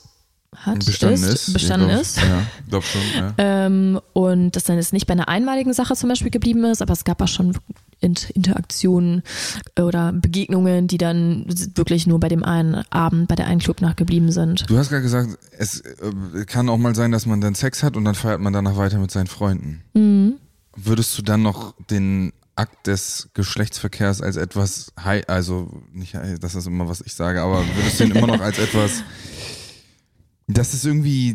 hat, 0.57 0.85
bestanden 0.85 1.23
ist, 1.23 1.49
ist. 1.49 1.53
bestanden 1.53 1.89
glaub, 1.89 2.01
ist. 2.01 2.17
Ja, 2.17 2.47
glaub 2.69 2.85
schon. 2.85 3.01
Ja. 3.17 3.35
Ähm, 3.39 4.01
und 4.13 4.57
das 4.57 4.65
dann 4.65 4.77
jetzt 4.77 4.93
nicht 4.93 5.07
bei 5.07 5.13
einer 5.13 5.29
einmaligen 5.29 5.73
Sache 5.73 5.95
zum 5.95 6.09
Beispiel 6.09 6.31
geblieben 6.31 6.65
ist, 6.65 6.83
aber 6.83 6.93
es 6.93 7.05
gab 7.05 7.23
auch 7.23 7.29
schon 7.29 7.57
Interaktionen 8.01 9.23
oder 9.79 10.13
Begegnungen, 10.13 10.89
die 10.89 10.99
dann 10.99 11.47
wirklich 11.75 12.07
nur 12.07 12.19
bei 12.19 12.29
dem 12.29 12.43
einen 12.43 12.83
Abend, 12.91 13.29
bei 13.29 13.35
der 13.35 13.47
einen 13.47 13.61
Clubnacht 13.61 13.97
geblieben 13.97 14.33
sind. 14.33 14.69
Du 14.69 14.79
hast 14.79 14.89
gerade 14.89 15.03
gesagt, 15.03 15.39
es 15.59 15.81
äh, 15.81 16.45
kann 16.47 16.69
auch 16.69 16.79
mal 16.79 16.95
sein, 16.95 17.13
dass 17.13 17.27
man 17.27 17.41
dann 17.41 17.55
Sex 17.55 17.83
hat 17.83 17.97
und 17.97 18.05
dann 18.05 18.15
feiert 18.15 18.41
man 18.41 18.53
danach 18.53 18.77
weiter 18.77 18.99
mit 18.99 19.11
seinen 19.11 19.27
Freunden. 19.27 19.83
Mhm. 19.95 20.35
Würdest 20.77 21.17
du 21.19 21.23
dann 21.23 21.43
noch 21.43 21.75
den 21.91 22.33
Akt 22.57 22.87
des 22.87 23.31
Geschlechtsverkehrs 23.35 24.21
als 24.21 24.37
etwas, 24.37 24.93
also 25.27 25.83
nicht, 25.93 26.15
das 26.41 26.55
ist 26.55 26.67
immer 26.67 26.89
was 26.89 27.01
ich 27.01 27.15
sage, 27.15 27.43
aber 27.43 27.65
würdest 27.75 28.01
du 28.01 28.05
ihn 28.05 28.11
immer 28.11 28.27
noch 28.27 28.41
als 28.41 28.59
etwas 28.59 29.03
das 30.57 30.75
ist 30.75 30.85
irgendwie 30.85 31.35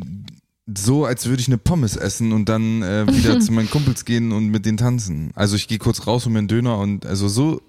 so, 0.73 1.05
als 1.05 1.27
würde 1.27 1.41
ich 1.41 1.47
eine 1.47 1.57
Pommes 1.57 1.95
essen 1.95 2.31
und 2.31 2.49
dann 2.49 2.81
äh, 2.81 3.05
wieder 3.07 3.39
zu 3.41 3.51
meinen 3.51 3.69
Kumpels 3.69 4.05
gehen 4.05 4.31
und 4.31 4.47
mit 4.47 4.65
denen 4.65 4.77
tanzen. 4.77 5.31
Also 5.35 5.55
ich 5.55 5.67
gehe 5.67 5.77
kurz 5.77 6.07
raus 6.07 6.25
und 6.25 6.33
mir 6.33 6.39
einen 6.39 6.47
Döner 6.47 6.79
und 6.79 7.05
also 7.05 7.27
so 7.27 7.61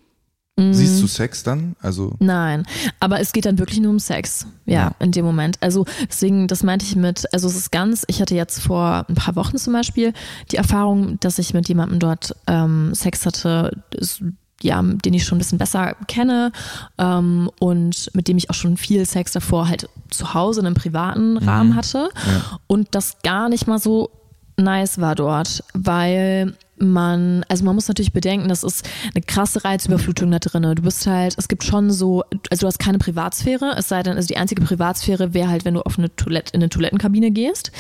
mhm. 0.57 0.73
Siehst 0.73 1.03
du 1.03 1.07
Sex 1.07 1.43
dann? 1.43 1.77
Also 1.81 2.15
Nein, 2.19 2.65
aber 2.99 3.21
es 3.21 3.33
geht 3.33 3.45
dann 3.45 3.59
wirklich 3.59 3.81
nur 3.81 3.91
um 3.91 3.99
Sex, 3.99 4.47
ja, 4.65 4.75
ja, 4.75 4.95
in 4.99 5.13
dem 5.13 5.25
Moment. 5.25 5.59
Also 5.61 5.85
deswegen, 6.09 6.49
das 6.49 6.63
meinte 6.63 6.87
ich 6.87 6.97
mit, 6.97 7.33
also 7.35 7.49
es 7.49 7.57
ist 7.57 7.71
ganz, 7.71 8.05
ich 8.09 8.21
hatte 8.21 8.35
jetzt 8.35 8.61
vor 8.61 9.05
ein 9.09 9.15
paar 9.15 9.37
Wochen 9.37 9.59
zum 9.59 9.75
Beispiel 9.75 10.15
die 10.51 10.57
Erfahrung, 10.57 11.21
dass 11.21 11.39
ich 11.39 11.53
mit 11.53 11.69
jemandem 11.69 11.99
dort 11.99 12.35
ähm, 12.47 12.95
Sex 12.95 13.27
hatte, 13.27 13.83
ist 13.95 14.23
ja, 14.67 14.83
den 14.83 15.15
ich 15.15 15.25
schon 15.25 15.37
ein 15.37 15.39
bisschen 15.39 15.59
besser 15.59 15.95
kenne 16.09 16.53
ähm, 16.99 17.51
und 17.59 18.11
mit 18.15 18.29
dem 18.29 18.37
ich 18.37 18.51
auch 18.51 18.55
schon 18.55 18.77
viel 18.77 19.07
Sex 19.07 19.33
davor 19.33 19.69
halt 19.69 19.89
zu 20.11 20.35
Hause 20.35 20.61
in 20.61 20.67
einem 20.67 20.75
privaten 20.75 21.35
mhm. 21.35 21.49
Rahmen 21.49 21.77
hatte 21.77 22.11
ja. 22.27 22.59
und 22.67 22.89
das 22.95 23.19
gar 23.23 23.49
nicht 23.49 23.67
mal 23.67 23.79
so 23.79 24.11
nice 24.57 25.01
war 25.01 25.15
dort, 25.15 25.63
weil 25.75 26.55
man, 26.79 27.45
also 27.49 27.65
man 27.65 27.75
muss 27.75 27.89
natürlich 27.89 28.13
bedenken, 28.13 28.49
das 28.49 28.63
ist 28.63 28.89
eine 29.15 29.23
krasse 29.23 29.65
Reizüberflutung 29.65 30.31
da 30.31 30.39
drin. 30.39 30.63
Du 30.63 30.83
bist 30.83 31.07
halt, 31.07 31.35
es 31.39 31.49
gibt 31.49 31.65
schon 31.65 31.91
so, 31.91 32.25
also 32.51 32.63
du 32.63 32.67
hast 32.67 32.79
keine 32.79 32.99
Privatsphäre, 32.99 33.75
es 33.77 33.89
sei 33.89 34.03
denn, 34.03 34.17
also 34.17 34.27
die 34.27 34.37
einzige 34.37 34.63
Privatsphäre 34.63 35.35
wäre 35.35 35.49
halt, 35.49 35.65
wenn 35.65 35.75
du 35.75 35.83
auf 35.83 35.99
eine 35.99 36.15
Toilette, 36.15 36.53
in 36.55 36.61
eine 36.61 36.69
Toilettenkabine 36.69 37.31
gehst. 37.31 37.73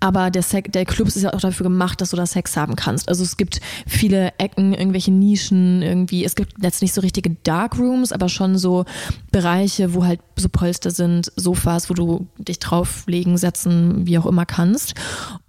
Aber 0.00 0.30
der, 0.30 0.42
Sex, 0.42 0.70
der 0.70 0.84
Club 0.84 1.08
ist 1.08 1.20
ja 1.20 1.32
auch 1.32 1.40
dafür 1.40 1.64
gemacht, 1.64 2.00
dass 2.00 2.10
du 2.10 2.16
da 2.16 2.26
Sex 2.26 2.56
haben 2.56 2.76
kannst. 2.76 3.08
Also 3.08 3.22
es 3.22 3.36
gibt 3.36 3.60
viele 3.86 4.32
Ecken, 4.38 4.74
irgendwelche 4.74 5.12
Nischen, 5.12 5.82
irgendwie, 5.82 6.24
es 6.24 6.34
gibt 6.34 6.62
jetzt 6.62 6.82
nicht 6.82 6.94
so 6.94 7.00
richtige 7.00 7.30
Dark 7.44 7.78
Rooms, 7.78 8.12
aber 8.12 8.28
schon 8.28 8.58
so 8.58 8.84
Bereiche, 9.30 9.94
wo 9.94 10.04
halt 10.04 10.20
so 10.36 10.48
Polster 10.48 10.90
sind, 10.90 11.32
Sofas, 11.36 11.88
wo 11.88 11.94
du 11.94 12.26
dich 12.38 12.58
drauflegen, 12.58 13.38
setzen, 13.38 14.06
wie 14.06 14.18
auch 14.18 14.26
immer 14.26 14.46
kannst. 14.46 14.94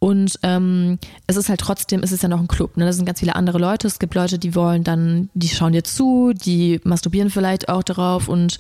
Und 0.04 0.38
ähm, 0.44 1.00
es 1.28 1.38
ist 1.38 1.48
halt 1.48 1.62
trotzdem, 1.62 2.04
es 2.04 2.12
ist 2.12 2.24
ja 2.24 2.28
noch 2.28 2.42
ein 2.42 2.50
Club, 2.50 2.76
ne? 2.76 2.92
sind 2.92 3.06
ganz 3.06 3.22
viele 3.22 3.38
andere 3.38 3.58
Leute. 3.58 3.88
Es 3.88 4.00
gibt 4.00 4.16
Leute, 4.16 4.38
die 4.38 4.54
wollen 4.54 4.84
dann, 4.84 5.30
die 5.34 5.48
schauen 5.48 5.72
dir 5.72 5.86
zu, 5.86 6.34
die 6.34 6.82
masturbieren 6.84 7.30
vielleicht 7.30 7.70
auch 7.70 7.84
darauf 7.84 8.28
und 8.28 8.58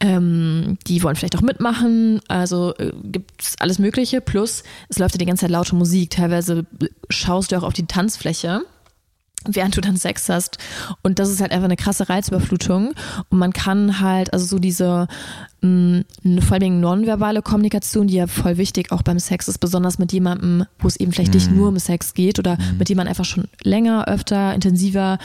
ähm, 0.00 0.76
die 0.86 1.02
wollen 1.02 1.16
vielleicht 1.16 1.34
auch 1.34 1.40
mitmachen. 1.40 2.20
Also 2.28 2.74
äh, 2.76 2.92
gibt 3.04 3.42
es 3.42 3.58
alles 3.58 3.78
Mögliche. 3.78 4.20
Plus, 4.20 4.64
es 4.90 4.98
läuft 4.98 5.14
ja 5.14 5.18
die 5.18 5.24
ganze 5.24 5.46
Zeit 5.46 5.50
laute 5.50 5.74
Musik. 5.74 6.10
Teilweise 6.10 6.66
schaust 7.08 7.52
du 7.52 7.56
auch 7.56 7.62
auf 7.62 7.72
die 7.72 7.86
Tanzfläche 7.86 8.60
während 9.46 9.76
du 9.76 9.80
dann 9.80 9.96
Sex 9.96 10.28
hast. 10.28 10.58
Und 11.02 11.18
das 11.18 11.30
ist 11.30 11.40
halt 11.40 11.52
einfach 11.52 11.64
eine 11.64 11.76
krasse 11.76 12.08
Reizüberflutung. 12.08 12.94
Und 13.28 13.38
man 13.38 13.52
kann 13.52 14.00
halt, 14.00 14.32
also 14.32 14.44
so 14.44 14.58
diese 14.58 15.08
mh, 15.62 16.04
mm, 16.22 16.38
vor 16.40 16.56
allem 16.56 16.80
nonverbale 16.80 17.42
Kommunikation, 17.42 18.08
die 18.08 18.14
ja 18.14 18.26
voll 18.26 18.58
wichtig 18.58 18.92
auch 18.92 19.02
beim 19.02 19.18
Sex 19.18 19.48
ist, 19.48 19.58
besonders 19.58 19.98
mit 19.98 20.12
jemandem, 20.12 20.66
wo 20.78 20.88
es 20.88 20.96
eben 20.96 21.12
vielleicht 21.12 21.32
mhm. 21.32 21.38
nicht 21.38 21.50
nur 21.50 21.68
um 21.68 21.78
Sex 21.78 22.14
geht 22.14 22.38
oder 22.38 22.56
mhm. 22.56 22.78
mit 22.78 22.88
dem 22.88 22.96
man 22.96 23.08
einfach 23.08 23.24
schon 23.24 23.44
länger, 23.62 24.08
öfter, 24.08 24.54
intensiver 24.54 25.18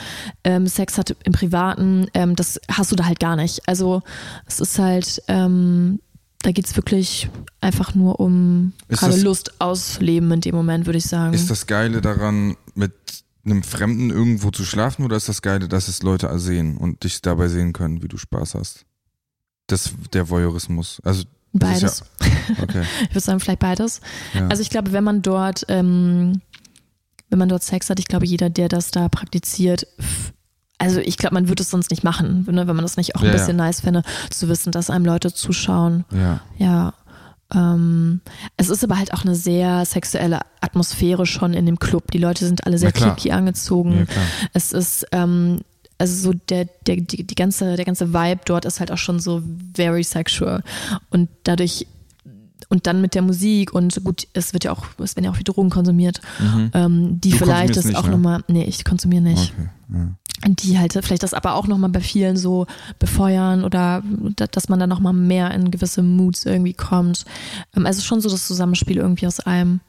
ähm, 0.43 0.67
Sex 0.67 0.97
hat 0.97 1.15
im 1.23 1.33
Privaten, 1.33 2.07
ähm, 2.13 2.35
das 2.35 2.59
hast 2.71 2.91
du 2.91 2.95
da 2.95 3.05
halt 3.05 3.19
gar 3.19 3.35
nicht. 3.35 3.67
Also 3.67 4.01
es 4.45 4.59
ist 4.59 4.79
halt, 4.79 5.21
ähm, 5.27 5.99
da 6.43 6.51
geht 6.51 6.65
es 6.65 6.75
wirklich 6.75 7.29
einfach 7.61 7.95
nur 7.95 8.19
um 8.19 8.73
gerade 8.87 9.19
Lust 9.19 9.59
ausleben 9.59 10.31
in 10.31 10.41
dem 10.41 10.55
Moment, 10.55 10.85
würde 10.85 10.99
ich 10.99 11.05
sagen. 11.05 11.33
Ist 11.33 11.49
das 11.49 11.67
Geile 11.67 12.01
daran, 12.01 12.55
mit 12.75 12.93
einem 13.49 13.63
Fremden 13.63 14.09
irgendwo 14.09 14.51
zu 14.51 14.63
schlafen 14.63 15.03
oder 15.03 15.17
ist 15.17 15.29
das 15.29 15.41
Geile, 15.41 15.67
dass 15.67 15.87
es 15.87 16.03
Leute 16.03 16.37
sehen 16.39 16.77
und 16.77 17.03
dich 17.03 17.21
dabei 17.21 17.47
sehen 17.47 17.73
können, 17.73 18.03
wie 18.03 18.07
du 18.07 18.17
Spaß 18.17 18.55
hast? 18.55 18.85
Das 19.67 19.93
der 20.13 20.29
Voyeurismus. 20.29 21.01
Also 21.03 21.23
beides. 21.53 22.03
Ja, 22.21 22.63
okay. 22.63 22.83
ich 23.03 23.09
würde 23.09 23.19
sagen, 23.19 23.39
vielleicht 23.39 23.59
beides. 23.59 24.01
Ja. 24.33 24.47
Also 24.47 24.61
ich 24.61 24.69
glaube, 24.69 24.91
wenn 24.91 25.03
man 25.03 25.21
dort, 25.21 25.65
ähm, 25.67 26.41
wenn 27.29 27.39
man 27.39 27.49
dort 27.49 27.63
Sex 27.63 27.89
hat, 27.89 27.99
ich 27.99 28.07
glaube, 28.07 28.25
jeder, 28.25 28.49
der 28.49 28.69
das 28.69 28.91
da 28.91 29.09
praktiziert, 29.09 29.87
also 30.77 30.99
ich 30.99 31.17
glaube, 31.17 31.33
man 31.33 31.49
würde 31.49 31.63
es 31.63 31.69
sonst 31.69 31.89
nicht 31.89 32.03
machen, 32.03 32.45
ne, 32.49 32.67
wenn 32.67 32.75
man 32.75 32.83
das 32.83 32.97
nicht 32.97 33.15
auch 33.15 33.21
ein 33.21 33.27
ja, 33.27 33.33
bisschen 33.33 33.57
nice 33.57 33.81
fände, 33.81 34.03
zu 34.29 34.47
wissen, 34.47 34.71
dass 34.71 34.89
einem 34.89 35.05
Leute 35.05 35.33
zuschauen. 35.33 36.05
Ja. 36.11 36.41
Ja. 36.57 36.93
Ähm, 37.53 38.21
es 38.57 38.69
ist 38.69 38.83
aber 38.83 38.97
halt 38.97 39.13
auch 39.13 39.23
eine 39.23 39.35
sehr 39.35 39.85
sexuelle 39.85 40.41
Atmosphäre 40.61 41.25
schon 41.25 41.53
in 41.53 41.65
dem 41.65 41.79
Club. 41.79 42.11
Die 42.11 42.17
Leute 42.17 42.45
sind 42.45 42.65
alle 42.65 42.77
sehr 42.77 42.91
kinky 42.91 43.31
angezogen. 43.31 44.07
Ja, 44.09 44.21
es 44.53 44.73
ist 44.73 45.05
ähm, 45.11 45.61
also 45.97 46.31
so 46.31 46.37
der, 46.49 46.65
der, 46.85 46.97
die, 46.97 47.23
die 47.23 47.35
ganze, 47.35 47.75
der 47.75 47.85
ganze 47.85 48.13
Vibe 48.13 48.41
dort 48.45 48.65
ist 48.65 48.79
halt 48.79 48.91
auch 48.91 48.97
schon 48.97 49.19
so 49.19 49.41
very 49.73 50.03
sexual. 50.03 50.63
Und 51.09 51.29
dadurch 51.43 51.87
und 52.69 52.85
dann 52.85 52.99
mit 52.99 53.15
der 53.15 53.21
Musik 53.21 53.73
und 53.73 54.03
gut, 54.03 54.27
es 54.33 54.51
wird 54.51 54.65
ja 54.65 54.73
auch, 54.73 54.85
es 55.01 55.15
werden 55.15 55.25
ja 55.25 55.31
auch 55.31 55.35
viel 55.35 55.45
Drogen 55.45 55.69
konsumiert, 55.69 56.19
mhm. 56.39 56.71
ähm, 56.73 57.21
die 57.21 57.29
du 57.29 57.37
vielleicht 57.37 57.77
das 57.77 57.85
nicht, 57.85 57.95
auch 57.95 58.03
ne? 58.03 58.11
nochmal, 58.11 58.43
nee, 58.49 58.65
ich 58.65 58.83
konsumiere 58.83 59.21
nicht. 59.21 59.53
Okay, 59.57 59.69
ja 59.93 60.09
die 60.45 60.77
halt 60.77 60.93
vielleicht 60.93 61.23
das 61.23 61.33
aber 61.33 61.55
auch 61.55 61.67
nochmal 61.67 61.89
bei 61.89 62.01
vielen 62.01 62.37
so 62.37 62.67
befeuern 62.99 63.63
oder 63.63 64.03
dass 64.35 64.69
man 64.69 64.79
dann 64.79 64.89
nochmal 64.89 65.13
mehr 65.13 65.51
in 65.51 65.71
gewisse 65.71 66.03
Moods 66.03 66.45
irgendwie 66.45 66.73
kommt. 66.73 67.25
Ähm, 67.75 67.85
also 67.85 68.01
schon 68.01 68.21
so 68.21 68.29
das 68.29 68.47
Zusammenspiel 68.47 68.97
irgendwie 68.97 69.27
aus 69.27 69.39
allem. 69.39 69.79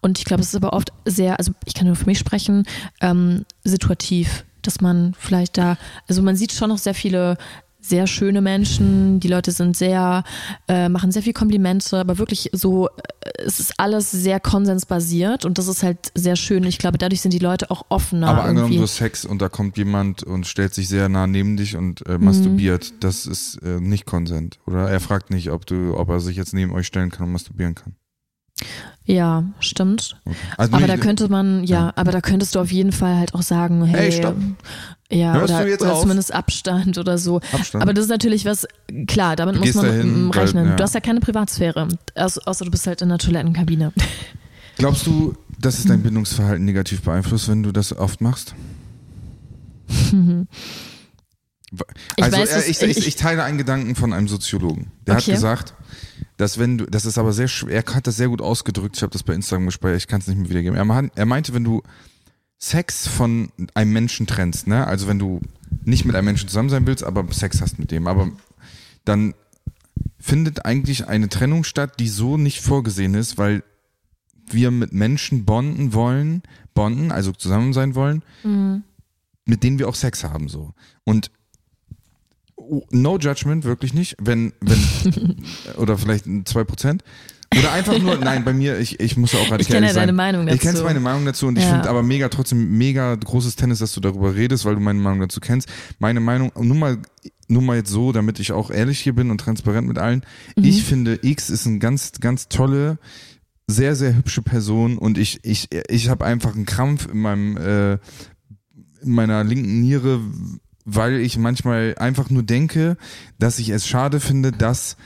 Und 0.00 0.18
ich 0.18 0.24
glaube, 0.24 0.42
es 0.42 0.48
ist 0.48 0.56
aber 0.56 0.72
oft 0.72 0.92
sehr, 1.04 1.38
also 1.38 1.52
ich 1.66 1.74
kann 1.74 1.86
nur 1.86 1.96
für 1.96 2.06
mich 2.06 2.18
sprechen, 2.18 2.64
ähm, 3.00 3.44
situativ, 3.64 4.44
dass 4.62 4.80
man 4.80 5.14
vielleicht 5.18 5.58
da, 5.58 5.76
also 6.08 6.22
man 6.22 6.36
sieht 6.36 6.52
schon 6.52 6.70
noch 6.70 6.78
sehr 6.78 6.94
viele 6.94 7.36
sehr 7.80 8.06
schöne 8.06 8.40
Menschen, 8.40 9.20
die 9.20 9.28
Leute 9.28 9.52
sind 9.52 9.76
sehr, 9.76 10.24
äh, 10.66 10.88
machen 10.88 11.12
sehr 11.12 11.22
viel 11.22 11.32
Komplimente, 11.32 11.98
aber 11.98 12.18
wirklich 12.18 12.50
so, 12.52 12.88
äh, 12.88 12.90
es 13.38 13.60
ist 13.60 13.74
alles 13.78 14.10
sehr 14.10 14.40
konsensbasiert 14.40 15.44
und 15.44 15.58
das 15.58 15.68
ist 15.68 15.82
halt 15.82 16.10
sehr 16.14 16.34
schön. 16.34 16.64
Ich 16.64 16.78
glaube, 16.78 16.98
dadurch 16.98 17.20
sind 17.20 17.32
die 17.32 17.38
Leute 17.38 17.70
auch 17.70 17.86
offener. 17.88 18.28
Aber 18.28 18.44
angenommen, 18.44 18.74
du 18.74 18.82
hast 18.82 18.96
Sex 18.96 19.24
und 19.24 19.40
da 19.40 19.48
kommt 19.48 19.78
jemand 19.78 20.24
und 20.24 20.46
stellt 20.46 20.74
sich 20.74 20.88
sehr 20.88 21.08
nah 21.08 21.26
neben 21.26 21.56
dich 21.56 21.76
und 21.76 22.04
äh, 22.06 22.18
masturbiert, 22.18 22.92
mhm. 22.92 23.00
das 23.00 23.26
ist 23.26 23.62
äh, 23.62 23.80
nicht 23.80 24.06
Konsent. 24.06 24.58
Oder 24.66 24.90
er 24.90 25.00
fragt 25.00 25.30
nicht, 25.30 25.50
ob 25.50 25.64
du, 25.64 25.96
ob 25.96 26.08
er 26.08 26.20
sich 26.20 26.36
jetzt 26.36 26.54
neben 26.54 26.72
euch 26.72 26.86
stellen 26.86 27.10
kann 27.10 27.26
und 27.26 27.32
masturbieren 27.32 27.76
kann. 27.76 27.94
Ja, 29.04 29.44
stimmt. 29.60 30.20
Okay. 30.26 30.36
Also 30.58 30.76
aber 30.76 30.86
da 30.86 30.96
könnte 30.96 31.28
man, 31.30 31.64
ja, 31.64 31.86
ja, 31.86 31.92
aber 31.96 32.12
da 32.12 32.20
könntest 32.20 32.54
du 32.54 32.60
auf 32.60 32.70
jeden 32.70 32.92
Fall 32.92 33.16
halt 33.16 33.34
auch 33.34 33.42
sagen, 33.42 33.84
hey, 33.84 34.10
hey 34.10 34.12
stopp. 34.12 34.36
Ja, 35.10 35.34
Hörst 35.34 35.54
oder, 35.54 35.64
oder 35.64 36.00
zumindest 36.00 36.34
Abstand 36.34 36.98
oder 36.98 37.16
so. 37.16 37.40
Abstand. 37.52 37.82
Aber 37.82 37.94
das 37.94 38.04
ist 38.04 38.10
natürlich 38.10 38.44
was, 38.44 38.66
klar, 39.06 39.36
damit 39.36 39.56
du 39.56 39.60
muss 39.60 39.74
man 39.74 39.86
dahin, 39.86 40.30
rechnen. 40.30 40.64
Weil, 40.64 40.70
ja. 40.70 40.76
Du 40.76 40.82
hast 40.82 40.94
ja 40.94 41.00
keine 41.00 41.20
Privatsphäre, 41.20 41.88
außer 42.14 42.64
du 42.64 42.70
bist 42.70 42.86
halt 42.86 43.00
in 43.00 43.08
der 43.08 43.18
Toilettenkabine. 43.18 43.92
Glaubst 44.76 45.06
du, 45.06 45.34
dass 45.58 45.78
es 45.78 45.86
dein 45.86 46.02
Bindungsverhalten 46.02 46.64
negativ 46.64 47.02
beeinflusst, 47.02 47.48
wenn 47.48 47.62
du 47.62 47.72
das 47.72 47.96
oft 47.96 48.20
machst? 48.20 48.54
Ich 52.16 52.24
also 52.24 52.38
weiß, 52.38 52.66
ich, 52.68 52.80
ich, 52.80 53.06
ich, 53.06 53.16
teile 53.16 53.44
einen 53.44 53.58
Gedanken 53.58 53.94
von 53.94 54.14
einem 54.14 54.26
Soziologen. 54.26 54.90
Der 55.06 55.16
okay. 55.16 55.24
hat 55.24 55.34
gesagt, 55.34 55.74
dass 56.38 56.58
wenn 56.58 56.78
du, 56.78 56.86
das 56.86 57.04
ist 57.04 57.18
aber 57.18 57.34
sehr 57.34 57.48
schwer, 57.48 57.84
er 57.84 57.94
hat 57.94 58.06
das 58.06 58.16
sehr 58.16 58.28
gut 58.28 58.40
ausgedrückt, 58.40 58.96
ich 58.96 59.02
habe 59.02 59.12
das 59.12 59.22
bei 59.22 59.34
Instagram 59.34 59.66
gespeichert, 59.66 59.98
ich 59.98 60.06
kann 60.06 60.20
es 60.20 60.28
nicht 60.28 60.38
mehr 60.38 60.48
wiedergeben. 60.48 60.78
Er, 60.78 61.10
er 61.14 61.26
meinte, 61.26 61.52
wenn 61.52 61.64
du 61.64 61.82
Sex 62.58 63.06
von 63.06 63.50
einem 63.74 63.92
Menschen 63.92 64.26
trennst, 64.26 64.66
ne? 64.66 64.86
Also 64.86 65.06
wenn 65.06 65.18
du 65.18 65.40
nicht 65.84 66.04
mit 66.04 66.16
einem 66.16 66.26
Menschen 66.26 66.48
zusammen 66.48 66.70
sein 66.70 66.86
willst, 66.86 67.04
aber 67.04 67.24
Sex 67.32 67.60
hast 67.60 67.78
mit 67.78 67.90
dem, 67.90 68.06
aber 68.06 68.30
dann 69.04 69.34
findet 70.18 70.64
eigentlich 70.64 71.06
eine 71.06 71.28
Trennung 71.28 71.64
statt, 71.64 72.00
die 72.00 72.08
so 72.08 72.36
nicht 72.36 72.60
vorgesehen 72.60 73.14
ist, 73.14 73.38
weil 73.38 73.62
wir 74.50 74.70
mit 74.70 74.92
Menschen 74.92 75.44
bonden 75.44 75.92
wollen, 75.92 76.42
bonden, 76.74 77.12
also 77.12 77.32
zusammen 77.32 77.72
sein 77.72 77.94
wollen, 77.94 78.22
mhm. 78.42 78.82
mit 79.44 79.62
denen 79.62 79.78
wir 79.78 79.88
auch 79.88 79.94
Sex 79.94 80.24
haben 80.24 80.48
so. 80.48 80.74
Und 81.04 81.30
no 82.90 83.18
judgment, 83.18 83.64
wirklich 83.64 83.94
nicht, 83.94 84.16
wenn, 84.18 84.52
wenn, 84.60 85.36
oder 85.76 85.96
vielleicht 85.96 86.26
zwei 86.46 86.64
Prozent, 86.64 87.04
oder 87.56 87.72
einfach 87.72 87.98
nur, 87.98 88.16
nein, 88.18 88.44
bei 88.44 88.52
mir, 88.52 88.78
ich, 88.78 89.00
ich 89.00 89.16
muss 89.16 89.32
ja 89.32 89.38
auch 89.40 89.50
radikal 89.50 89.60
Ich 89.60 89.68
kenne 89.68 89.86
ja 89.86 89.92
deine 89.92 90.12
Meinung 90.12 90.46
dazu. 90.46 90.56
Ich 90.56 90.60
kenne 90.60 90.82
meine 90.82 91.00
Meinung 91.00 91.24
dazu 91.24 91.46
und 91.46 91.56
ja. 91.56 91.64
ich 91.64 91.68
finde 91.70 91.88
aber 91.88 92.02
mega, 92.02 92.28
trotzdem 92.28 92.76
mega 92.76 93.14
großes 93.14 93.56
Tennis, 93.56 93.78
dass 93.78 93.92
du 93.92 94.00
darüber 94.00 94.34
redest, 94.34 94.64
weil 94.64 94.74
du 94.74 94.80
meine 94.80 94.98
Meinung 94.98 95.20
dazu 95.20 95.40
kennst. 95.40 95.68
Meine 95.98 96.20
Meinung, 96.20 96.52
nur 96.60 96.76
mal, 96.76 96.98
nur 97.48 97.62
mal 97.62 97.76
jetzt 97.76 97.90
so, 97.90 98.12
damit 98.12 98.38
ich 98.38 98.52
auch 98.52 98.70
ehrlich 98.70 99.00
hier 99.00 99.14
bin 99.14 99.30
und 99.30 99.38
transparent 99.38 99.88
mit 99.88 99.98
allen. 99.98 100.24
Mhm. 100.56 100.64
Ich 100.64 100.84
finde, 100.84 101.18
X 101.22 101.48
ist 101.50 101.66
ein 101.66 101.80
ganz, 101.80 102.12
ganz 102.20 102.48
tolle, 102.48 102.98
sehr, 103.66 103.96
sehr 103.96 104.16
hübsche 104.16 104.42
Person 104.42 104.98
und 104.98 105.18
ich, 105.18 105.40
ich, 105.42 105.68
ich 105.88 106.08
habe 106.08 106.24
einfach 106.24 106.54
einen 106.54 106.66
Krampf 106.66 107.08
in 107.10 107.18
meinem, 107.18 107.56
äh, 107.56 107.92
in 109.02 109.12
meiner 109.12 109.44
linken 109.44 109.80
Niere, 109.80 110.20
weil 110.84 111.20
ich 111.20 111.36
manchmal 111.36 111.94
einfach 111.98 112.30
nur 112.30 112.42
denke, 112.42 112.96
dass 113.38 113.58
ich 113.58 113.68
es 113.68 113.86
schade 113.86 114.20
finde, 114.20 114.52
dass 114.52 114.96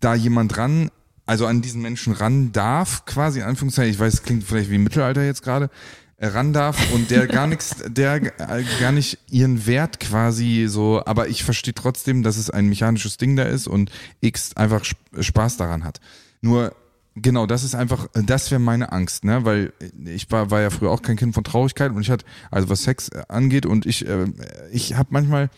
da 0.00 0.14
jemand 0.14 0.56
dran 0.56 0.90
also 1.26 1.46
an 1.46 1.60
diesen 1.60 1.82
Menschen 1.82 2.12
ran 2.12 2.52
darf, 2.52 3.04
quasi 3.04 3.40
in 3.40 3.44
Anführungszeichen, 3.44 3.92
ich 3.92 3.98
weiß, 3.98 4.14
es 4.14 4.22
klingt 4.22 4.44
vielleicht 4.44 4.70
wie 4.70 4.78
Mittelalter 4.78 5.24
jetzt 5.24 5.42
gerade, 5.42 5.70
äh, 6.18 6.28
ran 6.28 6.52
darf 6.52 6.92
und 6.94 7.10
der 7.10 7.26
gar 7.26 7.46
nichts, 7.46 7.76
der 7.86 8.14
äh, 8.14 8.64
gar 8.80 8.92
nicht 8.92 9.18
ihren 9.30 9.66
Wert 9.66 10.00
quasi 10.00 10.66
so, 10.68 11.02
aber 11.04 11.28
ich 11.28 11.44
verstehe 11.44 11.74
trotzdem, 11.74 12.22
dass 12.22 12.36
es 12.36 12.48
ein 12.48 12.68
mechanisches 12.68 13.16
Ding 13.18 13.36
da 13.36 13.42
ist 13.42 13.66
und 13.66 13.90
X 14.20 14.56
einfach 14.56 14.84
Spaß 15.18 15.56
daran 15.58 15.84
hat. 15.84 16.00
Nur 16.40 16.74
Genau, 17.18 17.46
das 17.46 17.64
ist 17.64 17.74
einfach, 17.74 18.08
das 18.12 18.50
wäre 18.50 18.60
meine 18.60 18.92
Angst, 18.92 19.24
ne? 19.24 19.46
Weil 19.46 19.72
ich 20.04 20.30
war, 20.30 20.50
war 20.50 20.60
ja 20.60 20.68
früher 20.68 20.90
auch 20.90 21.00
kein 21.00 21.16
Kind 21.16 21.32
von 21.34 21.44
Traurigkeit 21.44 21.90
und 21.90 22.02
ich 22.02 22.10
hatte, 22.10 22.26
also 22.50 22.68
was 22.68 22.82
Sex 22.82 23.10
angeht 23.10 23.64
und 23.64 23.86
ich, 23.86 24.06
äh, 24.06 24.26
ich 24.70 24.96
habe 24.96 25.08
manchmal, 25.12 25.48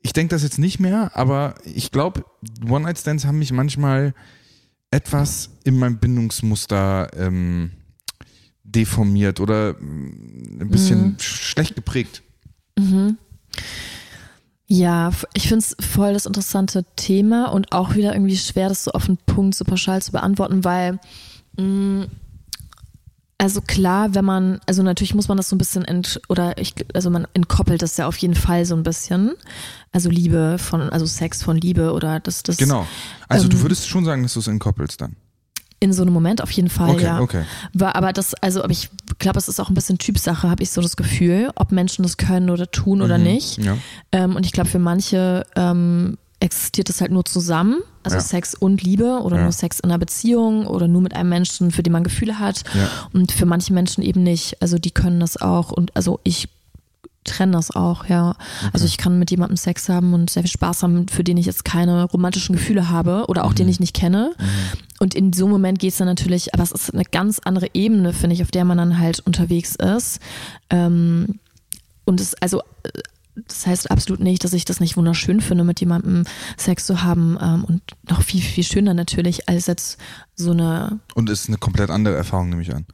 ich 0.00 0.12
denke 0.12 0.32
das 0.32 0.44
jetzt 0.44 0.60
nicht 0.60 0.78
mehr, 0.78 1.10
aber 1.14 1.56
ich 1.64 1.90
glaube, 1.90 2.24
One-Night-Stands 2.68 3.24
haben 3.24 3.40
mich 3.40 3.50
manchmal 3.50 4.14
etwas 4.90 5.50
in 5.64 5.78
meinem 5.78 5.98
Bindungsmuster 5.98 7.10
ähm, 7.16 7.72
deformiert 8.62 9.40
oder 9.40 9.74
mm, 9.74 10.60
ein 10.60 10.68
bisschen 10.70 11.02
mhm. 11.02 11.16
schlecht 11.18 11.74
geprägt. 11.74 12.22
Mhm. 12.78 13.18
Ja, 14.68 15.12
ich 15.34 15.48
finde 15.48 15.64
es 15.64 15.76
voll 15.78 16.12
das 16.12 16.26
interessante 16.26 16.84
Thema 16.96 17.52
und 17.52 17.72
auch 17.72 17.94
wieder 17.94 18.14
irgendwie 18.14 18.36
schwer, 18.36 18.68
das 18.68 18.84
so 18.84 18.90
auf 18.92 19.06
den 19.06 19.16
Punkt 19.16 19.54
so 19.54 19.64
pauschal 19.64 20.02
zu 20.02 20.10
beantworten, 20.12 20.64
weil 20.64 20.98
mh, 21.56 21.62
mm, 21.62 22.06
also 23.38 23.60
klar, 23.60 24.14
wenn 24.14 24.24
man, 24.24 24.60
also 24.66 24.82
natürlich 24.82 25.14
muss 25.14 25.28
man 25.28 25.36
das 25.36 25.48
so 25.48 25.56
ein 25.56 25.58
bisschen 25.58 25.84
ent, 25.84 26.20
oder 26.28 26.56
ich, 26.58 26.74
also 26.94 27.10
man 27.10 27.26
entkoppelt 27.34 27.82
das 27.82 27.96
ja 27.98 28.06
auf 28.06 28.16
jeden 28.16 28.34
Fall 28.34 28.64
so 28.64 28.74
ein 28.74 28.82
bisschen. 28.82 29.32
Also 29.92 30.08
Liebe 30.08 30.56
von, 30.58 30.88
also 30.88 31.04
Sex 31.04 31.42
von 31.42 31.56
Liebe 31.56 31.92
oder 31.92 32.18
das, 32.20 32.42
das. 32.42 32.56
Genau. 32.56 32.86
Also 33.28 33.44
ähm, 33.44 33.50
du 33.50 33.60
würdest 33.60 33.88
schon 33.88 34.04
sagen, 34.04 34.22
dass 34.22 34.34
du 34.34 34.40
es 34.40 34.46
entkoppelst 34.46 35.00
dann. 35.00 35.16
In 35.78 35.92
so 35.92 36.00
einem 36.00 36.14
Moment 36.14 36.42
auf 36.42 36.50
jeden 36.50 36.70
Fall, 36.70 36.90
okay, 36.92 37.04
ja. 37.04 37.20
Okay. 37.20 37.44
War, 37.74 37.94
aber 37.96 38.14
das, 38.14 38.32
also, 38.32 38.62
aber 38.62 38.72
ich 38.72 38.88
glaube, 39.18 39.38
es 39.38 39.46
ist 39.46 39.60
auch 39.60 39.68
ein 39.68 39.74
bisschen 39.74 39.98
Typsache, 39.98 40.48
habe 40.48 40.62
ich 40.62 40.70
so 40.70 40.80
das 40.80 40.96
Gefühl, 40.96 41.50
ob 41.56 41.70
Menschen 41.70 42.02
das 42.02 42.16
können 42.16 42.48
oder 42.48 42.70
tun 42.70 43.02
oder 43.02 43.18
mhm, 43.18 43.24
nicht. 43.24 43.58
Ja. 43.58 43.76
Ähm, 44.12 44.36
und 44.36 44.46
ich 44.46 44.52
glaube, 44.52 44.70
für 44.70 44.78
manche 44.78 45.44
ähm, 45.54 46.16
existiert 46.46 46.88
es 46.88 47.00
halt 47.00 47.10
nur 47.10 47.24
zusammen, 47.24 47.82
also 48.02 48.16
ja. 48.16 48.22
Sex 48.22 48.54
und 48.54 48.82
Liebe 48.82 49.20
oder 49.22 49.36
ja. 49.36 49.42
nur 49.42 49.52
Sex 49.52 49.80
in 49.80 49.90
einer 49.90 49.98
Beziehung 49.98 50.66
oder 50.66 50.88
nur 50.88 51.02
mit 51.02 51.14
einem 51.14 51.28
Menschen, 51.28 51.70
für 51.70 51.82
den 51.82 51.92
man 51.92 52.04
Gefühle 52.04 52.38
hat. 52.38 52.62
Ja. 52.74 52.88
Und 53.12 53.32
für 53.32 53.46
manche 53.46 53.72
Menschen 53.72 54.02
eben 54.02 54.22
nicht. 54.22 54.62
Also 54.62 54.78
die 54.78 54.92
können 54.92 55.20
das 55.20 55.36
auch 55.36 55.72
und 55.72 55.94
also 55.94 56.20
ich 56.24 56.48
trenne 57.24 57.52
das 57.52 57.74
auch, 57.74 58.06
ja. 58.06 58.30
Okay. 58.30 58.70
Also 58.72 58.86
ich 58.86 58.96
kann 58.96 59.18
mit 59.18 59.30
jemandem 59.30 59.56
Sex 59.56 59.88
haben 59.88 60.14
und 60.14 60.30
sehr 60.30 60.44
viel 60.44 60.50
Spaß 60.50 60.84
haben, 60.84 61.08
für 61.08 61.24
den 61.24 61.36
ich 61.36 61.46
jetzt 61.46 61.64
keine 61.64 62.04
romantischen 62.04 62.54
Gefühle 62.54 62.88
habe 62.88 63.24
oder 63.28 63.44
auch 63.44 63.50
mhm. 63.50 63.56
den 63.56 63.68
ich 63.68 63.80
nicht 63.80 63.94
kenne. 63.94 64.32
Mhm. 64.38 64.78
Und 65.00 65.14
in 65.14 65.32
so 65.32 65.44
einem 65.44 65.52
Moment 65.52 65.78
geht 65.78 65.90
es 65.90 65.98
dann 65.98 66.06
natürlich, 66.06 66.54
aber 66.54 66.62
es 66.62 66.72
ist 66.72 66.94
eine 66.94 67.04
ganz 67.04 67.40
andere 67.44 67.68
Ebene, 67.74 68.12
finde 68.12 68.34
ich, 68.34 68.42
auf 68.42 68.50
der 68.50 68.64
man 68.64 68.78
dann 68.78 68.98
halt 68.98 69.20
unterwegs 69.20 69.74
ist. 69.74 70.20
Ähm, 70.70 71.40
und 72.04 72.20
es, 72.20 72.34
also 72.34 72.62
das 73.48 73.66
heißt 73.66 73.90
absolut 73.90 74.20
nicht, 74.20 74.44
dass 74.44 74.52
ich 74.52 74.64
das 74.64 74.80
nicht 74.80 74.96
wunderschön 74.96 75.40
finde, 75.40 75.64
mit 75.64 75.80
jemandem 75.80 76.24
Sex 76.56 76.86
zu 76.86 77.02
haben 77.02 77.38
ähm, 77.40 77.64
und 77.64 77.82
noch 78.08 78.22
viel, 78.22 78.40
viel 78.40 78.64
schöner 78.64 78.94
natürlich 78.94 79.48
als 79.48 79.66
jetzt 79.66 79.98
so 80.34 80.52
eine. 80.52 81.00
Und 81.14 81.30
ist 81.30 81.48
eine 81.48 81.58
komplett 81.58 81.90
andere 81.90 82.16
Erfahrung, 82.16 82.48
nehme 82.48 82.62
ich 82.62 82.74
an. 82.74 82.86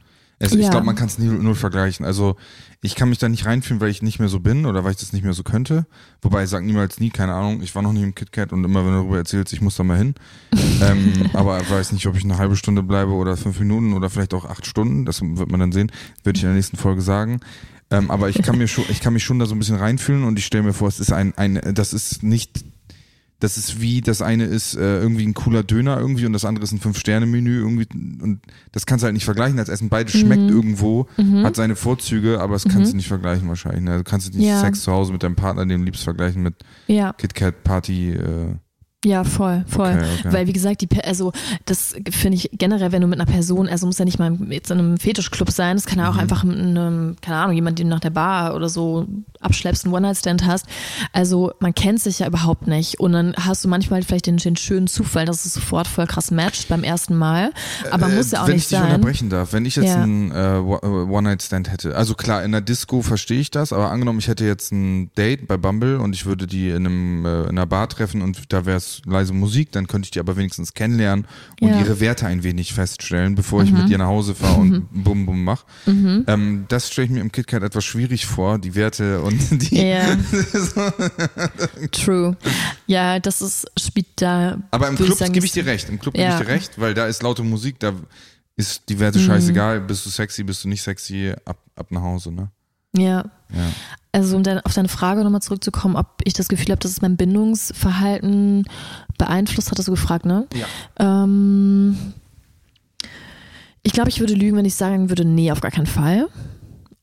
Also 0.43 0.57
ja. 0.57 0.63
ich 0.63 0.71
glaube, 0.71 0.85
man 0.85 0.95
kann 0.95 1.07
es 1.07 1.17
nie 1.17 1.27
null 1.27 1.55
vergleichen. 1.55 2.05
Also 2.05 2.35
ich 2.81 2.95
kann 2.95 3.07
mich 3.07 3.17
da 3.17 3.29
nicht 3.29 3.45
reinfühlen, 3.45 3.79
weil 3.79 3.89
ich 3.89 4.01
nicht 4.01 4.19
mehr 4.19 4.27
so 4.27 4.41
bin 4.41 4.65
oder 4.65 4.83
weil 4.83 4.91
ich 4.91 4.97
das 4.97 5.13
nicht 5.13 5.23
mehr 5.23 5.33
so 5.33 5.43
könnte. 5.43 5.85
Wobei 6.21 6.43
ich 6.43 6.49
sage 6.49 6.65
niemals 6.65 6.99
nie, 6.99 7.11
keine 7.11 7.33
Ahnung, 7.33 7.61
ich 7.61 7.73
war 7.75 7.81
noch 7.81 7.93
nie 7.93 8.03
im 8.03 8.13
KitKat 8.13 8.51
und 8.51 8.63
immer 8.63 8.85
wenn 8.85 8.91
du 8.91 8.97
darüber 8.99 9.17
erzählst, 9.17 9.53
ich 9.53 9.61
muss 9.61 9.77
da 9.77 9.83
mal 9.83 9.97
hin. 9.97 10.15
ähm, 10.81 11.29
aber 11.33 11.61
ich 11.61 11.69
weiß 11.69 11.93
nicht, 11.93 12.05
ob 12.07 12.17
ich 12.17 12.25
eine 12.25 12.37
halbe 12.37 12.57
Stunde 12.57 12.83
bleibe 12.83 13.11
oder 13.11 13.37
fünf 13.37 13.57
Minuten 13.59 13.93
oder 13.93 14.09
vielleicht 14.09 14.33
auch 14.33 14.43
acht 14.43 14.65
Stunden. 14.65 15.05
Das 15.05 15.21
wird 15.21 15.49
man 15.49 15.61
dann 15.61 15.71
sehen. 15.71 15.91
Würde 16.23 16.35
ich 16.35 16.43
in 16.43 16.49
der 16.49 16.55
nächsten 16.55 16.75
Folge 16.75 17.01
sagen. 17.01 17.39
Ähm, 17.93 18.09
aber 18.09 18.29
ich 18.29 18.41
kann 18.41 18.57
mir 18.57 18.67
schon, 18.67 18.85
ich 18.89 19.01
kann 19.01 19.13
mich 19.13 19.23
schon 19.23 19.37
da 19.37 19.45
so 19.45 19.53
ein 19.53 19.59
bisschen 19.59 19.75
reinfühlen 19.75 20.23
und 20.23 20.39
ich 20.39 20.45
stelle 20.45 20.63
mir 20.63 20.73
vor, 20.73 20.87
es 20.87 20.99
ist 20.99 21.13
ein, 21.13 21.33
ein, 21.37 21.61
das 21.75 21.93
ist 21.93 22.23
nicht, 22.23 22.65
das 23.39 23.55
ist 23.57 23.81
wie, 23.81 24.01
das 24.01 24.23
eine 24.23 24.45
ist 24.45 24.75
äh, 24.75 24.99
irgendwie 24.99 25.25
ein 25.27 25.35
cooler 25.35 25.63
Döner 25.63 25.99
irgendwie 25.99 26.25
und 26.25 26.33
das 26.33 26.43
andere 26.43 26.63
ist 26.63 26.71
ein 26.71 26.79
Fünf-Sterne-Menü 26.79 27.59
irgendwie 27.59 27.87
und 27.93 28.41
das 28.71 28.87
kannst 28.87 29.03
du 29.03 29.05
halt 29.05 29.13
nicht 29.13 29.25
vergleichen 29.25 29.59
als 29.59 29.69
Essen. 29.69 29.89
Beides 29.89 30.13
schmeckt 30.17 30.41
mhm. 30.41 30.49
irgendwo, 30.49 31.07
mhm. 31.17 31.43
hat 31.43 31.55
seine 31.55 31.75
Vorzüge, 31.75 32.39
aber 32.39 32.53
das 32.53 32.63
kannst 32.63 32.87
mhm. 32.87 32.91
du 32.91 32.95
nicht 32.97 33.07
vergleichen 33.07 33.47
wahrscheinlich. 33.47 33.83
Ne? 33.83 33.97
Du 33.97 34.03
kannst 34.03 34.33
nicht 34.33 34.47
ja. 34.47 34.59
Sex 34.59 34.81
zu 34.81 34.91
Hause 34.91 35.11
mit 35.11 35.21
deinem 35.21 35.35
Partner, 35.35 35.65
den 35.65 35.81
du 35.81 35.85
liebst, 35.85 36.03
vergleichen 36.03 36.41
mit 36.41 36.55
ja. 36.87 37.13
KitKat 37.13 37.63
Party. 37.63 38.13
Äh, 38.13 38.55
ja, 39.05 39.23
voll, 39.23 39.65
voll. 39.67 39.93
Okay, 39.93 40.05
okay. 40.19 40.33
Weil 40.33 40.47
wie 40.47 40.53
gesagt, 40.53 40.81
die, 40.81 41.03
also 41.03 41.31
das 41.65 41.93
finde 42.11 42.37
ich 42.37 42.49
generell, 42.53 42.91
wenn 42.91 43.01
du 43.01 43.07
mit 43.07 43.19
einer 43.19 43.29
Person, 43.29 43.67
also 43.67 43.85
muss 43.85 43.97
ja 43.97 44.05
nicht 44.05 44.19
mal 44.19 44.37
jetzt 44.49 44.71
in 44.71 44.79
einem 44.79 44.97
Fetischclub 44.97 45.51
sein, 45.51 45.75
es 45.75 45.85
kann 45.85 45.99
ja 45.99 46.09
auch 46.09 46.13
mhm. 46.13 46.19
einfach 46.19 46.43
mit 46.43 46.57
einem, 46.57 47.15
keine 47.21 47.37
Ahnung, 47.37 47.55
jemand, 47.55 47.79
den 47.79 47.89
nach 47.89 47.99
der 47.99 48.11
Bar 48.11 48.55
oder 48.55 48.69
so 48.69 49.07
abschleppst, 49.43 49.85
einen 49.85 49.93
One-Night-Stand 49.93 50.45
hast. 50.45 50.65
Also 51.11 51.53
man 51.59 51.73
kennt 51.73 52.01
sich 52.01 52.19
ja 52.19 52.27
überhaupt 52.27 52.67
nicht. 52.67 52.99
Und 52.99 53.13
dann 53.13 53.33
hast 53.35 53.63
du 53.63 53.69
manchmal 53.69 54.03
vielleicht 54.03 54.27
den, 54.27 54.37
den 54.37 54.55
schönen 54.55 54.87
Zufall, 54.87 55.25
dass 55.25 55.45
es 55.45 55.53
sofort 55.53 55.87
voll 55.87 56.07
krass 56.07 56.31
matcht 56.31 56.67
beim 56.67 56.83
ersten 56.83 57.15
Mal. 57.15 57.51
Aber 57.91 58.09
äh, 58.09 58.15
muss 58.15 58.31
ja 58.31 58.43
auch 58.43 58.47
nicht 58.47 58.67
sein. 58.67 58.81
Wenn 58.81 58.85
ich 58.85 58.89
dich 58.89 58.95
unterbrechen 58.95 59.29
darf, 59.29 59.53
wenn 59.53 59.65
ich 59.65 59.75
jetzt 59.75 59.87
ja. 59.87 60.01
einen 60.01 60.31
äh, 60.31 60.57
One-Night-Stand 60.57 61.71
hätte, 61.71 61.95
also 61.95 62.15
klar, 62.15 62.43
in 62.43 62.51
der 62.51 62.61
Disco 62.61 63.01
verstehe 63.01 63.39
ich 63.39 63.51
das, 63.51 63.73
aber 63.73 63.91
angenommen, 63.91 64.19
ich 64.19 64.27
hätte 64.27 64.45
jetzt 64.45 64.71
ein 64.71 65.11
Date 65.17 65.47
bei 65.47 65.57
Bumble 65.57 65.99
und 65.99 66.13
ich 66.13 66.25
würde 66.25 66.47
die 66.47 66.69
in, 66.69 66.85
einem, 66.85 67.25
äh, 67.25 67.43
in 67.43 67.49
einer 67.49 67.65
Bar 67.65 67.89
treffen 67.89 68.21
und 68.21 68.51
da 68.51 68.65
wäre 68.65 68.77
es 68.77 69.01
leise 69.05 69.33
Musik, 69.33 69.71
dann 69.71 69.87
könnte 69.87 70.07
ich 70.07 70.11
die 70.11 70.19
aber 70.19 70.37
wenigstens 70.37 70.73
kennenlernen 70.73 71.25
und 71.61 71.69
ja. 71.69 71.79
ihre 71.79 71.99
Werte 71.99 72.27
ein 72.27 72.43
wenig 72.43 72.73
feststellen, 72.73 73.35
bevor 73.35 73.61
mhm. 73.61 73.67
ich 73.67 73.73
mit 73.73 73.89
ihr 73.89 73.97
nach 73.97 74.07
Hause 74.07 74.35
fahre 74.35 74.59
und 74.59 74.71
mhm. 74.71 75.03
bum 75.03 75.25
bum 75.25 75.43
mach. 75.43 75.65
Mhm. 75.85 76.25
Ähm, 76.27 76.65
das 76.67 76.89
stelle 76.91 77.05
ich 77.05 77.11
mir 77.11 77.21
im 77.21 77.31
KitKat 77.31 77.63
etwas 77.63 77.85
schwierig 77.85 78.25
vor, 78.25 78.59
die 78.59 78.75
Werte 78.75 79.21
und 79.21 79.32
die. 79.51 79.87
Ja. 79.87 80.17
True. 81.91 82.37
Ja, 82.87 83.19
das 83.19 83.41
ist 83.41 83.67
spielt 83.79 84.07
da. 84.15 84.57
Aber 84.71 84.87
im 84.87 84.95
Club 84.95 85.17
gebe 85.31 85.45
ich 85.45 85.51
dir 85.51 85.65
recht. 85.65 85.89
Im 85.89 85.99
Club 85.99 86.17
ja. 86.17 86.29
gebe 86.29 86.41
ich 86.41 86.47
dir 86.47 86.53
recht, 86.53 86.79
weil 86.79 86.93
da 86.93 87.07
ist 87.07 87.23
laute 87.23 87.43
Musik, 87.43 87.79
da 87.79 87.93
ist 88.55 88.83
die 88.89 88.99
Werte 88.99 89.19
mhm. 89.19 89.25
scheißegal. 89.25 89.81
Bist 89.81 90.05
du 90.05 90.09
sexy, 90.09 90.43
bist 90.43 90.63
du 90.63 90.69
nicht 90.69 90.81
sexy, 90.81 91.33
ab, 91.45 91.57
ab 91.75 91.87
nach 91.91 92.01
Hause, 92.01 92.31
ne? 92.31 92.49
Ja. 92.95 93.25
ja. 93.53 93.71
Also 94.11 94.35
um 94.35 94.43
dann 94.43 94.59
auf 94.59 94.73
deine 94.73 94.89
Frage 94.89 95.23
nochmal 95.23 95.41
zurückzukommen, 95.41 95.95
ob 95.95 96.21
ich 96.23 96.33
das 96.33 96.47
Gefühl 96.47 96.69
habe, 96.69 96.79
dass 96.79 96.91
es 96.91 97.01
mein 97.01 97.17
Bindungsverhalten 97.17 98.65
beeinflusst, 99.17 99.71
hat, 99.71 99.79
hast 99.79 99.87
du 99.87 99.91
gefragt, 99.91 100.25
ne? 100.25 100.47
Ja. 100.53 101.23
Ähm, 101.23 102.13
ich 103.81 103.93
glaube, 103.93 104.09
ich 104.09 104.19
würde 104.19 104.35
lügen, 104.35 104.57
wenn 104.57 104.65
ich 104.65 104.75
sagen 104.75 105.09
würde, 105.09 105.25
nee, 105.25 105.51
auf 105.51 105.61
gar 105.61 105.71
keinen 105.71 105.87
Fall. 105.87 106.29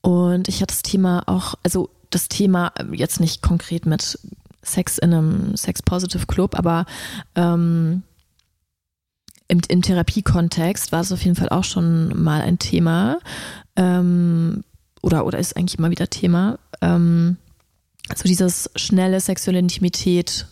Und 0.01 0.47
ich 0.47 0.61
hatte 0.61 0.73
das 0.73 0.81
Thema 0.81 1.23
auch, 1.27 1.55
also 1.63 1.89
das 2.11 2.29
Thema 2.29 2.71
ähm, 2.77 2.93
jetzt 2.93 3.19
nicht 3.19 3.41
konkret 3.41 3.85
mit 3.85 4.19
Sex 4.63 4.99
in 4.99 5.13
einem 5.13 5.57
Sex-Positive 5.57 6.27
Club, 6.27 6.57
aber 6.57 6.85
ähm, 7.35 8.03
im, 9.47 9.61
im 9.67 9.81
Therapiekontext 9.81 10.91
war 10.91 11.01
es 11.01 11.11
auf 11.11 11.23
jeden 11.23 11.35
Fall 11.35 11.49
auch 11.49 11.63
schon 11.63 12.21
mal 12.21 12.41
ein 12.41 12.59
Thema. 12.59 13.19
Ähm, 13.75 14.63
oder, 15.01 15.25
oder 15.25 15.39
ist 15.39 15.57
eigentlich 15.57 15.79
immer 15.79 15.89
wieder 15.89 16.09
Thema. 16.09 16.59
Ähm, 16.81 17.37
so 18.15 18.23
dieses 18.23 18.69
schnelle 18.75 19.19
sexuelle 19.19 19.59
Intimität, 19.59 20.45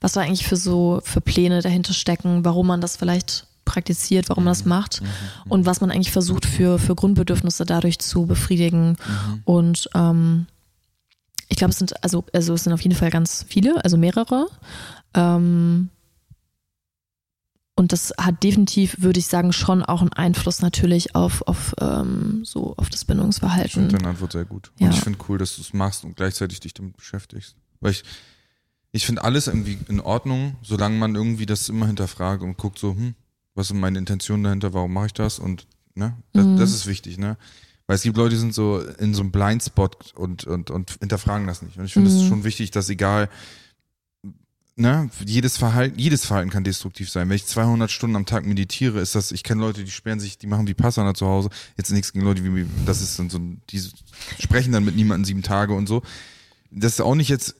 was 0.00 0.12
da 0.12 0.20
eigentlich 0.20 0.46
für 0.46 0.56
so 0.56 1.00
für 1.04 1.20
Pläne 1.20 1.62
dahinter 1.62 1.92
stecken, 1.92 2.44
warum 2.44 2.66
man 2.66 2.80
das 2.80 2.96
vielleicht 2.96 3.46
praktiziert, 3.64 4.28
warum 4.28 4.44
man 4.44 4.52
das 4.52 4.64
mhm. 4.64 4.70
macht 4.70 5.02
mhm. 5.02 5.06
und 5.50 5.66
was 5.66 5.80
man 5.80 5.90
eigentlich 5.90 6.12
versucht 6.12 6.46
für, 6.46 6.78
für 6.78 6.94
Grundbedürfnisse 6.94 7.64
dadurch 7.66 7.98
zu 7.98 8.26
befriedigen. 8.26 8.90
Mhm. 8.90 9.42
Und 9.44 9.90
ähm, 9.94 10.46
ich 11.48 11.56
glaube, 11.56 11.70
es 11.70 11.78
sind 11.78 12.02
also, 12.02 12.24
also 12.32 12.54
es 12.54 12.64
sind 12.64 12.72
auf 12.72 12.80
jeden 12.80 12.96
Fall 12.96 13.10
ganz 13.10 13.44
viele, 13.48 13.82
also 13.84 13.96
mehrere. 13.96 14.46
Ähm, 15.14 15.90
und 17.78 17.92
das 17.92 18.14
hat 18.18 18.42
definitiv, 18.42 19.02
würde 19.02 19.20
ich 19.20 19.26
sagen, 19.26 19.52
schon 19.52 19.82
auch 19.82 20.00
einen 20.00 20.12
Einfluss 20.12 20.62
natürlich 20.62 21.14
auf, 21.14 21.42
auf 21.46 21.74
ähm, 21.78 22.42
so 22.42 22.74
auf 22.78 22.88
das 22.88 23.04
Bindungsverhalten. 23.04 23.66
Ich 23.66 23.72
finde 23.72 23.98
deine 23.98 24.08
Antwort 24.08 24.32
sehr 24.32 24.46
gut. 24.46 24.72
Ja. 24.78 24.86
Und 24.86 24.94
ich 24.94 25.00
finde 25.00 25.18
cool, 25.28 25.36
dass 25.36 25.56
du 25.56 25.62
es 25.62 25.74
machst 25.74 26.04
und 26.04 26.16
gleichzeitig 26.16 26.60
dich 26.60 26.72
damit 26.72 26.96
beschäftigst. 26.96 27.54
Weil 27.80 27.92
ich, 27.92 28.02
ich 28.92 29.04
finde 29.04 29.24
alles 29.24 29.46
irgendwie 29.46 29.78
in 29.88 30.00
Ordnung, 30.00 30.56
solange 30.62 30.96
man 30.96 31.14
irgendwie 31.14 31.44
das 31.44 31.68
immer 31.68 31.86
hinterfragt 31.86 32.42
und 32.42 32.56
guckt 32.56 32.78
so, 32.78 32.92
hm, 32.92 33.14
was 33.54 33.68
sind 33.68 33.78
meine 33.78 33.98
Intentionen 33.98 34.44
dahinter, 34.44 34.72
warum 34.72 34.94
mache 34.94 35.06
ich 35.06 35.14
das? 35.14 35.38
Und 35.38 35.66
ne, 35.94 36.16
das, 36.32 36.46
mhm. 36.46 36.56
das 36.56 36.72
ist 36.72 36.86
wichtig, 36.86 37.18
ne? 37.18 37.36
Weil 37.86 37.96
es 37.96 38.02
gibt 38.02 38.16
Leute, 38.16 38.30
die 38.30 38.40
sind 38.40 38.54
so 38.54 38.80
in 38.80 39.14
so 39.14 39.22
einem 39.22 39.30
Blindspot 39.30 40.14
und, 40.14 40.44
und, 40.44 40.70
und 40.70 40.96
hinterfragen 41.00 41.46
das 41.46 41.62
nicht. 41.62 41.78
Und 41.78 41.84
ich 41.84 41.92
finde, 41.92 42.08
es 42.10 42.16
mhm. 42.16 42.22
ist 42.22 42.28
schon 42.28 42.44
wichtig, 42.44 42.72
dass 42.72 42.88
egal, 42.88 43.28
ne, 44.74 45.08
jedes 45.24 45.56
Verhalten, 45.56 45.98
jedes 45.98 46.24
Verhalten 46.24 46.50
kann 46.50 46.64
destruktiv 46.64 47.10
sein. 47.10 47.28
Wenn 47.28 47.36
ich 47.36 47.46
200 47.46 47.90
Stunden 47.90 48.16
am 48.16 48.26
Tag 48.26 48.44
meditiere, 48.44 49.00
ist 49.00 49.14
das, 49.14 49.32
ich 49.32 49.42
kenne 49.42 49.60
Leute, 49.60 49.84
die 49.84 49.90
sperren 49.90 50.20
sich, 50.20 50.38
die 50.38 50.46
machen 50.46 50.66
wie 50.66 50.74
Passana 50.74 51.14
zu 51.14 51.26
Hause. 51.26 51.48
Jetzt 51.76 51.92
nichts 51.92 52.12
gegen 52.12 52.24
Leute, 52.24 52.44
wie, 52.44 52.66
das 52.84 53.00
ist 53.00 53.18
dann 53.18 53.30
so, 53.30 53.38
die 53.38 53.82
sprechen 54.40 54.72
dann 54.72 54.84
mit 54.84 54.96
niemandem 54.96 55.24
sieben 55.24 55.42
Tage 55.42 55.72
und 55.72 55.86
so. 55.86 56.02
Das 56.70 56.92
ist 56.92 57.00
auch 57.00 57.14
nicht 57.14 57.28
jetzt 57.28 57.54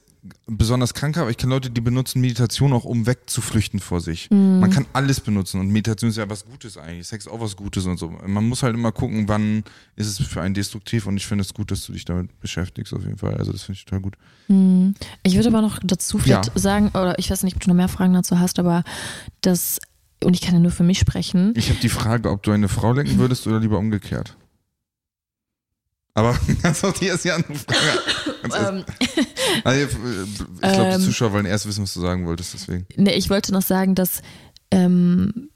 besonders 0.45 0.93
krank 0.93 1.17
aber 1.17 1.29
ich 1.29 1.37
kenne 1.37 1.53
Leute, 1.53 1.69
die 1.69 1.81
benutzen 1.81 2.21
Meditation 2.21 2.73
auch, 2.73 2.85
um 2.85 3.05
wegzuflüchten 3.05 3.79
vor 3.79 4.01
sich. 4.01 4.29
Mhm. 4.29 4.59
Man 4.59 4.69
kann 4.69 4.85
alles 4.93 5.19
benutzen 5.19 5.59
und 5.59 5.69
Meditation 5.69 6.09
ist 6.09 6.17
ja 6.17 6.29
was 6.29 6.45
Gutes 6.45 6.77
eigentlich. 6.77 7.07
Sex 7.07 7.25
ist 7.25 7.31
auch 7.31 7.39
was 7.39 7.55
Gutes 7.55 7.85
und 7.85 7.97
so. 7.97 8.09
Man 8.25 8.47
muss 8.47 8.63
halt 8.63 8.75
immer 8.75 8.91
gucken, 8.91 9.27
wann 9.27 9.63
ist 9.95 10.07
es 10.07 10.25
für 10.25 10.41
einen 10.41 10.53
destruktiv 10.53 11.05
und 11.07 11.17
ich 11.17 11.25
finde 11.25 11.43
es 11.43 11.53
gut, 11.53 11.71
dass 11.71 11.85
du 11.85 11.93
dich 11.93 12.05
damit 12.05 12.39
beschäftigst 12.39 12.93
auf 12.93 13.03
jeden 13.03 13.17
Fall. 13.17 13.35
Also 13.35 13.51
das 13.51 13.63
finde 13.63 13.77
ich 13.77 13.85
total 13.85 14.01
gut. 14.01 14.15
Mhm. 14.47 14.95
Ich 15.23 15.35
würde 15.35 15.49
aber 15.49 15.61
noch 15.61 15.79
dazu 15.83 16.17
vielleicht 16.17 16.47
ja. 16.47 16.59
sagen, 16.59 16.89
oder 16.89 17.17
ich 17.19 17.29
weiß 17.29 17.43
nicht, 17.43 17.55
ob 17.55 17.61
du 17.61 17.69
noch 17.69 17.75
mehr 17.75 17.89
Fragen 17.89 18.13
dazu 18.13 18.39
hast, 18.39 18.59
aber 18.59 18.83
das, 19.41 19.79
und 20.23 20.33
ich 20.33 20.41
kann 20.41 20.53
ja 20.53 20.59
nur 20.59 20.71
für 20.71 20.83
mich 20.83 20.99
sprechen. 20.99 21.53
Ich 21.55 21.69
habe 21.69 21.79
die 21.79 21.89
Frage, 21.89 22.29
ob 22.29 22.43
du 22.43 22.51
eine 22.51 22.69
Frau 22.69 22.93
lenken 22.93 23.17
würdest 23.17 23.47
oder 23.47 23.59
lieber 23.59 23.77
umgekehrt. 23.77 24.35
Aber 26.17 26.35
ganz 26.63 26.83
auch 26.83 26.93
die 26.93 27.05
erste 27.05 27.33
andere 27.33 27.55
Frage. 27.55 28.01
Ähm. 28.55 28.85
Also, 29.63 29.81
ich 29.81 29.87
glaube, 30.61 30.89
die 30.89 30.95
ähm. 30.95 31.01
Zuschauer 31.01 31.33
wollen 31.33 31.45
erst 31.45 31.67
wissen, 31.67 31.83
was 31.83 31.93
du 31.93 32.01
sagen 32.01 32.25
wolltest, 32.25 32.53
deswegen. 32.53 32.85
Nee, 32.95 33.13
ich 33.13 33.29
wollte 33.29 33.51
noch 33.51 33.61
sagen, 33.61 33.95
dass, 33.95 34.21
ähm, 34.71 35.49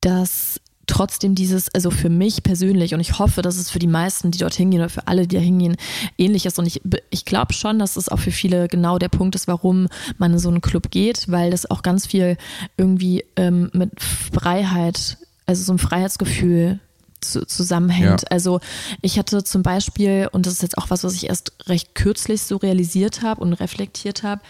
dass 0.00 0.60
trotzdem 0.86 1.34
dieses, 1.34 1.74
also 1.74 1.90
für 1.90 2.08
mich 2.08 2.42
persönlich 2.42 2.94
und 2.94 3.00
ich 3.00 3.18
hoffe, 3.18 3.42
dass 3.42 3.56
es 3.56 3.70
für 3.70 3.78
die 3.78 3.86
meisten, 3.86 4.30
die 4.30 4.38
dort 4.38 4.54
hingehen 4.54 4.80
oder 4.80 4.88
für 4.88 5.06
alle, 5.08 5.26
die 5.26 5.36
da 5.36 5.42
hingehen, 5.42 5.76
ähnlich 6.16 6.46
ist. 6.46 6.58
Und 6.58 6.66
ich, 6.66 6.80
ich 7.10 7.24
glaube 7.24 7.52
schon, 7.52 7.78
dass 7.78 7.96
es 7.96 8.08
auch 8.08 8.20
für 8.20 8.30
viele 8.30 8.68
genau 8.68 8.98
der 8.98 9.08
Punkt 9.08 9.34
ist, 9.34 9.48
warum 9.48 9.88
man 10.18 10.32
in 10.32 10.38
so 10.38 10.48
einen 10.48 10.60
Club 10.60 10.90
geht, 10.90 11.30
weil 11.30 11.50
das 11.50 11.68
auch 11.70 11.82
ganz 11.82 12.06
viel 12.06 12.36
irgendwie 12.76 13.24
ähm, 13.36 13.70
mit 13.72 13.90
Freiheit, 14.00 15.18
also 15.46 15.64
so 15.64 15.72
ein 15.72 15.78
Freiheitsgefühl 15.78 16.80
zu, 17.20 17.46
zusammenhängt. 17.46 18.22
Ja. 18.22 18.28
Also 18.30 18.60
ich 19.02 19.18
hatte 19.18 19.44
zum 19.44 19.62
Beispiel, 19.62 20.28
und 20.32 20.46
das 20.46 20.54
ist 20.54 20.62
jetzt 20.62 20.78
auch 20.78 20.90
was, 20.90 21.04
was 21.04 21.14
ich 21.14 21.28
erst 21.28 21.52
recht 21.66 21.94
kürzlich 21.94 22.42
so 22.42 22.56
realisiert 22.56 23.22
habe 23.22 23.40
und 23.40 23.52
reflektiert 23.54 24.22
habe, 24.22 24.42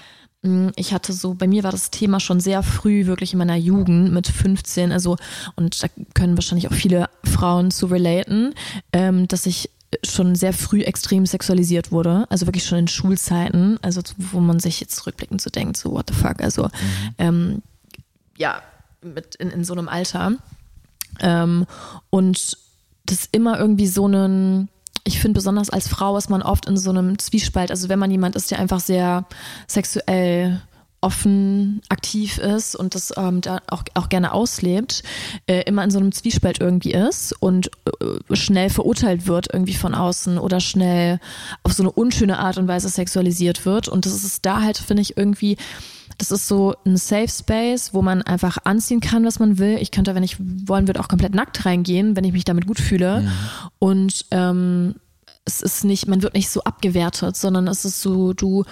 hm, 0.42 0.72
ich 0.76 0.92
hatte 0.92 1.12
so, 1.12 1.34
bei 1.34 1.46
mir 1.46 1.64
war 1.64 1.72
das 1.72 1.90
Thema 1.90 2.20
schon 2.20 2.40
sehr 2.40 2.62
früh, 2.62 3.06
wirklich 3.06 3.32
in 3.32 3.38
meiner 3.38 3.56
Jugend 3.56 4.12
mit 4.12 4.28
15, 4.28 4.92
also, 4.92 5.16
und 5.56 5.82
da 5.82 5.88
können 6.14 6.36
wahrscheinlich 6.36 6.68
auch 6.68 6.74
viele 6.74 7.08
Frauen 7.24 7.70
zu 7.70 7.86
relaten, 7.86 8.54
ähm, 8.92 9.26
dass 9.28 9.46
ich 9.46 9.70
schon 10.04 10.34
sehr 10.34 10.52
früh 10.52 10.82
extrem 10.82 11.26
sexualisiert 11.26 11.92
wurde, 11.92 12.26
also 12.28 12.46
wirklich 12.46 12.64
schon 12.64 12.78
in 12.78 12.88
Schulzeiten, 12.88 13.78
also 13.82 14.02
wo 14.18 14.40
man 14.40 14.60
sich 14.60 14.80
jetzt 14.80 15.06
rückblickend 15.06 15.40
so 15.40 15.50
denkt, 15.50 15.76
so 15.76 15.92
what 15.92 16.06
the 16.08 16.14
fuck, 16.14 16.42
also 16.42 16.64
mhm. 16.64 17.14
ähm, 17.18 17.62
ja, 18.36 18.62
mit 19.02 19.36
in, 19.36 19.50
in 19.50 19.64
so 19.64 19.72
einem 19.72 19.88
Alter. 19.88 20.32
Ähm, 21.20 21.66
und 22.10 22.56
das 23.04 23.28
immer 23.32 23.58
irgendwie 23.58 23.86
so 23.86 24.06
einen, 24.06 24.68
ich 25.04 25.20
finde 25.20 25.38
besonders 25.38 25.70
als 25.70 25.88
Frau 25.88 26.16
ist 26.16 26.30
man 26.30 26.42
oft 26.42 26.66
in 26.66 26.76
so 26.76 26.90
einem 26.90 27.18
Zwiespalt. 27.18 27.70
Also 27.70 27.88
wenn 27.88 27.98
man 27.98 28.10
jemand 28.10 28.36
ist, 28.36 28.50
der 28.50 28.58
einfach 28.58 28.80
sehr 28.80 29.24
sexuell 29.66 30.60
offen 31.01 31.82
aktiv 31.88 32.38
ist 32.38 32.74
und 32.74 32.94
das 32.94 33.12
ähm, 33.16 33.40
da 33.40 33.61
auch, 33.68 33.84
auch 33.94 34.09
gerne 34.09 34.32
auslebt, 34.32 35.03
äh, 35.47 35.62
immer 35.62 35.84
in 35.84 35.90
so 35.90 35.99
einem 35.99 36.12
Zwiespalt 36.12 36.61
irgendwie 36.61 36.92
ist 36.92 37.32
und 37.40 37.70
äh, 38.01 38.36
schnell 38.36 38.70
verurteilt 38.70 39.26
wird 39.26 39.53
irgendwie 39.53 39.74
von 39.74 39.94
außen 39.94 40.38
oder 40.38 40.61
schnell 40.61 41.20
auf 41.62 41.72
so 41.72 41.82
eine 41.82 41.92
unschöne 41.92 42.38
Art 42.38 42.59
und 42.59 42.68
Weise 42.68 42.88
sexualisiert 42.88 43.66
wird. 43.66 43.88
Und 43.88 44.07
das 44.07 44.24
ist 44.24 44.44
da 44.47 44.62
halt, 44.62 44.78
finde 44.78 45.03
ich, 45.03 45.16
irgendwie 45.16 45.57
das 46.18 46.30
ist 46.30 46.49
so 46.49 46.74
ein 46.86 46.97
Safe 46.97 47.28
Space, 47.28 47.92
wo 47.92 48.01
man 48.01 48.22
einfach 48.22 48.59
anziehen 48.64 49.01
kann, 49.01 49.24
was 49.24 49.38
man 49.38 49.59
will. 49.59 49.76
Ich 49.80 49.90
könnte, 49.90 50.14
wenn 50.14 50.22
ich 50.22 50.38
wollen 50.38 50.86
würde, 50.86 51.01
auch 51.01 51.09
komplett 51.09 51.34
nackt 51.34 51.66
reingehen, 51.66 52.16
wenn 52.16 52.24
ich 52.24 52.32
mich 52.32 52.44
damit 52.44 52.66
gut 52.66 52.80
fühle. 52.80 53.20
Mhm. 53.20 53.30
Und 53.78 54.24
ähm, 54.30 54.94
es 55.44 55.61
ist 55.61 55.84
nicht, 55.84 56.09
man 56.09 56.22
wird 56.22 56.34
nicht 56.34 56.49
so 56.49 56.62
abgewertet, 56.62 57.36
sondern 57.36 57.68
es 57.68 57.84
ist 57.84 58.01
so, 58.01 58.32
du 58.32 58.64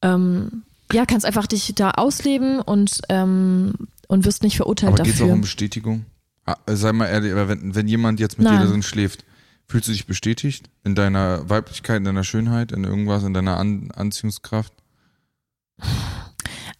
ähm, 0.00 0.62
ja, 0.92 1.06
kannst 1.06 1.26
einfach 1.26 1.46
dich 1.46 1.72
da 1.74 1.92
ausleben 1.92 2.60
und, 2.60 3.00
ähm, 3.08 3.74
und 4.08 4.24
wirst 4.24 4.42
nicht 4.42 4.56
verurteilt 4.56 4.88
Aber 4.88 4.98
dafür. 4.98 5.12
Geht 5.12 5.22
es 5.22 5.28
auch 5.28 5.32
um 5.32 5.40
Bestätigung? 5.40 6.04
Ah, 6.44 6.56
sei 6.66 6.92
mal 6.92 7.06
ehrlich, 7.06 7.32
aber 7.32 7.48
wenn, 7.48 7.74
wenn 7.74 7.88
jemand 7.88 8.20
jetzt 8.20 8.38
mit 8.38 8.46
Nein. 8.46 8.60
dir 8.60 8.68
drin 8.68 8.82
schläft, 8.82 9.24
fühlst 9.68 9.88
du 9.88 9.92
dich 9.92 10.06
bestätigt 10.06 10.68
in 10.84 10.94
deiner 10.94 11.48
Weiblichkeit, 11.48 11.98
in 11.98 12.04
deiner 12.04 12.24
Schönheit, 12.24 12.72
in 12.72 12.84
irgendwas, 12.84 13.22
in 13.22 13.32
deiner 13.32 13.56
An 13.58 13.90
Anziehungskraft? 13.92 14.72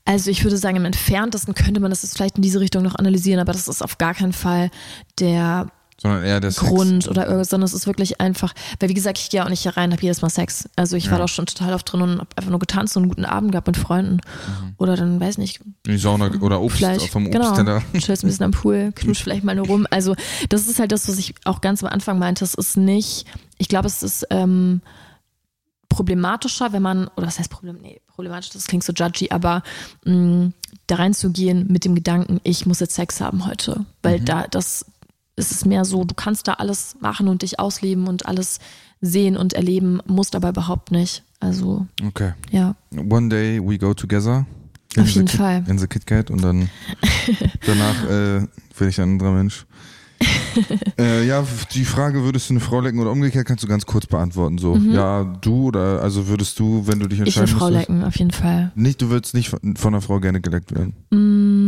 Also 0.05 0.31
ich 0.31 0.43
würde 0.43 0.57
sagen, 0.57 0.77
im 0.77 0.85
entferntesten 0.85 1.55
könnte 1.55 1.81
man 1.81 1.91
das 1.91 2.13
vielleicht 2.13 2.37
in 2.37 2.43
diese 2.43 2.61
Richtung 2.61 2.83
noch 2.83 2.97
analysieren, 2.97 3.41
aber 3.41 3.53
das 3.53 3.69
ist 3.69 3.83
auf 3.83 3.99
gar 3.99 4.15
keinen 4.15 4.33
Fall 4.33 4.71
der 5.21 5.71
sondern 6.03 6.25
eher 6.25 6.41
der 6.41 6.51
Grund 6.51 7.05
Sex. 7.05 7.09
oder 7.09 7.27
irgendwas, 7.27 7.51
sondern 7.51 7.67
es 7.67 7.73
ist 7.73 7.87
wirklich 7.87 8.21
einfach, 8.21 8.53
weil 8.81 8.89
wie 8.89 8.95
gesagt, 8.95 9.19
ich 9.19 9.31
gehe 9.31 9.45
auch 9.45 9.49
nicht 9.49 9.63
hier 9.63 9.77
rein, 9.77 9.93
habe 9.93 10.03
jedes 10.03 10.21
Mal 10.21 10.31
Sex. 10.31 10.69
Also 10.75 10.97
ich 10.97 11.07
ja. 11.07 11.13
war 11.13 11.19
da 11.19 11.29
schon 11.29 11.47
total 11.47 11.75
oft 11.75 11.91
drin 11.91 12.03
und 12.03 12.19
habe 12.19 12.29
einfach 12.35 12.51
nur 12.51 12.59
getanzt 12.59 12.97
und 12.97 13.05
einen 13.05 13.11
guten 13.11 13.25
Abend 13.25 13.53
gehabt 13.53 13.69
mit 13.69 13.77
Freunden. 13.77 14.15
Mhm. 14.15 14.75
Oder 14.79 14.97
dann, 14.97 15.21
weiß 15.21 15.39
nicht. 15.39 15.61
In 15.61 15.93
die 15.93 15.99
Sauna 15.99 16.33
oder 16.41 16.61
Obst 16.61 16.79
vielleicht, 16.79 17.09
vom 17.09 17.29
Obst 17.29 17.55
genau, 17.55 17.79
chillst 17.99 18.25
ein 18.25 18.27
bisschen 18.27 18.47
am 18.47 18.51
Pool, 18.51 18.91
knusch 18.97 19.23
vielleicht 19.23 19.45
mal 19.45 19.55
nur 19.55 19.67
rum. 19.67 19.87
Also 19.91 20.17
das 20.49 20.67
ist 20.67 20.81
halt 20.81 20.91
das, 20.91 21.09
was 21.09 21.19
ich 21.19 21.35
auch 21.45 21.61
ganz 21.61 21.85
am 21.85 21.91
Anfang 21.91 22.19
meinte. 22.19 22.45
Es 22.45 22.55
ist 22.55 22.77
nicht, 22.77 23.27
ich 23.59 23.69
glaube, 23.69 23.87
es 23.87 24.03
ist 24.03 24.27
ähm, 24.31 24.81
problematischer, 25.89 26.73
wenn 26.73 26.83
man, 26.83 27.07
oder 27.17 27.29
was 27.29 27.39
heißt 27.39 27.51
Problem, 27.51 27.79
nee, 27.81 28.01
problematisch, 28.09 28.51
das 28.51 28.67
klingt 28.67 28.83
so 28.83 28.93
judgy, 28.93 29.31
aber 29.31 29.63
mh, 30.05 30.17
mm, 30.17 30.53
da 30.89 30.97
reinzugehen 30.97 31.69
mit 31.69 31.85
dem 31.85 31.95
Gedanken, 31.95 32.41
ich 32.43 32.67
muss 32.67 32.81
jetzt 32.81 32.97
Sex 32.97 33.21
haben 33.21 33.47
heute. 33.47 33.87
Weil 34.03 34.19
mhm. 34.19 34.25
da, 34.25 34.47
das 34.49 34.85
ist 35.43 35.51
es 35.51 35.65
mehr 35.65 35.85
so, 35.85 36.05
du 36.05 36.15
kannst 36.15 36.47
da 36.47 36.55
alles 36.55 36.97
machen 37.01 37.29
und 37.29 37.43
dich 37.43 37.59
ausleben 37.59 38.07
und 38.07 38.27
alles 38.27 38.61
sehen 39.01 39.37
und 39.37 39.53
erleben, 39.53 40.01
musst 40.07 40.37
aber 40.37 40.51
überhaupt 40.51 40.93
nicht. 40.93 41.25
Also, 41.41 41.87
okay. 42.07 42.33
ja. 42.53 42.77
One 42.97 43.29
day 43.29 43.61
we 43.61 43.77
go 43.77 43.93
together. 43.93 44.47
Auf 44.97 45.09
jeden 45.09 45.29
Fall. 45.29 45.65
In 45.67 45.79
the 45.79 45.87
KitKat 45.87 46.31
und 46.31 46.43
dann 46.43 46.69
danach 47.67 48.05
äh, 48.05 48.47
werde 48.77 48.89
ich 48.89 49.01
ein 49.01 49.11
anderer 49.11 49.33
Mensch. 49.33 49.67
äh, 50.99 51.27
ja, 51.27 51.45
die 51.75 51.85
Frage, 51.85 52.23
würdest 52.23 52.49
du 52.49 52.55
eine 52.55 52.61
Frau 52.61 52.81
lecken 52.81 53.01
oder 53.01 53.11
umgekehrt, 53.11 53.47
kannst 53.47 53.65
du 53.65 53.69
ganz 53.69 53.87
kurz 53.87 54.07
beantworten. 54.07 54.59
So, 54.59 54.75
mhm. 54.75 54.93
ja, 54.93 55.25
du 55.41 55.69
oder 55.69 56.01
also 56.03 56.29
würdest 56.29 56.59
du, 56.59 56.87
wenn 56.87 57.01
du 57.01 57.09
dich 57.09 57.21
entscheiden 57.21 57.45
Ich 57.45 57.51
eine 57.51 57.59
Frau 57.59 57.69
lecken, 57.69 58.05
auf 58.05 58.17
jeden 58.17 58.31
Fall. 58.31 58.71
Nicht, 58.75 59.03
du 59.03 59.11
würdest 59.11 59.35
nicht 59.35 59.49
von, 59.49 59.77
von 59.77 59.95
einer 59.95 60.01
Frau 60.01 60.21
gerne 60.21 60.41
geleckt 60.41 60.73
werden. 60.75 60.95
Mm, 61.11 61.62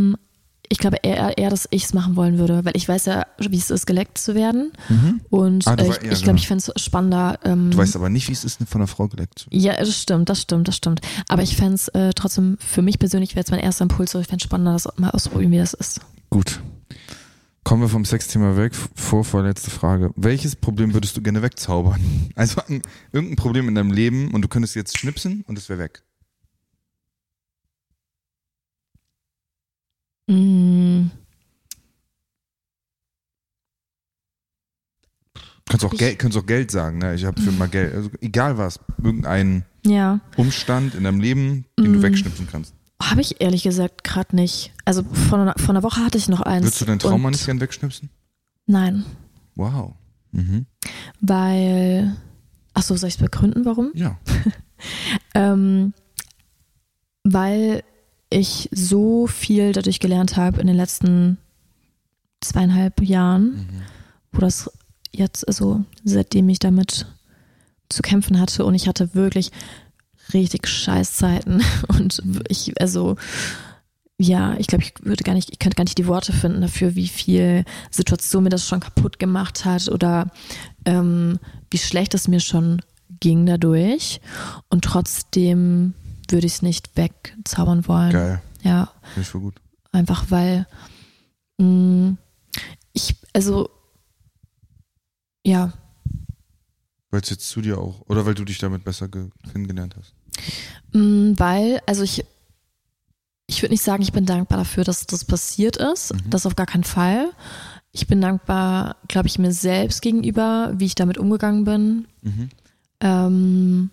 ich 0.74 0.78
glaube 0.78 0.96
eher, 1.04 1.38
eher 1.38 1.50
dass 1.50 1.68
ich 1.70 1.84
es 1.84 1.94
machen 1.94 2.16
wollen 2.16 2.36
würde, 2.36 2.64
weil 2.64 2.76
ich 2.76 2.88
weiß 2.88 3.06
ja, 3.06 3.26
wie 3.38 3.56
es 3.56 3.70
ist, 3.70 3.86
geleckt 3.86 4.18
zu 4.18 4.34
werden. 4.34 4.72
Mhm. 4.88 5.20
Und 5.30 5.68
ah, 5.68 5.74
äh, 5.74 5.88
ich, 5.88 6.10
ich 6.10 6.22
glaube, 6.24 6.40
ich 6.40 6.48
fände 6.48 6.64
es 6.66 6.82
spannender. 6.82 7.38
Ähm, 7.44 7.70
du 7.70 7.78
weißt 7.78 7.94
aber 7.94 8.10
nicht, 8.10 8.26
wie 8.26 8.32
es 8.32 8.42
ist, 8.42 8.58
von 8.68 8.80
einer 8.80 8.88
Frau 8.88 9.06
geleckt 9.06 9.38
zu 9.38 9.50
werden. 9.52 9.60
Ja, 9.62 9.76
das 9.76 9.96
stimmt, 9.96 10.28
das 10.28 10.42
stimmt, 10.42 10.66
das 10.66 10.74
stimmt. 10.74 11.00
Aber 11.28 11.42
ich 11.42 11.56
fände 11.56 11.74
es 11.74 11.86
äh, 11.88 12.10
trotzdem, 12.12 12.58
für 12.58 12.82
mich 12.82 12.98
persönlich 12.98 13.36
wäre 13.36 13.44
es 13.44 13.52
mein 13.52 13.60
erster 13.60 13.84
Impuls, 13.84 14.10
so 14.10 14.18
ich 14.18 14.26
fände 14.26 14.42
es 14.42 14.44
spannender, 14.46 14.72
das 14.72 14.88
mal 14.96 15.10
ausprobieren, 15.10 15.52
wie 15.52 15.58
das 15.58 15.74
ist. 15.74 16.00
Gut. 16.28 16.60
Kommen 17.62 17.82
wir 17.82 17.88
vom 17.88 18.04
Sexthema 18.04 18.56
weg. 18.56 18.72
Vor, 18.96 19.22
vorletzte 19.22 19.70
Frage. 19.70 20.10
Welches 20.16 20.56
Problem 20.56 20.92
würdest 20.92 21.16
du 21.16 21.22
gerne 21.22 21.40
wegzaubern? 21.40 22.00
Also 22.34 22.60
irgendein 23.12 23.36
Problem 23.36 23.68
in 23.68 23.76
deinem 23.76 23.92
Leben 23.92 24.34
und 24.34 24.42
du 24.42 24.48
könntest 24.48 24.74
jetzt 24.74 24.98
schnipsen 24.98 25.44
und 25.46 25.56
es 25.56 25.68
wäre 25.68 25.78
weg. 25.78 26.02
Mm. 30.26 31.10
Kannst 35.66 35.84
auch, 35.86 35.96
Geld, 35.96 36.18
kannst 36.18 36.36
auch 36.36 36.46
Geld 36.46 36.70
sagen, 36.70 36.98
ne? 36.98 37.14
Ich 37.14 37.24
habe 37.24 37.40
für 37.40 37.50
mal 37.50 37.68
Geld. 37.68 37.94
Also 37.94 38.10
egal 38.20 38.58
was. 38.58 38.78
Irgendein 39.02 39.64
ja. 39.84 40.20
Umstand 40.36 40.94
in 40.94 41.04
deinem 41.04 41.20
Leben, 41.20 41.64
den 41.78 41.90
mm. 41.90 41.94
du 41.94 42.02
wegschnipsen 42.02 42.46
kannst. 42.50 42.74
Habe 43.02 43.20
ich 43.20 43.40
ehrlich 43.40 43.62
gesagt 43.62 44.04
gerade 44.04 44.36
nicht. 44.36 44.72
Also 44.84 45.02
von 45.02 45.40
einer, 45.40 45.54
von 45.56 45.70
einer 45.70 45.82
Woche 45.82 46.04
hatte 46.04 46.18
ich 46.18 46.28
noch 46.28 46.42
eins. 46.42 46.64
Würdest 46.64 46.80
du 46.80 46.84
dein 46.84 46.98
Trauma 46.98 47.30
nicht 47.30 47.44
gern 47.44 47.60
wegschnipsen? 47.60 48.10
Nein. 48.66 49.04
Wow. 49.56 49.94
Mhm. 50.32 50.66
Weil, 51.20 52.16
achso, 52.72 52.96
soll 52.96 53.08
ich 53.08 53.14
es 53.16 53.20
begründen, 53.20 53.64
warum? 53.64 53.90
Ja. 53.94 54.18
ähm, 55.34 55.92
weil 57.24 57.82
ich 58.34 58.68
so 58.72 59.26
viel 59.26 59.72
dadurch 59.72 60.00
gelernt 60.00 60.36
habe 60.36 60.60
in 60.60 60.66
den 60.66 60.76
letzten 60.76 61.38
zweieinhalb 62.40 63.00
Jahren, 63.00 63.52
mhm. 63.52 63.82
wo 64.32 64.40
das 64.40 64.70
jetzt, 65.12 65.46
also 65.46 65.84
seitdem 66.02 66.48
ich 66.48 66.58
damit 66.58 67.06
zu 67.88 68.02
kämpfen 68.02 68.40
hatte 68.40 68.64
und 68.64 68.74
ich 68.74 68.88
hatte 68.88 69.14
wirklich 69.14 69.52
richtig 70.32 70.66
Scheißzeiten 70.66 71.62
und 71.88 72.22
ich, 72.48 72.80
also 72.80 73.16
ja, 74.18 74.56
ich 74.58 74.66
glaube, 74.66 74.84
ich 74.84 74.94
würde 75.02 75.24
gar 75.24 75.34
nicht, 75.34 75.50
ich 75.50 75.58
könnte 75.58 75.76
gar 75.76 75.84
nicht 75.84 75.98
die 75.98 76.06
Worte 76.06 76.32
finden 76.32 76.60
dafür, 76.60 76.94
wie 76.94 77.08
viel 77.08 77.64
Situation 77.90 78.44
mir 78.44 78.50
das 78.50 78.66
schon 78.66 78.80
kaputt 78.80 79.18
gemacht 79.18 79.64
hat 79.64 79.88
oder 79.88 80.30
ähm, 80.84 81.38
wie 81.70 81.78
schlecht 81.78 82.14
es 82.14 82.28
mir 82.28 82.40
schon 82.40 82.80
ging 83.20 83.46
dadurch. 83.46 84.20
Und 84.68 84.84
trotzdem 84.84 85.94
würde 86.32 86.46
ich 86.46 86.54
es 86.54 86.62
nicht 86.62 86.96
wegzaubern 86.96 87.86
wollen. 87.88 88.12
Geil. 88.12 88.42
Ja. 88.62 88.92
Finde 89.02 89.20
ich 89.20 89.28
voll 89.28 89.40
gut. 89.40 89.54
Einfach 89.92 90.30
weil 90.30 90.66
mh, 91.58 91.66
mm, 91.66 92.18
ich, 92.92 93.16
also 93.32 93.68
ja, 95.46 95.72
weil 97.14 97.20
es 97.20 97.30
jetzt 97.30 97.48
zu 97.48 97.60
dir 97.60 97.78
auch, 97.78 98.00
oder 98.08 98.26
weil 98.26 98.34
du 98.34 98.44
dich 98.44 98.58
damit 98.58 98.82
besser 98.82 99.08
kennengelernt 99.08 99.94
hast? 99.96 100.16
Mm, 100.92 101.34
weil, 101.36 101.80
also 101.86 102.02
ich, 102.02 102.24
ich 103.46 103.62
würde 103.62 103.72
nicht 103.72 103.84
sagen, 103.84 104.02
ich 104.02 104.10
bin 104.10 104.26
dankbar 104.26 104.58
dafür, 104.58 104.82
dass 104.82 105.06
das 105.06 105.24
passiert 105.24 105.76
ist. 105.76 106.12
Mhm. 106.12 106.30
Das 106.30 106.44
auf 106.44 106.56
gar 106.56 106.66
keinen 106.66 106.82
Fall. 106.82 107.30
Ich 107.92 108.08
bin 108.08 108.20
dankbar, 108.20 108.96
glaube 109.06 109.28
ich, 109.28 109.38
mir 109.38 109.52
selbst 109.52 110.02
gegenüber, 110.02 110.72
wie 110.74 110.86
ich 110.86 110.96
damit 110.96 111.16
umgegangen 111.16 111.64
bin. 111.64 112.08
Mhm. 112.22 112.48
Ähm, 112.98 113.90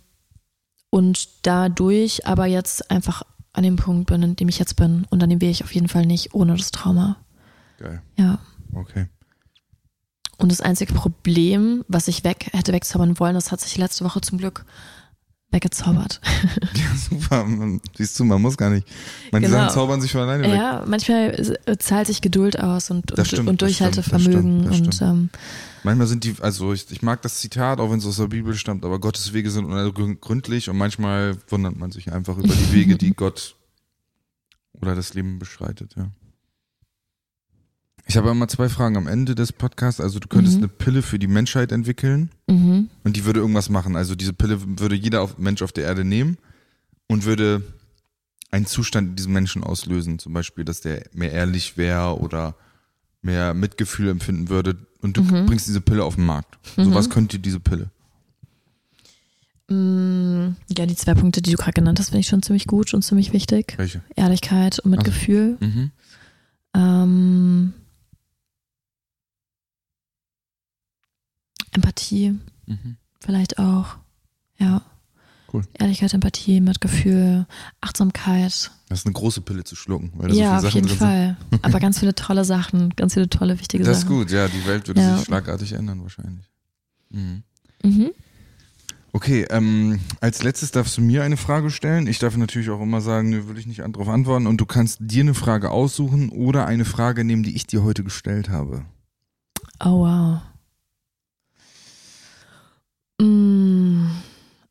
und 0.91 1.29
dadurch 1.41 2.27
aber 2.27 2.45
jetzt 2.45 2.91
einfach 2.91 3.23
an 3.53 3.63
dem 3.63 3.77
Punkt 3.77 4.07
bin, 4.07 4.23
an 4.23 4.35
dem 4.35 4.49
ich 4.49 4.59
jetzt 4.59 4.75
bin. 4.75 5.05
Und 5.09 5.23
an 5.23 5.29
dem 5.29 5.41
wäre 5.41 5.51
ich 5.51 5.63
auf 5.63 5.73
jeden 5.73 5.87
Fall 5.87 6.05
nicht 6.05 6.35
ohne 6.35 6.55
das 6.55 6.71
Trauma. 6.71 7.17
Geil. 7.79 8.01
Ja. 8.17 8.39
Okay. 8.73 9.07
Und 10.37 10.51
das 10.51 10.61
einzige 10.61 10.93
Problem, 10.93 11.83
was 11.87 12.07
ich 12.07 12.23
weg 12.23 12.49
hätte 12.53 12.73
wegzaubern 12.73 13.19
wollen, 13.19 13.35
das 13.35 13.51
hat 13.51 13.61
sich 13.61 13.77
letzte 13.77 14.05
Woche 14.05 14.21
zum 14.21 14.37
Glück 14.37 14.65
weggezaubert. 15.51 16.21
Ja, 16.73 16.95
super. 16.95 17.45
Siehst 17.95 18.19
du, 18.19 18.23
man 18.23 18.41
muss 18.41 18.57
gar 18.57 18.69
nicht. 18.69 18.87
Manche 19.31 19.49
genau. 19.49 19.61
Sachen 19.61 19.73
zaubern 19.73 20.01
sich 20.01 20.11
von 20.11 20.21
alleine 20.21 20.43
weg. 20.43 20.53
Ja, 20.53 20.83
manchmal 20.87 21.57
zahlt 21.79 22.07
sich 22.07 22.21
Geduld 22.21 22.59
aus 22.59 22.89
und, 22.89 23.11
und, 23.11 23.27
stimmt, 23.27 23.49
und 23.49 23.61
Durchhaltevermögen. 23.61 24.65
Das 24.65 24.75
stimmt, 24.77 24.93
das 24.93 25.01
und, 25.01 25.07
ähm, 25.07 25.29
manchmal 25.83 26.07
sind 26.07 26.23
die, 26.23 26.35
also 26.39 26.73
ich, 26.73 26.89
ich 26.91 27.01
mag 27.01 27.21
das 27.21 27.39
Zitat, 27.39 27.79
auch 27.79 27.91
wenn 27.91 27.99
es 27.99 28.05
aus 28.05 28.17
der 28.17 28.27
Bibel 28.27 28.55
stammt, 28.55 28.85
aber 28.85 28.99
Gottes 28.99 29.33
Wege 29.33 29.51
sind 29.51 29.69
gründlich 30.21 30.69
und 30.69 30.77
manchmal 30.77 31.37
wundert 31.49 31.77
man 31.77 31.91
sich 31.91 32.11
einfach 32.11 32.37
über 32.37 32.53
die 32.53 32.73
Wege, 32.73 32.95
die 32.95 33.11
Gott 33.15 33.55
oder 34.73 34.95
das 34.95 35.13
Leben 35.13 35.39
beschreitet, 35.39 35.93
ja. 35.97 36.09
Ich 38.11 38.17
habe 38.17 38.29
immer 38.29 38.49
zwei 38.49 38.67
Fragen 38.67 38.97
am 38.97 39.07
Ende 39.07 39.35
des 39.35 39.53
Podcasts. 39.53 40.01
Also 40.01 40.19
du 40.19 40.27
könntest 40.27 40.57
mhm. 40.57 40.63
eine 40.63 40.67
Pille 40.67 41.01
für 41.01 41.17
die 41.17 41.27
Menschheit 41.27 41.71
entwickeln 41.71 42.29
mhm. 42.45 42.89
und 43.05 43.15
die 43.15 43.23
würde 43.23 43.39
irgendwas 43.39 43.69
machen. 43.69 43.95
Also 43.95 44.15
diese 44.15 44.33
Pille 44.33 44.59
würde 44.77 44.95
jeder 44.95 45.29
Mensch 45.37 45.61
auf 45.61 45.71
der 45.71 45.85
Erde 45.85 46.03
nehmen 46.03 46.37
und 47.07 47.23
würde 47.23 47.63
einen 48.51 48.65
Zustand 48.65 49.11
in 49.11 49.15
diesem 49.15 49.31
Menschen 49.31 49.63
auslösen. 49.63 50.19
Zum 50.19 50.33
Beispiel, 50.33 50.65
dass 50.65 50.81
der 50.81 51.05
mehr 51.13 51.31
ehrlich 51.31 51.77
wäre 51.77 52.19
oder 52.19 52.55
mehr 53.21 53.53
Mitgefühl 53.53 54.09
empfinden 54.09 54.49
würde. 54.49 54.75
Und 55.01 55.15
du 55.15 55.23
mhm. 55.23 55.45
bringst 55.45 55.69
diese 55.69 55.79
Pille 55.79 56.03
auf 56.03 56.15
den 56.15 56.25
Markt. 56.25 56.59
So 56.75 56.89
mhm. 56.89 56.93
was 56.93 57.09
könnte 57.09 57.39
diese 57.39 57.61
Pille? 57.61 57.91
Mm, 59.69 60.57
ja, 60.77 60.85
die 60.85 60.97
zwei 60.97 61.13
Punkte, 61.13 61.41
die 61.41 61.51
du 61.51 61.55
gerade 61.55 61.71
genannt 61.71 61.97
hast, 61.97 62.09
finde 62.09 62.19
ich 62.19 62.27
schon 62.27 62.43
ziemlich 62.43 62.67
gut 62.67 62.93
und 62.93 63.03
ziemlich 63.03 63.31
wichtig. 63.31 63.75
Welche? 63.77 64.01
Ehrlichkeit 64.17 64.79
und 64.79 64.91
Mitgefühl. 64.91 65.57
Also, 65.61 65.89
ähm, 66.73 67.73
Empathie. 71.71 72.39
Mhm. 72.65 72.97
Vielleicht 73.19 73.59
auch. 73.59 73.97
Ja. 74.57 74.81
Cool. 75.53 75.63
Ehrlichkeit, 75.73 76.13
Empathie, 76.13 76.61
Mitgefühl, 76.61 77.45
Achtsamkeit. 77.81 78.71
Das 78.87 78.99
ist 78.99 79.05
eine 79.05 79.13
große 79.13 79.41
Pille 79.41 79.63
zu 79.63 79.75
schlucken. 79.75 80.11
Weil 80.15 80.29
da 80.29 80.33
ja, 80.33 80.59
so 80.59 80.67
viele 80.67 80.67
auf 80.67 80.73
Sachen 80.73 80.75
jeden 80.75 80.97
Fall. 80.97 81.37
Aber 81.61 81.79
ganz 81.79 81.99
viele 81.99 82.15
tolle 82.15 82.45
Sachen, 82.45 82.91
ganz 82.91 83.15
viele 83.15 83.29
tolle, 83.29 83.59
wichtige 83.59 83.83
das 83.83 84.01
Sachen. 84.01 84.09
Das 84.09 84.19
ist 84.19 84.29
gut, 84.29 84.31
ja. 84.31 84.47
Die 84.47 84.65
Welt 84.65 84.87
würde 84.87 85.01
ja. 85.01 85.17
sich 85.17 85.25
schlagartig 85.25 85.73
ändern 85.73 86.01
wahrscheinlich. 86.01 86.45
Mhm. 87.09 87.43
Mhm. 87.83 88.11
Okay, 89.13 89.45
ähm, 89.49 89.99
als 90.21 90.41
letztes 90.41 90.71
darfst 90.71 90.97
du 90.97 91.01
mir 91.01 91.23
eine 91.23 91.35
Frage 91.35 91.69
stellen. 91.69 92.07
Ich 92.07 92.19
darf 92.19 92.37
natürlich 92.37 92.69
auch 92.69 92.81
immer 92.81 93.01
sagen, 93.01 93.29
nö, 93.29 93.45
würde 93.47 93.59
ich 93.59 93.67
nicht 93.67 93.79
darauf 93.79 94.07
antworten. 94.07 94.47
Und 94.47 94.57
du 94.61 94.65
kannst 94.65 94.99
dir 95.01 95.21
eine 95.21 95.33
Frage 95.33 95.69
aussuchen 95.69 96.29
oder 96.29 96.65
eine 96.65 96.85
Frage 96.85 97.25
nehmen, 97.25 97.43
die 97.43 97.55
ich 97.55 97.67
dir 97.67 97.83
heute 97.83 98.05
gestellt 98.05 98.47
habe. 98.49 98.85
Oh, 99.83 100.05
wow. 100.05 100.41
Mm, 103.21 104.07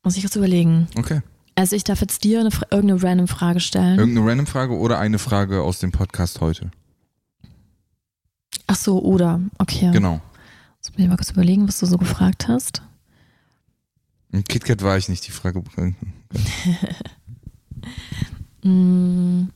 muss 0.03 0.17
ich 0.17 0.23
kurz 0.23 0.35
überlegen. 0.35 0.89
Okay. 0.97 1.23
Also 1.55 1.77
ich 1.77 1.85
darf 1.85 2.01
jetzt 2.01 2.25
dir 2.25 2.41
eine, 2.41 2.51
irgendeine 2.71 3.03
random 3.03 3.29
Frage 3.29 3.61
stellen. 3.61 3.99
Irgendeine 3.99 4.29
random 4.29 4.47
Frage 4.47 4.77
oder 4.77 4.99
eine 4.99 5.19
Frage 5.19 5.63
aus 5.63 5.79
dem 5.79 5.93
Podcast 5.93 6.41
heute. 6.41 6.71
Ach 8.67 8.77
so, 8.77 9.01
oder. 9.03 9.41
Okay. 9.59 9.91
Genau. 9.93 10.21
Muss 10.79 10.93
ich 10.97 11.09
mal 11.09 11.17
kurz 11.17 11.31
überlegen, 11.31 11.69
was 11.69 11.79
du 11.79 11.87
so 11.87 11.99
gefragt 11.99 12.49
hast. 12.49 12.83
Im 14.33 14.43
KitKat 14.45 14.83
war 14.83 14.97
ich 14.97 15.09
nicht 15.09 15.27
die 15.27 15.33
Frage. 15.33 15.63
mm. 18.63 19.49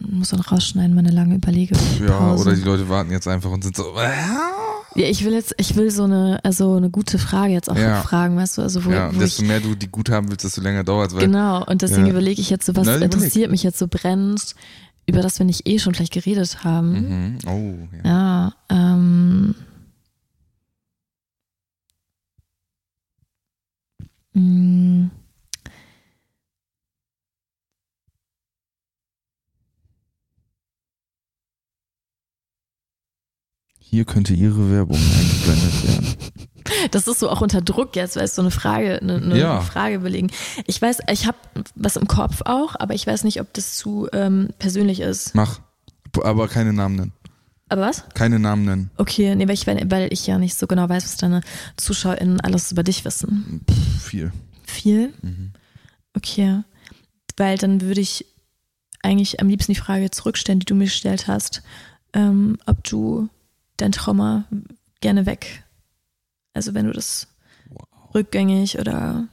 Muss 0.00 0.30
dann 0.30 0.40
rausschneiden, 0.40 0.94
meine 0.94 1.10
lange 1.10 1.36
Überlege. 1.36 1.76
Ja, 2.06 2.34
oder 2.34 2.54
die 2.54 2.62
Leute 2.62 2.88
warten 2.88 3.10
jetzt 3.10 3.28
einfach 3.28 3.50
und 3.50 3.62
sind 3.62 3.76
so. 3.76 3.94
Ja, 4.96 5.06
ich 5.06 5.24
will 5.24 5.32
jetzt, 5.32 5.54
ich 5.56 5.76
will 5.76 5.90
so 5.90 6.04
eine, 6.04 6.40
also 6.42 6.74
eine 6.74 6.90
gute 6.90 7.18
Frage 7.18 7.52
jetzt 7.52 7.70
auch 7.70 7.76
ja. 7.76 8.02
fragen, 8.02 8.36
weißt 8.36 8.58
du, 8.58 8.62
also 8.62 8.84
wo, 8.84 8.90
ja, 8.90 9.14
wo 9.14 9.20
desto 9.20 9.42
ich, 9.42 9.48
mehr 9.48 9.60
du 9.60 9.76
die 9.76 9.86
gut 9.86 10.10
haben 10.10 10.28
willst, 10.28 10.44
desto 10.44 10.60
länger 10.60 10.82
dauert 10.82 11.12
es. 11.12 11.18
Genau, 11.18 11.64
und 11.64 11.82
deswegen 11.82 12.06
ja. 12.06 12.12
überlege 12.12 12.40
ich 12.40 12.50
jetzt 12.50 12.66
so, 12.66 12.74
was 12.74 12.86
Na, 12.86 12.96
interessiert 12.96 13.50
mich 13.52 13.62
jetzt 13.62 13.78
so 13.78 13.86
brennend, 13.88 14.56
über 15.06 15.22
das 15.22 15.38
wir 15.38 15.46
nicht 15.46 15.68
eh 15.68 15.78
schon 15.78 15.94
vielleicht 15.94 16.12
geredet 16.12 16.64
haben. 16.64 16.92
Mhm. 16.92 17.38
Oh, 17.46 17.96
ja. 18.04 18.10
Ja, 18.10 18.52
ähm. 18.68 19.54
Mh, 24.32 24.69
Hier 33.90 34.04
könnte 34.04 34.34
Ihre 34.34 34.70
Werbung 34.70 34.96
eingeblendet 34.96 35.88
werden. 35.88 36.16
Das 36.92 37.08
ist 37.08 37.18
so 37.18 37.28
auch 37.28 37.40
unter 37.40 37.60
Druck 37.60 37.96
jetzt, 37.96 38.14
weil 38.14 38.24
es 38.24 38.36
so 38.36 38.42
eine 38.42 38.52
Frage, 38.52 39.00
eine, 39.00 39.16
eine 39.16 39.38
ja. 39.38 39.60
Frage 39.60 39.98
belegen. 39.98 40.30
Ich 40.66 40.80
weiß, 40.80 40.98
ich 41.10 41.26
habe 41.26 41.36
was 41.74 41.96
im 41.96 42.06
Kopf 42.06 42.42
auch, 42.44 42.76
aber 42.78 42.94
ich 42.94 43.06
weiß 43.06 43.24
nicht, 43.24 43.40
ob 43.40 43.52
das 43.54 43.76
zu 43.76 44.08
ähm, 44.12 44.50
persönlich 44.58 45.00
ist. 45.00 45.34
Mach, 45.34 45.60
aber 46.22 46.46
keine 46.46 46.72
Namen 46.72 46.96
nennen. 46.96 47.12
Aber 47.68 47.82
was? 47.82 48.04
Keine 48.14 48.38
Namen 48.38 48.64
nennen. 48.64 48.90
Okay, 48.98 49.34
nee, 49.34 49.48
weil 49.48 49.54
ich, 49.54 49.66
weil 49.66 50.12
ich 50.12 50.26
ja 50.26 50.38
nicht 50.38 50.54
so 50.54 50.68
genau 50.68 50.88
weiß, 50.88 51.04
was 51.04 51.16
deine 51.16 51.40
ZuschauerInnen 51.76 52.40
alles 52.40 52.70
über 52.70 52.84
dich 52.84 53.04
wissen. 53.04 53.62
Pff, 53.68 54.02
viel. 54.02 54.32
Viel? 54.62 55.12
Mhm. 55.22 55.52
Okay. 56.14 56.62
Weil 57.36 57.58
dann 57.58 57.80
würde 57.80 58.00
ich 58.00 58.26
eigentlich 59.02 59.40
am 59.40 59.48
liebsten 59.48 59.72
die 59.72 59.80
Frage 59.80 60.10
zurückstellen, 60.10 60.60
die 60.60 60.66
du 60.66 60.76
mir 60.76 60.84
gestellt 60.84 61.26
hast, 61.26 61.62
ähm, 62.12 62.58
ob 62.66 62.84
du 62.84 63.28
dein 63.80 63.92
Trauma 63.92 64.44
gerne 65.00 65.26
weg. 65.26 65.64
Also 66.54 66.74
wenn 66.74 66.86
du 66.86 66.92
das 66.92 67.28
wow. 67.68 68.14
rückgängig 68.14 68.78
oder 68.78 69.28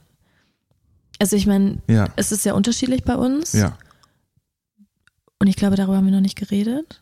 also 1.18 1.36
ich 1.36 1.46
meine, 1.46 1.78
ja. 1.88 2.08
es 2.16 2.32
ist 2.32 2.44
ja 2.44 2.54
unterschiedlich 2.54 3.04
bei 3.04 3.16
uns. 3.16 3.52
Ja. 3.52 3.76
Und 5.40 5.48
ich 5.48 5.56
glaube, 5.56 5.76
darüber 5.76 5.96
haben 5.96 6.06
wir 6.06 6.12
noch 6.12 6.20
nicht 6.20 6.36
geredet. 6.36 7.00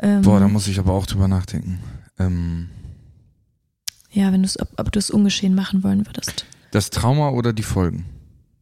Ähm, 0.00 0.22
Boah, 0.22 0.38
da 0.38 0.48
muss 0.48 0.68
ich 0.68 0.78
aber 0.78 0.92
auch 0.92 1.06
drüber 1.06 1.26
nachdenken. 1.26 1.80
Ähm, 2.18 2.68
ja, 4.10 4.32
wenn 4.32 4.42
du 4.42 4.46
es, 4.46 4.60
ob, 4.60 4.68
ob 4.78 4.92
du 4.92 4.98
es 4.98 5.10
ungeschehen 5.10 5.54
machen 5.54 5.82
wollen 5.82 6.06
würdest. 6.06 6.46
Das 6.70 6.90
Trauma 6.90 7.30
oder 7.30 7.52
die 7.52 7.62
Folgen? 7.62 8.04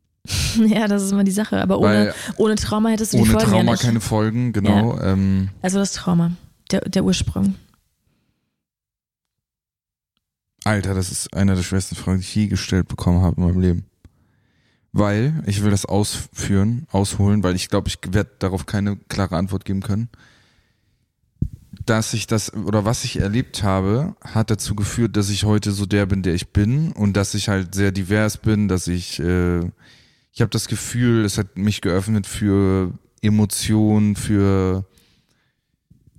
ja, 0.67 0.89
das 0.89 1.03
ist 1.03 1.13
immer 1.13 1.25
die 1.25 1.31
Sache. 1.31 1.61
Aber 1.61 1.79
ohne, 1.79 2.15
ohne 2.37 2.55
Trauma 2.57 2.89
hättest 2.91 3.13
du 3.13 3.19
die 3.19 3.27
Folgen. 3.27 3.49
Ohne 3.49 3.51
Trauma 3.51 3.73
ja 3.73 3.77
keine 3.77 4.01
Folgen, 4.01 4.53
genau. 4.53 4.99
Ähm, 5.01 5.51
also 5.61 5.79
das 5.79 5.93
Trauma 5.93 6.33
der, 6.71 6.81
der 6.81 7.05
Ursprung? 7.05 7.55
Alter, 10.67 10.95
das 10.95 11.13
ist 11.13 11.33
einer 11.33 11.55
der 11.55 11.63
schwersten 11.63 11.95
Fragen, 11.95 12.19
die 12.19 12.25
ich 12.25 12.35
je 12.35 12.47
gestellt 12.49 12.89
bekommen 12.89 13.23
habe 13.23 13.37
in 13.37 13.47
meinem 13.47 13.61
Leben. 13.61 13.85
Weil, 14.93 15.43
ich 15.47 15.63
will 15.63 15.71
das 15.71 15.85
ausführen, 15.85 16.87
ausholen, 16.91 17.45
weil 17.45 17.55
ich 17.55 17.69
glaube, 17.69 17.89
ich 17.89 17.99
werde 18.11 18.31
darauf 18.41 18.67
keine 18.67 18.97
klare 18.97 19.37
Antwort 19.37 19.65
geben 19.65 19.83
können. 19.83 20.09
Dass 21.85 22.15
ich 22.15 22.27
das, 22.27 22.53
oder 22.53 22.85
was 22.85 23.05
ich 23.05 23.19
erlebt 23.19 23.63
habe, 23.63 24.17
hat 24.23 24.51
dazu 24.51 24.75
geführt, 24.75 25.17
dass 25.17 25.31
ich 25.31 25.45
heute 25.45 25.71
so 25.71 25.87
der 25.87 26.07
bin, 26.07 26.23
der 26.23 26.35
ich 26.35 26.49
bin 26.49 26.91
und 26.93 27.13
dass 27.17 27.35
ich 27.35 27.49
halt 27.49 27.75
sehr 27.75 27.93
divers 27.93 28.39
bin, 28.39 28.67
dass 28.67 28.89
ich, 28.89 29.21
äh, 29.21 29.61
ich 30.33 30.41
habe 30.41 30.51
das 30.51 30.67
Gefühl, 30.67 31.25
es 31.25 31.39
hat 31.39 31.57
mich 31.57 31.81
geöffnet 31.81 32.27
für 32.27 32.93
Emotionen, 33.23 34.17
für 34.17 34.85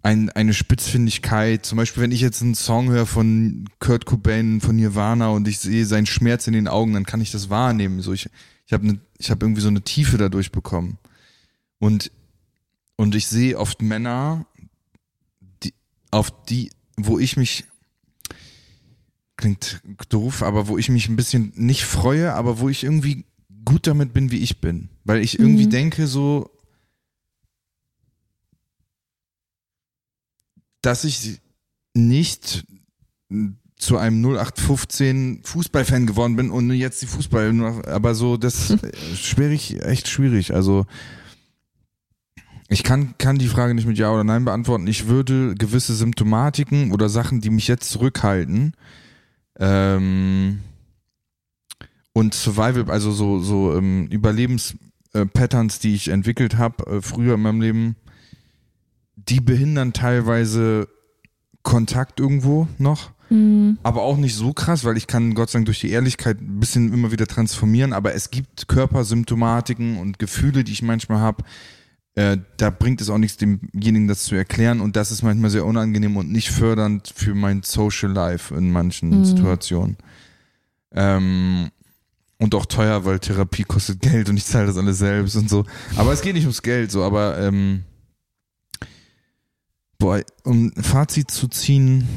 ein, 0.07 0.29
eine 0.29 0.53
Spitzfindigkeit. 0.53 1.65
Zum 1.65 1.77
Beispiel, 1.77 2.01
wenn 2.01 2.13
ich 2.13 2.21
jetzt 2.21 2.41
einen 2.41 2.55
Song 2.55 2.89
höre 2.89 3.05
von 3.05 3.67
Kurt 3.79 4.05
Cobain, 4.05 4.61
von 4.61 4.77
Nirvana 4.77 5.27
und 5.31 5.49
ich 5.49 5.59
sehe 5.59 5.85
seinen 5.85 6.05
Schmerz 6.05 6.47
in 6.47 6.53
den 6.53 6.69
Augen, 6.69 6.93
dann 6.93 7.05
kann 7.05 7.19
ich 7.19 7.31
das 7.31 7.49
wahrnehmen. 7.49 8.01
So, 8.01 8.13
ich, 8.13 8.29
ich 8.65 8.71
habe 8.71 8.87
ne, 8.87 8.99
ich 9.17 9.29
hab 9.29 9.41
irgendwie 9.41 9.59
so 9.59 9.67
eine 9.67 9.81
Tiefe 9.81 10.17
dadurch 10.17 10.53
bekommen. 10.53 10.97
Und, 11.79 12.09
und 12.95 13.15
ich 13.15 13.27
sehe 13.27 13.59
oft 13.59 13.81
Männer, 13.81 14.45
die, 15.63 15.73
auf 16.09 16.31
die, 16.45 16.69
wo 16.95 17.19
ich 17.19 17.35
mich, 17.35 17.65
klingt 19.35 19.81
doof, 20.07 20.41
aber 20.41 20.69
wo 20.69 20.77
ich 20.77 20.87
mich 20.87 21.09
ein 21.09 21.17
bisschen 21.17 21.51
nicht 21.53 21.83
freue, 21.83 22.33
aber 22.33 22.59
wo 22.59 22.69
ich 22.69 22.85
irgendwie 22.85 23.25
gut 23.65 23.87
damit 23.87 24.13
bin, 24.13 24.31
wie 24.31 24.39
ich 24.39 24.61
bin. 24.61 24.87
Weil 25.03 25.19
ich 25.19 25.37
irgendwie 25.37 25.65
mhm. 25.65 25.71
denke, 25.71 26.07
so, 26.07 26.49
dass 30.81 31.03
ich 31.03 31.39
nicht 31.93 32.65
zu 33.77 33.97
einem 33.97 34.23
0815 34.23 35.41
Fußballfan 35.43 36.07
geworden 36.07 36.35
bin 36.35 36.49
und 36.49 36.71
jetzt 36.71 37.01
die 37.01 37.07
Fußball, 37.07 37.83
aber 37.87 38.15
so, 38.15 38.37
das 38.37 38.75
schwierig, 39.15 39.81
echt 39.83 40.07
schwierig. 40.07 40.53
Also, 40.53 40.85
ich 42.69 42.83
kann, 42.83 43.15
kann 43.17 43.37
die 43.37 43.47
Frage 43.47 43.73
nicht 43.73 43.87
mit 43.87 43.97
Ja 43.97 44.11
oder 44.11 44.23
Nein 44.23 44.45
beantworten. 44.45 44.87
Ich 44.87 45.07
würde 45.07 45.55
gewisse 45.55 45.95
Symptomatiken 45.95 46.91
oder 46.91 47.07
Sachen, 47.07 47.39
die 47.39 47.49
mich 47.49 47.67
jetzt 47.67 47.89
zurückhalten, 47.89 48.73
ähm, 49.59 50.59
und 52.13 52.33
Survival, 52.33 52.89
also 52.89 53.11
so, 53.11 53.39
so 53.39 53.75
ähm, 53.75 54.07
Überlebenspatterns, 54.07 55.79
die 55.79 55.93
ich 55.93 56.07
entwickelt 56.07 56.57
habe, 56.57 56.85
äh, 56.87 57.01
früher 57.01 57.35
in 57.35 57.41
meinem 57.41 57.61
Leben, 57.61 57.95
die 59.17 59.41
behindern 59.41 59.93
teilweise 59.93 60.87
Kontakt 61.63 62.19
irgendwo 62.19 62.67
noch. 62.77 63.11
Mhm. 63.29 63.77
Aber 63.83 64.03
auch 64.03 64.15
nicht 64.15 64.35
so 64.35 64.53
krass, 64.53 64.85
weil 64.85 64.95
ich 64.95 65.05
kann 65.05 65.33
Gott 65.35 65.49
sei 65.49 65.57
Dank 65.59 65.65
durch 65.65 65.81
die 65.81 65.89
Ehrlichkeit 65.91 66.39
ein 66.39 66.59
bisschen 66.61 66.93
immer 66.93 67.11
wieder 67.11 67.27
transformieren. 67.27 67.91
Aber 67.91 68.13
es 68.13 68.31
gibt 68.31 68.69
Körpersymptomatiken 68.69 69.97
und 69.97 70.17
Gefühle, 70.17 70.63
die 70.63 70.71
ich 70.71 70.81
manchmal 70.81 71.19
habe. 71.19 71.43
Äh, 72.15 72.37
da 72.55 72.69
bringt 72.69 73.01
es 73.01 73.09
auch 73.09 73.17
nichts, 73.17 73.37
demjenigen 73.37 74.07
das 74.07 74.23
zu 74.23 74.35
erklären. 74.35 74.79
Und 74.79 74.95
das 74.95 75.11
ist 75.11 75.23
manchmal 75.23 75.49
sehr 75.49 75.65
unangenehm 75.65 76.15
und 76.15 76.31
nicht 76.31 76.49
fördernd 76.49 77.11
für 77.13 77.35
mein 77.35 77.63
Social 77.63 78.11
Life 78.11 78.55
in 78.55 78.71
manchen 78.71 79.09
Mhm. 79.09 79.25
Situationen. 79.25 79.97
Ähm, 80.93 81.69
und 82.39 82.55
auch 82.55 82.65
teuer, 82.65 83.03
weil 83.03 83.19
Therapie 83.19 83.63
kostet 83.63 83.99
Geld 83.99 84.29
und 84.29 84.37
ich 84.37 84.45
zahle 84.45 84.67
das 84.67 84.77
alles 84.77 84.99
selbst 84.99 85.35
und 85.35 85.49
so. 85.49 85.65
Aber 85.95 86.13
es 86.13 86.21
geht 86.21 86.35
nicht 86.35 86.43
ums 86.45 86.61
Geld, 86.61 86.91
so, 86.91 87.03
aber 87.03 87.37
ähm, 87.39 87.83
boah, 89.97 90.21
um 90.43 90.71
ein 90.75 90.83
Fazit 90.83 91.31
zu 91.31 91.47
ziehen, 91.47 92.07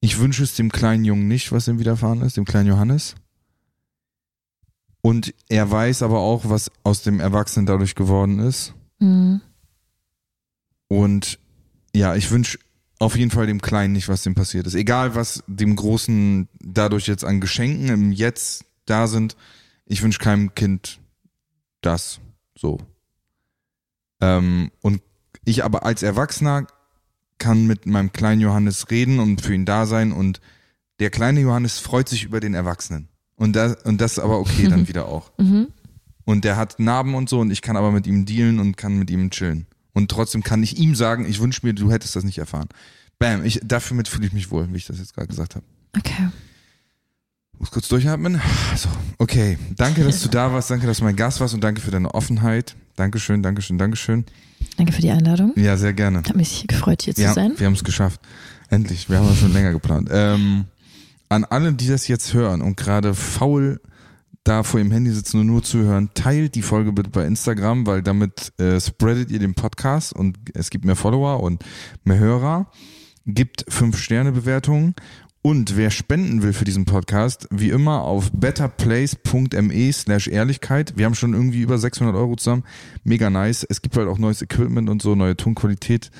ich 0.00 0.18
wünsche 0.18 0.42
es 0.42 0.56
dem 0.56 0.72
kleinen 0.72 1.04
Jungen 1.04 1.28
nicht, 1.28 1.52
was 1.52 1.68
ihm 1.68 1.78
widerfahren 1.78 2.22
ist, 2.22 2.36
dem 2.36 2.44
kleinen 2.44 2.68
Johannes. 2.68 3.14
Und 5.00 5.34
er 5.48 5.70
weiß 5.70 6.02
aber 6.02 6.20
auch, 6.20 6.48
was 6.48 6.70
aus 6.84 7.02
dem 7.02 7.20
Erwachsenen 7.20 7.66
dadurch 7.66 7.94
geworden 7.94 8.38
ist. 8.38 8.74
Mhm. 9.00 9.40
Und 10.88 11.38
ja, 11.94 12.14
ich 12.14 12.30
wünsche 12.30 12.58
auf 12.98 13.16
jeden 13.16 13.30
Fall 13.30 13.46
dem 13.46 13.60
Kleinen 13.60 13.92
nicht, 13.92 14.08
was 14.08 14.22
dem 14.22 14.34
passiert 14.34 14.66
ist. 14.66 14.74
Egal, 14.74 15.14
was 15.14 15.42
dem 15.48 15.74
Großen 15.74 16.48
dadurch 16.60 17.08
jetzt 17.08 17.24
an 17.24 17.40
Geschenken 17.40 17.88
im 17.88 18.12
Jetzt 18.12 18.64
da 18.86 19.08
sind. 19.08 19.36
Ich 19.86 20.02
wünsche 20.02 20.20
keinem 20.20 20.54
Kind 20.54 21.00
das 21.80 22.20
so. 22.54 22.78
Ähm, 24.20 24.70
und 24.82 25.02
ich 25.44 25.64
aber 25.64 25.84
als 25.84 26.02
Erwachsener 26.02 26.66
kann 27.38 27.66
mit 27.66 27.86
meinem 27.86 28.12
kleinen 28.12 28.40
Johannes 28.40 28.90
reden 28.90 29.18
und 29.18 29.40
für 29.40 29.54
ihn 29.54 29.64
da 29.64 29.86
sein 29.86 30.12
und 30.12 30.40
der 31.00 31.10
kleine 31.10 31.40
Johannes 31.40 31.78
freut 31.78 32.08
sich 32.08 32.24
über 32.24 32.38
den 32.38 32.54
Erwachsenen. 32.54 33.08
Und 33.34 33.56
das, 33.56 33.82
und 33.82 34.00
das 34.00 34.12
ist 34.12 34.18
aber 34.20 34.38
okay 34.38 34.68
dann 34.68 34.86
wieder 34.88 35.08
auch. 35.08 35.32
Mhm. 35.38 35.68
Und 36.24 36.44
der 36.44 36.56
hat 36.56 36.78
Narben 36.78 37.14
und 37.14 37.28
so 37.28 37.40
und 37.40 37.50
ich 37.50 37.62
kann 37.62 37.76
aber 37.76 37.90
mit 37.90 38.06
ihm 38.06 38.24
dealen 38.24 38.60
und 38.60 38.76
kann 38.76 38.98
mit 38.98 39.10
ihm 39.10 39.30
chillen. 39.30 39.66
Und 39.92 40.10
trotzdem 40.10 40.42
kann 40.42 40.62
ich 40.62 40.78
ihm 40.78 40.94
sagen, 40.94 41.26
ich 41.26 41.40
wünsche 41.40 41.66
mir, 41.66 41.74
du 41.74 41.90
hättest 41.90 42.14
das 42.14 42.24
nicht 42.24 42.38
erfahren. 42.38 42.68
Bam, 43.18 43.44
ich, 43.44 43.60
dafür 43.64 43.96
mit 43.96 44.08
fühle 44.08 44.26
ich 44.26 44.32
mich 44.32 44.50
wohl, 44.50 44.72
wie 44.72 44.76
ich 44.76 44.86
das 44.86 44.98
jetzt 44.98 45.14
gerade 45.14 45.28
gesagt 45.28 45.56
habe. 45.56 45.66
Okay. 45.96 46.28
Muss 47.58 47.70
kurz 47.70 47.88
durchatmen. 47.88 48.40
So, 48.76 48.88
okay. 49.18 49.58
Danke, 49.76 50.04
dass 50.04 50.22
du 50.22 50.28
da 50.30 50.52
warst. 50.52 50.70
Danke, 50.70 50.86
dass 50.86 50.98
du 50.98 51.04
mein 51.04 51.16
Gast 51.16 51.40
warst 51.40 51.54
und 51.54 51.62
danke 51.62 51.80
für 51.80 51.90
deine 51.90 52.14
Offenheit. 52.14 52.76
Dankeschön, 52.96 53.42
Dankeschön, 53.42 53.78
Dankeschön. 53.78 54.24
Danke 54.76 54.92
für 54.92 55.02
die 55.02 55.10
Einladung. 55.10 55.52
Ja, 55.56 55.76
sehr 55.76 55.92
gerne. 55.92 56.18
Hat 56.18 56.36
mich 56.36 56.66
gefreut, 56.68 57.02
hier 57.02 57.14
zu 57.14 57.22
Ja, 57.22 57.32
sein. 57.32 57.52
wir 57.56 57.66
haben 57.66 57.74
es 57.74 57.84
geschafft. 57.84 58.20
Endlich. 58.70 59.08
Wir 59.10 59.18
haben 59.18 59.28
das 59.28 59.38
schon 59.38 59.52
länger 59.52 59.72
geplant. 59.72 60.08
Ähm, 60.12 60.64
an 61.28 61.44
alle, 61.44 61.72
die 61.72 61.88
das 61.88 62.08
jetzt 62.08 62.32
hören 62.34 62.62
und 62.62 62.76
gerade 62.76 63.14
faul 63.14 63.80
da 64.44 64.62
vor 64.64 64.80
ihrem 64.80 64.90
Handy 64.90 65.10
sitzen 65.12 65.40
und 65.40 65.46
nur 65.46 65.62
zuhören, 65.62 66.10
teilt 66.14 66.54
die 66.56 66.62
Folge 66.62 66.92
bitte 66.92 67.10
bei 67.10 67.24
Instagram, 67.26 67.86
weil 67.86 68.02
damit 68.02 68.52
äh, 68.58 68.80
spreadet 68.80 69.30
ihr 69.30 69.38
den 69.38 69.54
Podcast 69.54 70.12
und 70.12 70.36
es 70.54 70.70
gibt 70.70 70.84
mehr 70.84 70.96
Follower 70.96 71.40
und 71.42 71.64
mehr 72.04 72.18
Hörer. 72.18 72.70
Gibt 73.24 73.64
fünf 73.68 73.98
Sterne 73.98 74.32
Bewertungen 74.32 74.96
und 75.42 75.76
wer 75.76 75.90
spenden 75.90 76.42
will 76.42 76.52
für 76.52 76.64
diesen 76.64 76.84
Podcast, 76.84 77.48
wie 77.50 77.70
immer 77.70 78.02
auf 78.02 78.30
betterplace.me 78.32 79.92
slash 79.92 80.28
Ehrlichkeit. 80.28 80.94
Wir 80.96 81.04
haben 81.06 81.16
schon 81.16 81.34
irgendwie 81.34 81.62
über 81.62 81.78
600 81.78 82.14
Euro 82.14 82.36
zusammen. 82.36 82.62
Mega 83.02 83.28
nice. 83.28 83.66
Es 83.68 83.82
gibt 83.82 83.96
halt 83.96 84.06
auch 84.06 84.18
neues 84.18 84.40
Equipment 84.40 84.88
und 84.88 85.02
so, 85.02 85.16
neue 85.16 85.36
Tonqualität. 85.36 86.12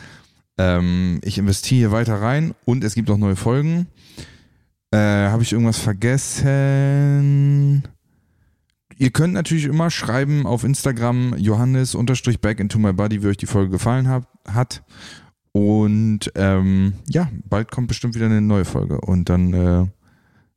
Ähm, 0.58 1.20
ich 1.22 1.38
investiere 1.38 1.78
hier 1.78 1.92
weiter 1.92 2.20
rein 2.20 2.52
und 2.64 2.82
es 2.82 2.96
gibt 2.96 3.08
auch 3.10 3.16
neue 3.16 3.36
Folgen. 3.36 3.86
Äh, 4.90 4.98
Habe 4.98 5.44
ich 5.44 5.52
irgendwas 5.52 5.78
vergessen? 5.78 6.42
Ihr 8.98 9.10
könnt 9.10 9.34
natürlich 9.34 9.66
immer 9.66 9.90
schreiben 9.90 10.46
auf 10.46 10.64
Instagram 10.64 11.36
Johannes-back 11.38 12.58
into 12.58 12.80
my 12.80 12.92
body, 12.92 13.22
wie 13.22 13.28
euch 13.28 13.36
die 13.36 13.46
Folge 13.46 13.70
gefallen 13.70 14.08
hat. 14.08 14.82
Und 15.52 16.32
ähm, 16.34 16.94
ja, 17.08 17.28
bald 17.44 17.70
kommt 17.70 17.88
bestimmt 17.88 18.14
wieder 18.14 18.26
eine 18.26 18.40
neue 18.40 18.64
Folge 18.64 19.00
und 19.00 19.28
dann 19.28 19.52
äh, 19.52 19.86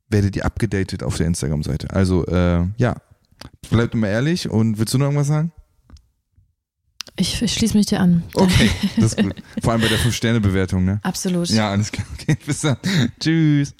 werdet 0.08 0.36
ihr 0.36 0.46
abgedatet 0.46 1.02
auf 1.02 1.16
der 1.18 1.26
Instagram-Seite. 1.26 1.90
Also 1.90 2.24
äh, 2.26 2.64
ja, 2.78 2.96
bleibt 3.70 3.94
immer 3.94 4.08
ehrlich 4.08 4.48
und 4.48 4.78
willst 4.78 4.94
du 4.94 4.98
noch 4.98 5.06
irgendwas 5.06 5.26
sagen? 5.26 5.52
Ich, 7.18 7.40
ich 7.40 7.54
schließe 7.54 7.76
mich 7.76 7.86
dir 7.86 8.00
an. 8.00 8.22
Okay, 8.34 8.70
das 8.96 9.14
ist 9.14 9.22
gut. 9.22 9.34
Vor 9.62 9.72
allem 9.72 9.82
bei 9.82 9.88
der 9.88 9.98
5-Sterne-Bewertung, 9.98 10.84
ne? 10.84 11.00
Absolut. 11.02 11.48
Ja, 11.48 11.70
alles 11.70 11.90
klar. 11.90 12.06
Okay, 12.14 12.36
bis 12.44 12.60
dann. 12.60 12.76
Tschüss. 13.20 13.74